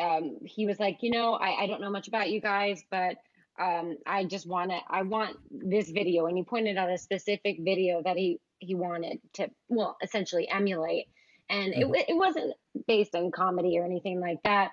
um, 0.00 0.38
he 0.42 0.64
was 0.64 0.80
like, 0.80 0.98
you 1.02 1.10
know, 1.10 1.34
I, 1.34 1.64
I 1.64 1.66
don't 1.66 1.82
know 1.82 1.90
much 1.90 2.08
about 2.08 2.30
you 2.30 2.40
guys, 2.40 2.82
but 2.90 3.16
um, 3.60 3.98
I 4.06 4.24
just 4.24 4.48
want 4.48 4.70
to, 4.70 4.78
I 4.88 5.02
want 5.02 5.36
this 5.50 5.90
video, 5.90 6.24
and 6.24 6.36
he 6.38 6.44
pointed 6.44 6.78
out 6.78 6.90
a 6.90 6.96
specific 6.96 7.58
video 7.60 8.02
that 8.02 8.16
he 8.16 8.40
he 8.58 8.74
wanted 8.74 9.18
to, 9.34 9.50
well, 9.68 9.98
essentially 10.02 10.48
emulate, 10.48 11.08
and 11.50 11.74
it 11.74 11.84
mm-hmm. 11.84 11.94
it 11.94 12.16
wasn't 12.16 12.54
based 12.88 13.14
on 13.14 13.32
comedy 13.32 13.78
or 13.78 13.84
anything 13.84 14.18
like 14.18 14.42
that, 14.44 14.70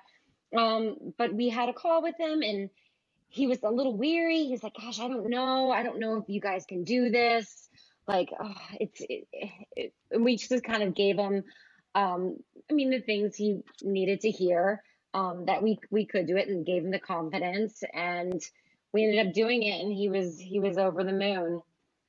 um, 0.56 1.12
but 1.18 1.34
we 1.34 1.50
had 1.50 1.68
a 1.68 1.74
call 1.74 2.02
with 2.02 2.18
him, 2.18 2.40
and 2.40 2.70
he 3.30 3.46
was 3.46 3.58
a 3.62 3.70
little 3.70 3.96
weary. 3.96 4.44
He's 4.44 4.62
like, 4.62 4.74
gosh, 4.74 5.00
I 5.00 5.08
don't 5.08 5.30
know. 5.30 5.70
I 5.70 5.82
don't 5.82 6.00
know 6.00 6.16
if 6.16 6.24
you 6.28 6.40
guys 6.40 6.66
can 6.66 6.84
do 6.84 7.10
this. 7.10 7.68
Like, 8.06 8.30
oh, 8.38 8.54
it's, 8.78 9.00
it, 9.00 9.28
it, 9.76 9.92
we 10.18 10.36
just 10.36 10.64
kind 10.64 10.82
of 10.82 10.94
gave 10.94 11.16
him, 11.16 11.44
um, 11.94 12.36
I 12.68 12.74
mean, 12.74 12.90
the 12.90 13.00
things 13.00 13.36
he 13.36 13.60
needed 13.82 14.22
to 14.22 14.30
hear, 14.30 14.82
um, 15.14 15.46
that 15.46 15.62
we, 15.62 15.78
we 15.90 16.06
could 16.06 16.26
do 16.26 16.36
it 16.36 16.48
and 16.48 16.66
gave 16.66 16.84
him 16.84 16.90
the 16.90 16.98
confidence. 16.98 17.82
And 17.94 18.42
we 18.92 19.04
ended 19.04 19.28
up 19.28 19.32
doing 19.32 19.62
it 19.62 19.80
and 19.80 19.92
he 19.92 20.08
was, 20.08 20.38
he 20.40 20.58
was 20.58 20.76
over 20.76 21.04
the 21.04 21.12
moon. 21.12 21.60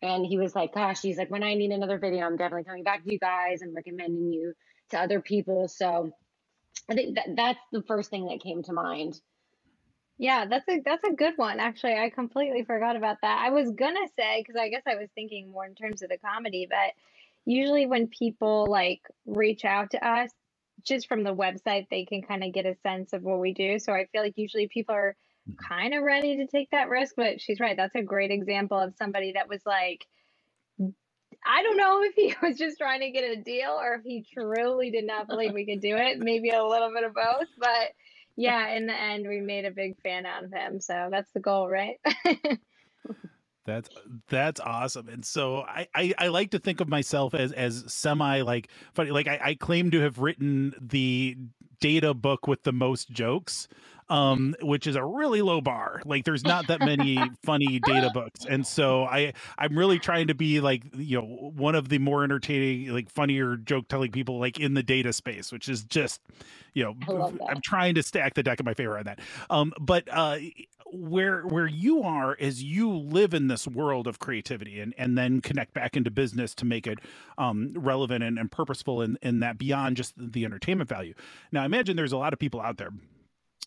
And 0.02 0.26
he 0.26 0.40
was 0.40 0.56
like, 0.56 0.74
gosh, 0.74 1.02
he's 1.02 1.18
like, 1.18 1.30
when 1.30 1.44
I 1.44 1.54
need 1.54 1.70
another 1.72 2.00
video, 2.00 2.26
I'm 2.26 2.36
definitely 2.38 2.64
coming 2.64 2.84
back 2.84 3.04
to 3.04 3.12
you 3.12 3.20
guys 3.20 3.62
and 3.62 3.76
recommending 3.76 4.34
you 4.34 4.54
to 4.90 5.00
other 5.00 5.22
people. 5.22 5.68
So 5.68 6.12
I 6.90 6.96
think 6.96 7.16
that 7.16 7.36
that's 7.36 7.60
the 7.72 7.84
first 7.84 8.10
thing 8.10 8.26
that 8.26 8.42
came 8.42 8.64
to 8.64 8.74
mind. 8.74 9.22
Yeah, 10.22 10.46
that's 10.46 10.70
a 10.70 10.80
that's 10.86 11.04
a 11.04 11.14
good 11.14 11.34
one. 11.36 11.60
Actually, 11.60 11.96
I 11.96 12.12
completely 12.12 12.64
forgot 12.64 12.96
about 12.96 13.18
that. 13.24 13.44
I 13.44 13.50
was 13.50 13.72
gonna 13.72 14.08
say 14.16 14.40
because 14.40 14.56
I 14.56 14.70
guess 14.70 14.84
I 14.86 14.94
was 14.94 15.10
thinking 15.16 15.50
more 15.50 15.66
in 15.66 15.74
terms 15.74 16.04
of 16.04 16.10
the 16.10 16.20
comedy, 16.20 16.68
but 16.70 16.94
usually 17.44 17.88
when 17.88 18.06
people 18.06 18.68
like 18.70 19.02
reach 19.26 19.66
out 19.66 19.90
to 19.92 20.08
us 20.08 20.30
just 20.84 21.08
from 21.08 21.24
the 21.24 21.34
website, 21.34 21.88
they 21.90 22.06
can 22.06 22.22
kind 22.22 22.44
of 22.44 22.54
get 22.54 22.68
a 22.68 22.78
sense 22.84 23.14
of 23.14 23.24
what 23.24 23.40
we 23.40 23.56
do. 23.56 23.80
So 23.80 23.94
I 23.94 24.06
feel 24.12 24.22
like 24.22 24.38
usually 24.38 24.68
people 24.68 24.94
are 24.94 25.16
mm-hmm. 25.50 25.56
kind 25.68 25.96
of 25.96 26.04
ready 26.04 26.38
to 26.38 26.46
take 26.46 26.70
that 26.70 26.90
risk. 26.90 27.16
But 27.18 27.42
she's 27.42 27.60
right. 27.60 27.76
That's 27.76 27.96
a 27.96 28.04
great 28.04 28.30
example 28.30 28.78
of 28.78 28.94
somebody 29.00 29.32
that 29.32 29.50
was 29.50 29.62
like 29.66 30.06
I 31.44 31.64
don't 31.64 31.78
know 31.78 32.04
if 32.04 32.14
he 32.14 32.36
was 32.48 32.60
just 32.60 32.78
trying 32.78 33.00
to 33.00 33.10
get 33.10 33.24
a 33.24 33.42
deal 33.42 33.72
or 33.72 33.96
if 33.96 34.04
he 34.04 34.24
truly 34.32 34.92
did 34.92 35.08
not 35.08 35.28
believe 35.28 35.54
we 35.54 35.66
could 35.66 35.82
do 35.82 35.96
it. 35.98 36.20
Maybe 36.20 36.52
a 36.52 36.64
little 36.64 36.92
bit 36.94 37.06
of 37.06 37.16
both, 37.16 37.48
but 37.58 37.90
yeah, 38.36 38.76
in 38.76 38.86
the 38.88 39.00
end, 39.00 39.28
we 39.28 39.42
made 39.42 39.66
a 39.66 39.72
big 39.72 40.00
fan 40.02 40.26
out 40.26 40.44
of 40.44 40.52
him. 40.52 40.80
So 40.80 41.10
that's 41.12 41.32
the 41.34 41.40
goal, 41.40 41.70
right? 41.70 41.98
That's 43.64 43.90
that's 44.28 44.60
awesome. 44.60 45.08
And 45.08 45.24
so 45.24 45.62
I, 45.62 45.88
I, 45.94 46.14
I 46.18 46.28
like 46.30 46.50
to 46.52 46.60
think 46.60 46.82
of 46.82 46.90
myself 46.90 47.36
as 47.36 47.52
as 47.52 47.84
semi 47.88 48.42
like 48.42 48.70
funny. 48.94 49.12
Like 49.12 49.28
I, 49.28 49.40
I 49.44 49.56
claim 49.56 49.92
to 49.92 50.00
have 50.00 50.18
written 50.18 50.74
the 50.82 51.38
data 51.80 52.14
book 52.16 52.48
with 52.48 52.64
the 52.64 52.72
most 52.72 53.12
jokes 53.12 53.68
um, 54.12 54.54
which 54.62 54.88
is 54.88 54.98
a 54.98 55.04
really 55.04 55.42
low 55.42 55.62
bar. 55.62 56.02
Like 56.04 56.26
there's 56.26 56.44
not 56.44 56.68
that 56.68 56.82
many 56.82 57.18
funny 57.44 57.80
data 57.80 58.12
books, 58.14 58.46
and 58.48 58.68
so 58.68 59.06
I 59.06 59.34
I'm 59.58 59.78
really 59.78 60.00
trying 60.00 60.28
to 60.28 60.36
be 60.36 60.60
like 60.60 60.84
you 60.96 61.20
know 61.20 61.26
one 61.56 61.76
of 61.76 61.88
the 61.88 61.98
more 61.98 62.26
entertaining, 62.26 62.94
like 62.94 63.10
funnier 63.10 63.56
joke 63.56 63.88
telling 63.88 64.12
people 64.12 64.38
like 64.38 64.60
in 64.60 64.74
the 64.74 64.84
data 64.84 65.14
space, 65.14 65.52
which 65.52 65.70
is 65.70 65.86
just 65.86 66.20
you 66.74 66.84
know 66.84 67.32
I'm 67.48 67.62
trying 67.64 67.96
to 67.96 68.04
stack 68.04 68.34
the 68.34 68.44
deck 68.44 68.60
in 68.60 68.66
my 68.66 68.74
favor 68.74 68.98
on 68.98 69.06
that. 69.06 69.20
Um, 69.50 69.72
but 69.80 70.04
uh, 70.12 70.40
where 70.92 71.44
where 71.44 71.68
you 71.68 72.04
are 72.04 72.36
is 72.36 72.62
you 72.62 72.92
live 72.92 73.34
in 73.34 73.48
this 73.48 73.66
world 73.66 74.08
of 74.08 74.20
creativity 74.20 74.82
and 74.82 74.94
and 74.98 75.18
then 75.18 75.40
connect 75.40 75.74
back 75.74 75.96
into 75.96 76.12
business 76.12 76.54
to 76.56 76.66
make 76.66 76.86
it 76.86 77.00
um, 77.38 77.72
relevant 77.78 78.26
and, 78.26 78.38
and 78.38 78.52
purposeful 78.52 79.02
in 79.02 79.18
in 79.22 79.40
that 79.40 79.58
beyond 79.58 79.96
just 79.96 80.14
the 80.18 80.44
entertainment 80.44 80.90
value. 80.90 81.14
Now 81.54 81.62
I 81.62 81.66
imagine 81.66 81.96
there's 81.96 82.12
a 82.12 82.18
lot 82.18 82.34
of 82.34 82.40
people 82.40 82.60
out 82.60 82.76
there 82.76 82.92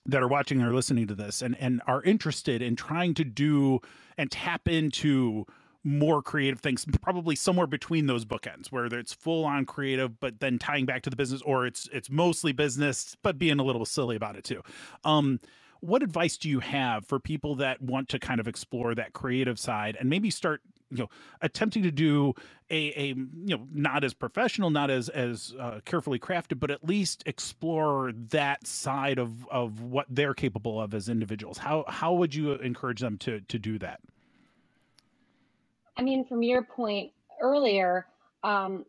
that 0.06 0.22
are 0.22 0.28
watching 0.28 0.62
or 0.62 0.72
listening 0.72 1.06
to 1.06 1.14
this 1.14 1.42
and 1.42 1.56
and 1.58 1.80
are 1.86 2.02
interested 2.02 2.62
in 2.62 2.76
trying 2.76 3.14
to 3.14 3.24
do 3.24 3.80
and 4.18 4.30
tap 4.30 4.68
into 4.68 5.46
more 5.82 6.22
creative 6.22 6.60
things 6.60 6.86
probably 7.02 7.36
somewhere 7.36 7.66
between 7.66 8.06
those 8.06 8.24
bookends 8.24 8.68
where 8.72 8.86
it's 8.86 9.12
full 9.12 9.44
on 9.44 9.66
creative 9.66 10.18
but 10.18 10.40
then 10.40 10.58
tying 10.58 10.86
back 10.86 11.02
to 11.02 11.10
the 11.10 11.16
business 11.16 11.42
or 11.42 11.66
it's 11.66 11.88
it's 11.92 12.08
mostly 12.08 12.52
business 12.52 13.16
but 13.22 13.38
being 13.38 13.58
a 13.58 13.64
little 13.64 13.84
silly 13.84 14.16
about 14.16 14.36
it 14.36 14.44
too. 14.44 14.62
Um 15.04 15.40
what 15.80 16.02
advice 16.02 16.38
do 16.38 16.48
you 16.48 16.60
have 16.60 17.04
for 17.04 17.20
people 17.20 17.56
that 17.56 17.82
want 17.82 18.08
to 18.08 18.18
kind 18.18 18.40
of 18.40 18.48
explore 18.48 18.94
that 18.94 19.12
creative 19.12 19.58
side 19.58 19.98
and 20.00 20.08
maybe 20.08 20.30
start 20.30 20.62
you 20.90 20.98
know 20.98 21.08
attempting 21.40 21.82
to 21.82 21.90
do 21.90 22.34
a, 22.70 22.92
a 23.00 23.06
you 23.08 23.56
know 23.56 23.66
not 23.72 24.04
as 24.04 24.14
professional 24.14 24.70
not 24.70 24.90
as 24.90 25.08
as 25.08 25.54
uh, 25.58 25.80
carefully 25.84 26.18
crafted 26.18 26.60
but 26.60 26.70
at 26.70 26.84
least 26.84 27.22
explore 27.26 28.12
that 28.12 28.66
side 28.66 29.18
of 29.18 29.46
of 29.48 29.80
what 29.80 30.06
they're 30.08 30.34
capable 30.34 30.80
of 30.80 30.94
as 30.94 31.08
individuals. 31.08 31.58
How 31.58 31.84
how 31.88 32.14
would 32.14 32.34
you 32.34 32.52
encourage 32.52 33.00
them 33.00 33.18
to 33.18 33.40
to 33.40 33.58
do 33.58 33.78
that? 33.78 34.00
I 35.96 36.02
mean 36.02 36.24
from 36.24 36.42
your 36.42 36.62
point 36.62 37.12
earlier 37.40 38.06
um 38.42 38.84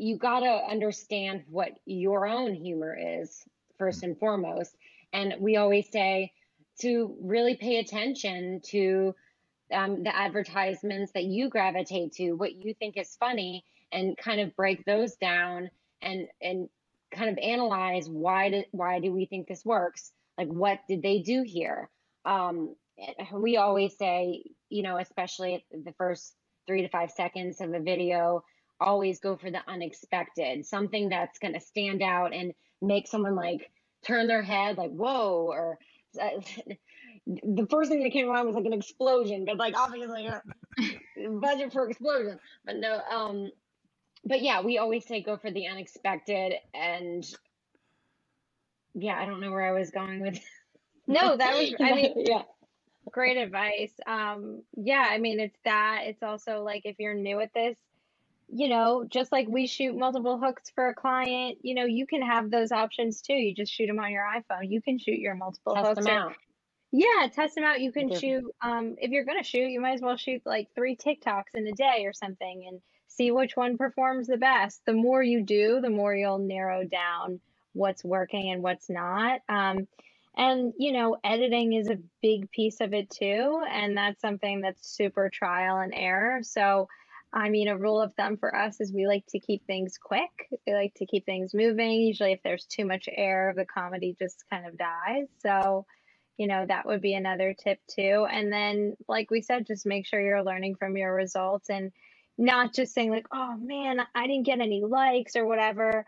you 0.00 0.16
got 0.16 0.40
to 0.40 0.62
understand 0.70 1.44
what 1.50 1.72
your 1.84 2.26
own 2.26 2.54
humor 2.54 2.96
is 2.98 3.44
first 3.78 4.02
and 4.02 4.18
foremost. 4.18 4.74
And 5.12 5.34
we 5.40 5.56
always 5.56 5.90
say 5.90 6.32
to 6.80 7.14
really 7.20 7.54
pay 7.54 7.78
attention 7.78 8.62
to 8.68 9.14
um, 9.72 10.02
the 10.02 10.14
advertisements 10.14 11.12
that 11.12 11.24
you 11.24 11.48
gravitate 11.48 12.12
to, 12.14 12.32
what 12.32 12.54
you 12.54 12.74
think 12.74 12.96
is 12.96 13.16
funny, 13.16 13.64
and 13.92 14.16
kind 14.16 14.40
of 14.40 14.54
break 14.56 14.84
those 14.84 15.16
down 15.16 15.70
and 16.02 16.28
and 16.40 16.68
kind 17.12 17.30
of 17.30 17.38
analyze 17.38 18.08
why 18.08 18.50
do 18.50 18.62
why 18.70 19.00
do 19.00 19.12
we 19.12 19.26
think 19.26 19.48
this 19.48 19.64
works? 19.64 20.12
Like 20.38 20.48
what 20.48 20.80
did 20.88 21.02
they 21.02 21.20
do 21.20 21.42
here? 21.42 21.88
Um, 22.24 22.74
we 23.32 23.56
always 23.56 23.96
say, 23.96 24.44
you 24.68 24.82
know, 24.82 24.98
especially 24.98 25.64
the 25.72 25.92
first 25.92 26.34
three 26.66 26.82
to 26.82 26.88
five 26.88 27.10
seconds 27.10 27.60
of 27.60 27.72
a 27.72 27.80
video, 27.80 28.44
always 28.80 29.20
go 29.20 29.36
for 29.36 29.50
the 29.50 29.60
unexpected, 29.66 30.66
something 30.66 31.08
that's 31.08 31.38
going 31.38 31.54
to 31.54 31.60
stand 31.60 32.02
out 32.02 32.32
and 32.32 32.52
make 32.80 33.06
someone 33.06 33.34
like 33.34 33.70
turn 34.06 34.26
their 34.26 34.42
head, 34.42 34.78
like 34.78 34.90
whoa, 34.90 35.46
or 35.50 35.78
uh, 36.20 36.40
the 37.42 37.66
first 37.70 37.90
thing 37.90 38.02
that 38.02 38.10
came 38.10 38.26
to 38.26 38.32
mind 38.32 38.46
was 38.46 38.56
like 38.56 38.64
an 38.64 38.72
explosion, 38.72 39.44
but 39.44 39.56
like 39.56 39.76
obviously 39.76 40.26
a 40.26 40.42
budget 41.40 41.72
for 41.72 41.88
explosion. 41.88 42.38
But 42.64 42.76
no, 42.76 43.00
um, 43.10 43.50
but 44.24 44.42
yeah, 44.42 44.62
we 44.62 44.78
always 44.78 45.06
say 45.06 45.22
go 45.22 45.36
for 45.36 45.50
the 45.50 45.68
unexpected, 45.68 46.54
and 46.74 47.24
yeah, 48.94 49.14
I 49.14 49.26
don't 49.26 49.40
know 49.40 49.50
where 49.50 49.66
I 49.66 49.78
was 49.78 49.90
going 49.90 50.20
with. 50.20 50.38
No, 51.06 51.36
that 51.36 51.56
was 51.56 51.74
I 51.80 51.92
mean 51.92 52.12
yeah. 52.18 52.42
Great 53.10 53.36
advice. 53.36 53.90
Um, 54.06 54.62
yeah, 54.76 55.04
I 55.10 55.18
mean 55.18 55.40
it's 55.40 55.58
that. 55.64 56.02
It's 56.04 56.22
also 56.22 56.62
like 56.62 56.82
if 56.84 57.00
you're 57.00 57.14
new 57.14 57.40
at 57.40 57.52
this, 57.52 57.76
you 58.48 58.68
know, 58.68 59.04
just 59.08 59.32
like 59.32 59.48
we 59.48 59.66
shoot 59.66 59.96
multiple 59.96 60.38
hooks 60.38 60.70
for 60.72 60.88
a 60.88 60.94
client, 60.94 61.58
you 61.62 61.74
know, 61.74 61.84
you 61.84 62.06
can 62.06 62.22
have 62.22 62.48
those 62.52 62.70
options 62.70 63.22
too. 63.22 63.32
You 63.32 63.56
just 63.56 63.72
shoot 63.72 63.88
them 63.88 63.98
on 63.98 64.12
your 64.12 64.22
iPhone. 64.22 64.70
You 64.70 64.80
can 64.80 65.00
shoot 65.00 65.18
your 65.18 65.34
multiple 65.34 65.74
Test 65.74 65.88
hooks. 65.88 66.06
Them 66.06 66.16
out. 66.16 66.34
Yeah, 66.92 67.28
test 67.32 67.54
them 67.54 67.64
out. 67.64 67.80
You 67.80 67.92
can 67.92 68.12
shoot, 68.12 68.44
um, 68.62 68.96
if 68.98 69.10
you're 69.10 69.24
gonna 69.24 69.44
shoot, 69.44 69.70
you 69.70 69.80
might 69.80 69.94
as 69.94 70.00
well 70.00 70.16
shoot 70.16 70.42
like 70.44 70.68
three 70.74 70.96
TikToks 70.96 71.54
in 71.54 71.66
a 71.66 71.72
day 71.72 72.04
or 72.04 72.12
something 72.12 72.64
and 72.66 72.80
see 73.06 73.30
which 73.30 73.56
one 73.56 73.76
performs 73.76 74.26
the 74.26 74.36
best. 74.36 74.84
The 74.86 74.92
more 74.92 75.22
you 75.22 75.42
do, 75.42 75.80
the 75.80 75.90
more 75.90 76.14
you'll 76.14 76.38
narrow 76.38 76.84
down 76.84 77.40
what's 77.74 78.04
working 78.04 78.50
and 78.50 78.62
what's 78.62 78.90
not. 78.90 79.40
Um, 79.48 79.86
and 80.36 80.72
you 80.78 80.92
know, 80.92 81.16
editing 81.22 81.74
is 81.74 81.88
a 81.88 81.98
big 82.22 82.50
piece 82.50 82.80
of 82.80 82.92
it 82.92 83.10
too, 83.10 83.62
and 83.70 83.96
that's 83.96 84.20
something 84.20 84.60
that's 84.60 84.88
super 84.88 85.28
trial 85.28 85.78
and 85.78 85.92
error. 85.94 86.42
So, 86.42 86.88
I 87.32 87.50
mean, 87.50 87.68
a 87.68 87.76
rule 87.76 88.00
of 88.00 88.14
thumb 88.14 88.36
for 88.36 88.54
us 88.54 88.80
is 88.80 88.92
we 88.92 89.06
like 89.06 89.26
to 89.28 89.38
keep 89.38 89.64
things 89.66 89.96
quick. 89.96 90.48
We 90.66 90.74
like 90.74 90.94
to 90.94 91.06
keep 91.06 91.24
things 91.26 91.54
moving. 91.54 92.00
Usually, 92.00 92.32
if 92.32 92.42
there's 92.42 92.64
too 92.64 92.84
much 92.84 93.08
air, 93.12 93.52
the 93.56 93.64
comedy 93.64 94.16
just 94.18 94.44
kind 94.50 94.66
of 94.66 94.76
dies. 94.76 95.26
So, 95.40 95.86
you 96.40 96.46
know, 96.46 96.64
that 96.66 96.86
would 96.86 97.02
be 97.02 97.12
another 97.12 97.52
tip 97.52 97.78
too. 97.86 98.26
And 98.32 98.50
then, 98.50 98.96
like 99.06 99.30
we 99.30 99.42
said, 99.42 99.66
just 99.66 99.84
make 99.84 100.06
sure 100.06 100.18
you're 100.18 100.42
learning 100.42 100.76
from 100.76 100.96
your 100.96 101.14
results 101.14 101.68
and 101.68 101.92
not 102.38 102.72
just 102.72 102.94
saying, 102.94 103.10
like, 103.10 103.26
oh 103.30 103.58
man, 103.58 104.00
I 104.14 104.26
didn't 104.26 104.46
get 104.46 104.58
any 104.58 104.82
likes 104.82 105.36
or 105.36 105.44
whatever. 105.44 106.06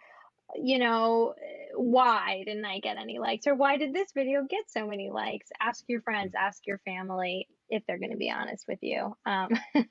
You 0.56 0.78
know, 0.78 1.34
why 1.76 2.44
didn't 2.46 2.64
I 2.64 2.78
get 2.78 2.96
any 2.96 3.18
likes? 3.18 3.46
Or 3.46 3.54
why 3.54 3.76
did 3.76 3.92
this 3.92 4.12
video 4.14 4.46
get 4.48 4.70
so 4.70 4.86
many 4.86 5.10
likes? 5.10 5.50
Ask 5.60 5.84
your 5.86 6.00
friends, 6.00 6.32
ask 6.34 6.66
your 6.66 6.78
family 6.78 7.46
if 7.68 7.82
they're 7.86 7.98
going 7.98 8.12
to 8.12 8.16
be 8.16 8.30
honest 8.30 8.64
with 8.66 8.78
you. 8.80 9.14
Um, 9.26 9.50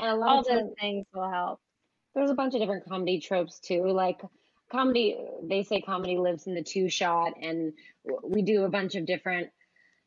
all 0.00 0.44
those 0.48 0.70
things 0.80 1.04
will 1.12 1.28
help. 1.28 1.58
There's 2.14 2.30
a 2.30 2.34
bunch 2.34 2.54
of 2.54 2.60
different 2.60 2.88
comedy 2.88 3.18
tropes 3.18 3.58
too. 3.58 3.88
Like, 3.88 4.20
comedy, 4.70 5.18
they 5.42 5.64
say 5.64 5.80
comedy 5.80 6.16
lives 6.16 6.46
in 6.46 6.54
the 6.54 6.62
two 6.62 6.88
shot, 6.88 7.32
and 7.42 7.72
we 8.22 8.42
do 8.42 8.62
a 8.62 8.68
bunch 8.68 8.94
of 8.94 9.04
different 9.04 9.50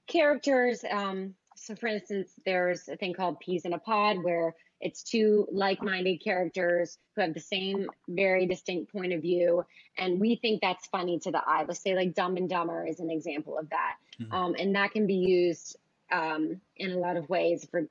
characters. 0.08 0.84
Um, 0.90 1.36
so, 1.56 1.76
for 1.76 1.88
instance, 1.88 2.32
there's 2.46 2.88
a 2.90 2.96
thing 2.96 3.14
called 3.14 3.40
Peas 3.40 3.66
in 3.66 3.74
a 3.74 3.80
Pod 3.80 4.24
where 4.24 4.56
it's 4.82 5.04
two 5.04 5.48
like 5.52 5.82
minded 5.82 6.22
characters 6.22 6.98
who 7.16 7.22
have 7.22 7.34
the 7.34 7.40
same, 7.40 7.88
very 8.10 8.46
distinct 8.46 8.92
point 8.92 9.14
of 9.14 9.22
view. 9.22 9.64
And 9.98 10.20
we 10.20 10.36
think 10.36 10.62
that's 10.62 10.88
funny 10.88 11.20
to 11.20 11.32
the 11.32 11.42
eye. 11.46 11.64
Let's 11.66 11.82
say, 11.82 11.96
like, 11.96 12.16
Dumb 12.16 12.38
and 12.38 12.50
Dumber 12.50 12.86
is 12.86 13.00
an 13.00 13.10
example 13.10 13.58
of 13.58 13.70
that. 13.70 13.96
Mm-hmm. 14.20 14.34
Um, 14.34 14.56
and 14.60 14.76
that 14.76 14.92
can 14.92 15.08
be 15.08 15.16
used 15.16 15.78
um, 16.12 16.60
in 16.76 16.92
a 16.92 16.98
lot 16.98 17.18
of 17.18 17.30
ways 17.30 17.66
for 17.72 17.88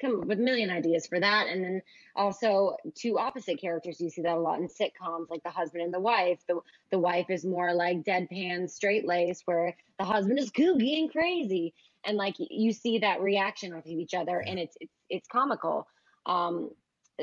come 0.00 0.20
up 0.20 0.26
with 0.26 0.38
a 0.38 0.42
million 0.42 0.70
ideas 0.70 1.06
for 1.06 1.18
that. 1.18 1.46
And 1.48 1.64
then 1.64 1.82
also 2.14 2.76
two 2.94 3.18
opposite 3.18 3.60
characters. 3.60 4.00
You 4.00 4.10
see 4.10 4.22
that 4.22 4.36
a 4.36 4.40
lot 4.40 4.58
in 4.58 4.68
sitcoms, 4.68 5.30
like 5.30 5.42
the 5.42 5.50
husband 5.50 5.82
and 5.82 5.94
the 5.94 6.00
wife. 6.00 6.40
The 6.48 6.60
the 6.90 6.98
wife 6.98 7.30
is 7.30 7.44
more 7.44 7.72
like 7.74 8.04
deadpan, 8.04 8.70
straight 8.70 9.06
laced, 9.06 9.42
where 9.46 9.76
the 9.98 10.04
husband 10.04 10.38
is 10.38 10.50
kooky 10.50 10.98
and 10.98 11.10
crazy. 11.10 11.74
And 12.04 12.16
like 12.16 12.34
you 12.38 12.72
see 12.72 12.98
that 12.98 13.20
reaction 13.20 13.72
off 13.72 13.86
of 13.86 13.92
each 13.92 14.14
other, 14.14 14.38
and 14.38 14.58
it's 14.58 14.76
it's 14.80 14.94
it's 15.08 15.28
comical. 15.28 15.86
Um, 16.26 16.70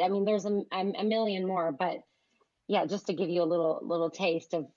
I 0.01 0.07
mean, 0.07 0.25
there's 0.25 0.45
a, 0.45 0.63
a 0.71 1.03
million 1.03 1.45
more, 1.45 1.71
but 1.71 1.97
yeah, 2.67 2.85
just 2.85 3.07
to 3.07 3.13
give 3.13 3.29
you 3.29 3.43
a 3.43 3.45
little 3.45 3.79
little 3.83 4.09
taste 4.09 4.53
of 4.53 4.67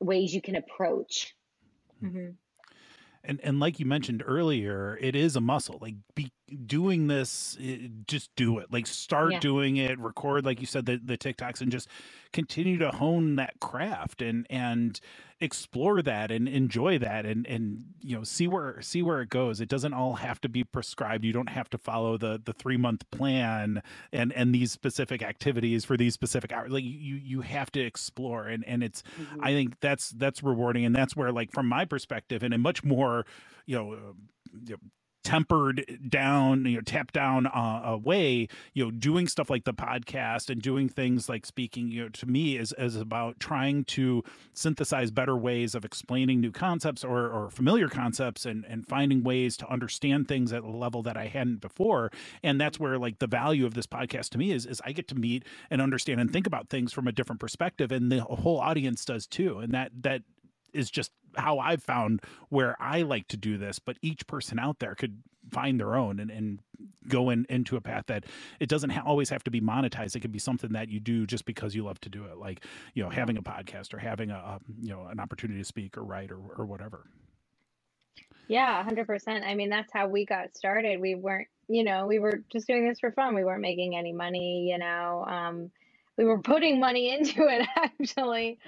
ways 0.00 0.32
you 0.32 0.42
can 0.42 0.56
approach. 0.56 1.34
Mm-hmm 2.02 2.30
and 3.24 3.40
and 3.42 3.60
like 3.60 3.78
you 3.78 3.86
mentioned 3.86 4.22
earlier 4.26 4.98
it 5.00 5.14
is 5.14 5.36
a 5.36 5.40
muscle 5.40 5.78
like 5.80 5.94
be 6.14 6.32
doing 6.66 7.06
this 7.06 7.56
eh, 7.60 7.88
just 8.06 8.34
do 8.36 8.58
it 8.58 8.72
like 8.72 8.86
start 8.86 9.32
yeah. 9.32 9.40
doing 9.40 9.76
it 9.76 9.98
record 9.98 10.44
like 10.44 10.60
you 10.60 10.66
said 10.66 10.86
the, 10.86 11.00
the 11.02 11.18
tiktoks 11.18 11.60
and 11.60 11.70
just 11.70 11.88
continue 12.32 12.78
to 12.78 12.90
hone 12.90 13.36
that 13.36 13.58
craft 13.60 14.22
and 14.22 14.46
and 14.50 15.00
explore 15.40 16.02
that 16.02 16.30
and 16.30 16.48
enjoy 16.48 16.98
that 16.98 17.24
and 17.24 17.46
and 17.46 17.84
you 18.00 18.16
know 18.16 18.24
see 18.24 18.48
where 18.48 18.80
see 18.82 19.02
where 19.02 19.20
it 19.20 19.28
goes 19.28 19.60
it 19.60 19.68
doesn't 19.68 19.94
all 19.94 20.14
have 20.14 20.40
to 20.40 20.48
be 20.48 20.64
prescribed 20.64 21.24
you 21.24 21.32
don't 21.32 21.50
have 21.50 21.70
to 21.70 21.78
follow 21.78 22.18
the 22.18 22.40
the 22.44 22.52
three 22.52 22.76
month 22.76 23.08
plan 23.10 23.80
and 24.12 24.32
and 24.32 24.54
these 24.54 24.72
specific 24.72 25.22
activities 25.22 25.84
for 25.84 25.96
these 25.96 26.12
specific 26.12 26.52
hours 26.52 26.72
like 26.72 26.82
you 26.84 27.14
you 27.14 27.40
have 27.40 27.70
to 27.70 27.80
explore 27.80 28.46
and 28.48 28.64
and 28.66 28.82
it's 28.82 29.02
mm-hmm. 29.20 29.44
i 29.44 29.52
think 29.52 29.78
that's 29.80 30.10
that's 30.10 30.42
rewarding 30.42 30.84
and 30.84 30.94
that's 30.94 31.14
where 31.14 31.30
like 31.30 31.52
from 31.52 31.66
my 31.66 31.84
perspective 31.84 32.42
and 32.42 32.52
a 32.52 32.58
much 32.58 32.82
more 32.82 33.24
you 33.66 33.76
know, 33.76 33.92
uh, 33.92 34.12
you 34.64 34.72
know 34.72 34.78
tempered 35.24 35.98
down, 36.08 36.64
you 36.64 36.76
know, 36.76 36.80
tapped 36.80 37.14
down 37.14 37.46
uh, 37.46 37.82
away, 37.84 38.48
you 38.72 38.84
know, 38.84 38.90
doing 38.90 39.26
stuff 39.26 39.50
like 39.50 39.64
the 39.64 39.74
podcast 39.74 40.48
and 40.48 40.62
doing 40.62 40.88
things 40.88 41.28
like 41.28 41.44
speaking, 41.44 41.90
you 41.90 42.02
know, 42.02 42.08
to 42.08 42.26
me 42.26 42.56
is, 42.56 42.74
is 42.78 42.96
about 42.96 43.38
trying 43.40 43.84
to 43.84 44.22
synthesize 44.52 45.10
better 45.10 45.36
ways 45.36 45.74
of 45.74 45.84
explaining 45.84 46.40
new 46.40 46.52
concepts 46.52 47.04
or, 47.04 47.28
or 47.28 47.50
familiar 47.50 47.88
concepts 47.88 48.46
and, 48.46 48.64
and 48.66 48.86
finding 48.86 49.22
ways 49.22 49.56
to 49.56 49.70
understand 49.70 50.28
things 50.28 50.52
at 50.52 50.62
a 50.62 50.70
level 50.70 51.02
that 51.02 51.16
I 51.16 51.26
hadn't 51.26 51.60
before. 51.60 52.10
And 52.42 52.60
that's 52.60 52.78
where 52.78 52.98
like 52.98 53.18
the 53.18 53.26
value 53.26 53.66
of 53.66 53.74
this 53.74 53.86
podcast 53.86 54.30
to 54.30 54.38
me 54.38 54.52
is, 54.52 54.66
is 54.66 54.80
I 54.84 54.92
get 54.92 55.08
to 55.08 55.14
meet 55.14 55.44
and 55.70 55.82
understand 55.82 56.20
and 56.20 56.32
think 56.32 56.46
about 56.46 56.68
things 56.68 56.92
from 56.92 57.06
a 57.06 57.12
different 57.12 57.40
perspective. 57.40 57.92
And 57.92 58.10
the 58.10 58.20
whole 58.20 58.58
audience 58.58 59.04
does 59.04 59.26
too. 59.26 59.58
And 59.58 59.72
that, 59.74 59.90
that 60.02 60.22
is 60.72 60.90
just 60.90 61.12
how 61.38 61.58
I've 61.58 61.82
found 61.82 62.22
where 62.48 62.76
I 62.80 63.02
like 63.02 63.28
to 63.28 63.36
do 63.36 63.58
this, 63.58 63.78
but 63.78 63.96
each 64.02 64.26
person 64.26 64.58
out 64.58 64.78
there 64.78 64.94
could 64.94 65.22
find 65.50 65.80
their 65.80 65.96
own 65.96 66.20
and, 66.20 66.30
and 66.30 66.60
go 67.08 67.30
in 67.30 67.46
into 67.48 67.76
a 67.76 67.80
path 67.80 68.04
that 68.06 68.24
it 68.60 68.68
doesn't 68.68 68.90
ha- 68.90 69.02
always 69.04 69.30
have 69.30 69.42
to 69.44 69.50
be 69.50 69.60
monetized. 69.60 70.14
It 70.14 70.20
could 70.20 70.32
be 70.32 70.38
something 70.38 70.72
that 70.72 70.88
you 70.88 71.00
do 71.00 71.26
just 71.26 71.44
because 71.44 71.74
you 71.74 71.84
love 71.84 72.00
to 72.00 72.08
do 72.08 72.24
it. 72.24 72.38
Like, 72.38 72.64
you 72.94 73.02
know, 73.02 73.10
having 73.10 73.36
a 73.36 73.42
podcast 73.42 73.94
or 73.94 73.98
having 73.98 74.30
a, 74.30 74.36
a 74.36 74.60
you 74.80 74.90
know, 74.90 75.06
an 75.06 75.20
opportunity 75.20 75.60
to 75.60 75.64
speak 75.64 75.96
or 75.96 76.04
write 76.04 76.30
or, 76.30 76.38
or 76.56 76.66
whatever. 76.66 77.06
Yeah, 78.48 78.82
100%. 78.88 79.46
I 79.46 79.54
mean, 79.54 79.68
that's 79.68 79.92
how 79.92 80.08
we 80.08 80.24
got 80.24 80.56
started. 80.56 81.00
We 81.00 81.14
weren't, 81.14 81.48
you 81.68 81.84
know, 81.84 82.06
we 82.06 82.18
were 82.18 82.42
just 82.50 82.66
doing 82.66 82.88
this 82.88 83.00
for 83.00 83.12
fun. 83.12 83.34
We 83.34 83.44
weren't 83.44 83.60
making 83.60 83.94
any 83.96 84.12
money, 84.12 84.68
you 84.70 84.78
know. 84.78 85.24
Um, 85.28 85.70
we 86.16 86.24
were 86.24 86.40
putting 86.40 86.80
money 86.80 87.14
into 87.18 87.46
it 87.46 87.66
actually. 87.76 88.58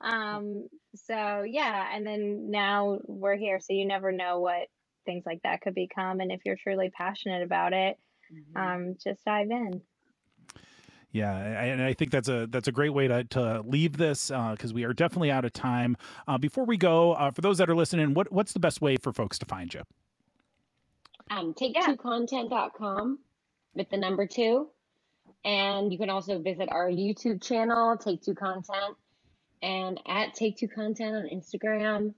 Um, 0.00 0.68
so 0.94 1.42
yeah, 1.42 1.88
and 1.94 2.06
then 2.06 2.50
now 2.50 2.98
we're 3.06 3.36
here. 3.36 3.60
So 3.60 3.72
you 3.72 3.86
never 3.86 4.12
know 4.12 4.40
what 4.40 4.68
things 5.06 5.24
like 5.26 5.42
that 5.42 5.60
could 5.60 5.74
become. 5.74 6.20
And 6.20 6.30
if 6.32 6.40
you're 6.44 6.56
truly 6.56 6.90
passionate 6.90 7.42
about 7.42 7.72
it, 7.72 7.98
mm-hmm. 8.32 8.56
um, 8.56 8.96
just 9.02 9.24
dive 9.24 9.50
in. 9.50 9.80
Yeah, 11.12 11.34
and 11.34 11.82
I 11.82 11.92
think 11.92 12.12
that's 12.12 12.28
a 12.28 12.46
that's 12.46 12.68
a 12.68 12.72
great 12.72 12.90
way 12.90 13.08
to, 13.08 13.24
to 13.24 13.62
leave 13.62 13.96
this 13.96 14.28
because 14.28 14.70
uh, 14.70 14.74
we 14.74 14.84
are 14.84 14.92
definitely 14.92 15.32
out 15.32 15.44
of 15.44 15.52
time. 15.52 15.96
Uh, 16.28 16.38
before 16.38 16.64
we 16.64 16.76
go, 16.76 17.14
uh, 17.14 17.32
for 17.32 17.40
those 17.40 17.58
that 17.58 17.68
are 17.68 17.74
listening, 17.74 18.14
what 18.14 18.30
what's 18.30 18.52
the 18.52 18.60
best 18.60 18.80
way 18.80 18.96
for 18.96 19.12
folks 19.12 19.36
to 19.40 19.46
find 19.46 19.74
you? 19.74 19.82
Um, 21.30 21.54
take 21.54 21.74
yeah. 21.74 21.94
content.com 21.96 23.18
with 23.74 23.88
the 23.90 23.96
number 23.96 24.26
two. 24.26 24.68
And 25.44 25.90
you 25.92 25.98
can 25.98 26.10
also 26.10 26.40
visit 26.40 26.68
our 26.70 26.88
YouTube 26.88 27.42
channel, 27.42 27.96
Take 27.96 28.22
Two 28.22 28.34
Content, 28.34 28.96
and 29.62 30.00
at 30.06 30.34
Take 30.34 30.56
Two 30.56 30.68
Content 30.68 31.16
on 31.16 31.28
Instagram. 31.32 32.14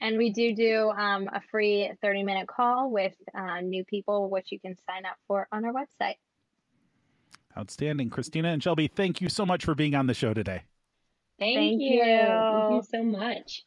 And 0.00 0.16
we 0.16 0.30
do 0.30 0.54
do 0.54 0.90
um, 0.90 1.28
a 1.32 1.40
free 1.50 1.92
30 2.02 2.22
minute 2.22 2.46
call 2.46 2.90
with 2.90 3.14
uh, 3.34 3.60
new 3.60 3.84
people, 3.84 4.30
which 4.30 4.52
you 4.52 4.60
can 4.60 4.76
sign 4.88 5.04
up 5.04 5.16
for 5.26 5.48
on 5.50 5.64
our 5.64 5.72
website. 5.72 6.16
Outstanding. 7.56 8.08
Christina 8.10 8.48
and 8.48 8.62
Shelby, 8.62 8.86
thank 8.86 9.20
you 9.20 9.28
so 9.28 9.44
much 9.44 9.64
for 9.64 9.74
being 9.74 9.94
on 9.96 10.06
the 10.06 10.14
show 10.14 10.32
today. 10.32 10.62
Thank, 11.40 11.56
thank 11.56 11.80
you. 11.80 11.90
you. 11.90 12.02
Thank 12.02 12.74
you 12.74 12.82
so 12.90 13.02
much 13.02 13.64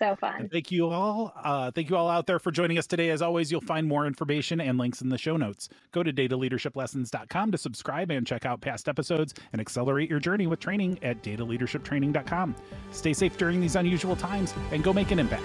so 0.00 0.16
fun. 0.16 0.40
And 0.40 0.50
thank 0.50 0.72
you 0.72 0.88
all. 0.88 1.32
Uh, 1.36 1.70
thank 1.70 1.90
you 1.90 1.96
all 1.96 2.08
out 2.08 2.26
there 2.26 2.38
for 2.38 2.50
joining 2.50 2.78
us 2.78 2.86
today. 2.86 3.10
As 3.10 3.22
always, 3.22 3.52
you'll 3.52 3.60
find 3.60 3.86
more 3.86 4.06
information 4.06 4.60
and 4.60 4.78
links 4.78 5.00
in 5.00 5.08
the 5.08 5.18
show 5.18 5.36
notes. 5.36 5.68
Go 5.92 6.02
to 6.02 6.12
dataleadershiplessons.com 6.12 7.52
to 7.52 7.58
subscribe 7.58 8.10
and 8.10 8.26
check 8.26 8.44
out 8.44 8.60
past 8.60 8.88
episodes 8.88 9.34
and 9.52 9.60
accelerate 9.60 10.10
your 10.10 10.20
journey 10.20 10.46
with 10.46 10.58
training 10.58 10.98
at 11.04 11.22
dataleadershiptraining.com. 11.22 12.56
Stay 12.90 13.12
safe 13.12 13.36
during 13.36 13.60
these 13.60 13.76
unusual 13.76 14.16
times 14.16 14.54
and 14.72 14.82
go 14.82 14.92
make 14.92 15.10
an 15.10 15.18
impact. 15.18 15.44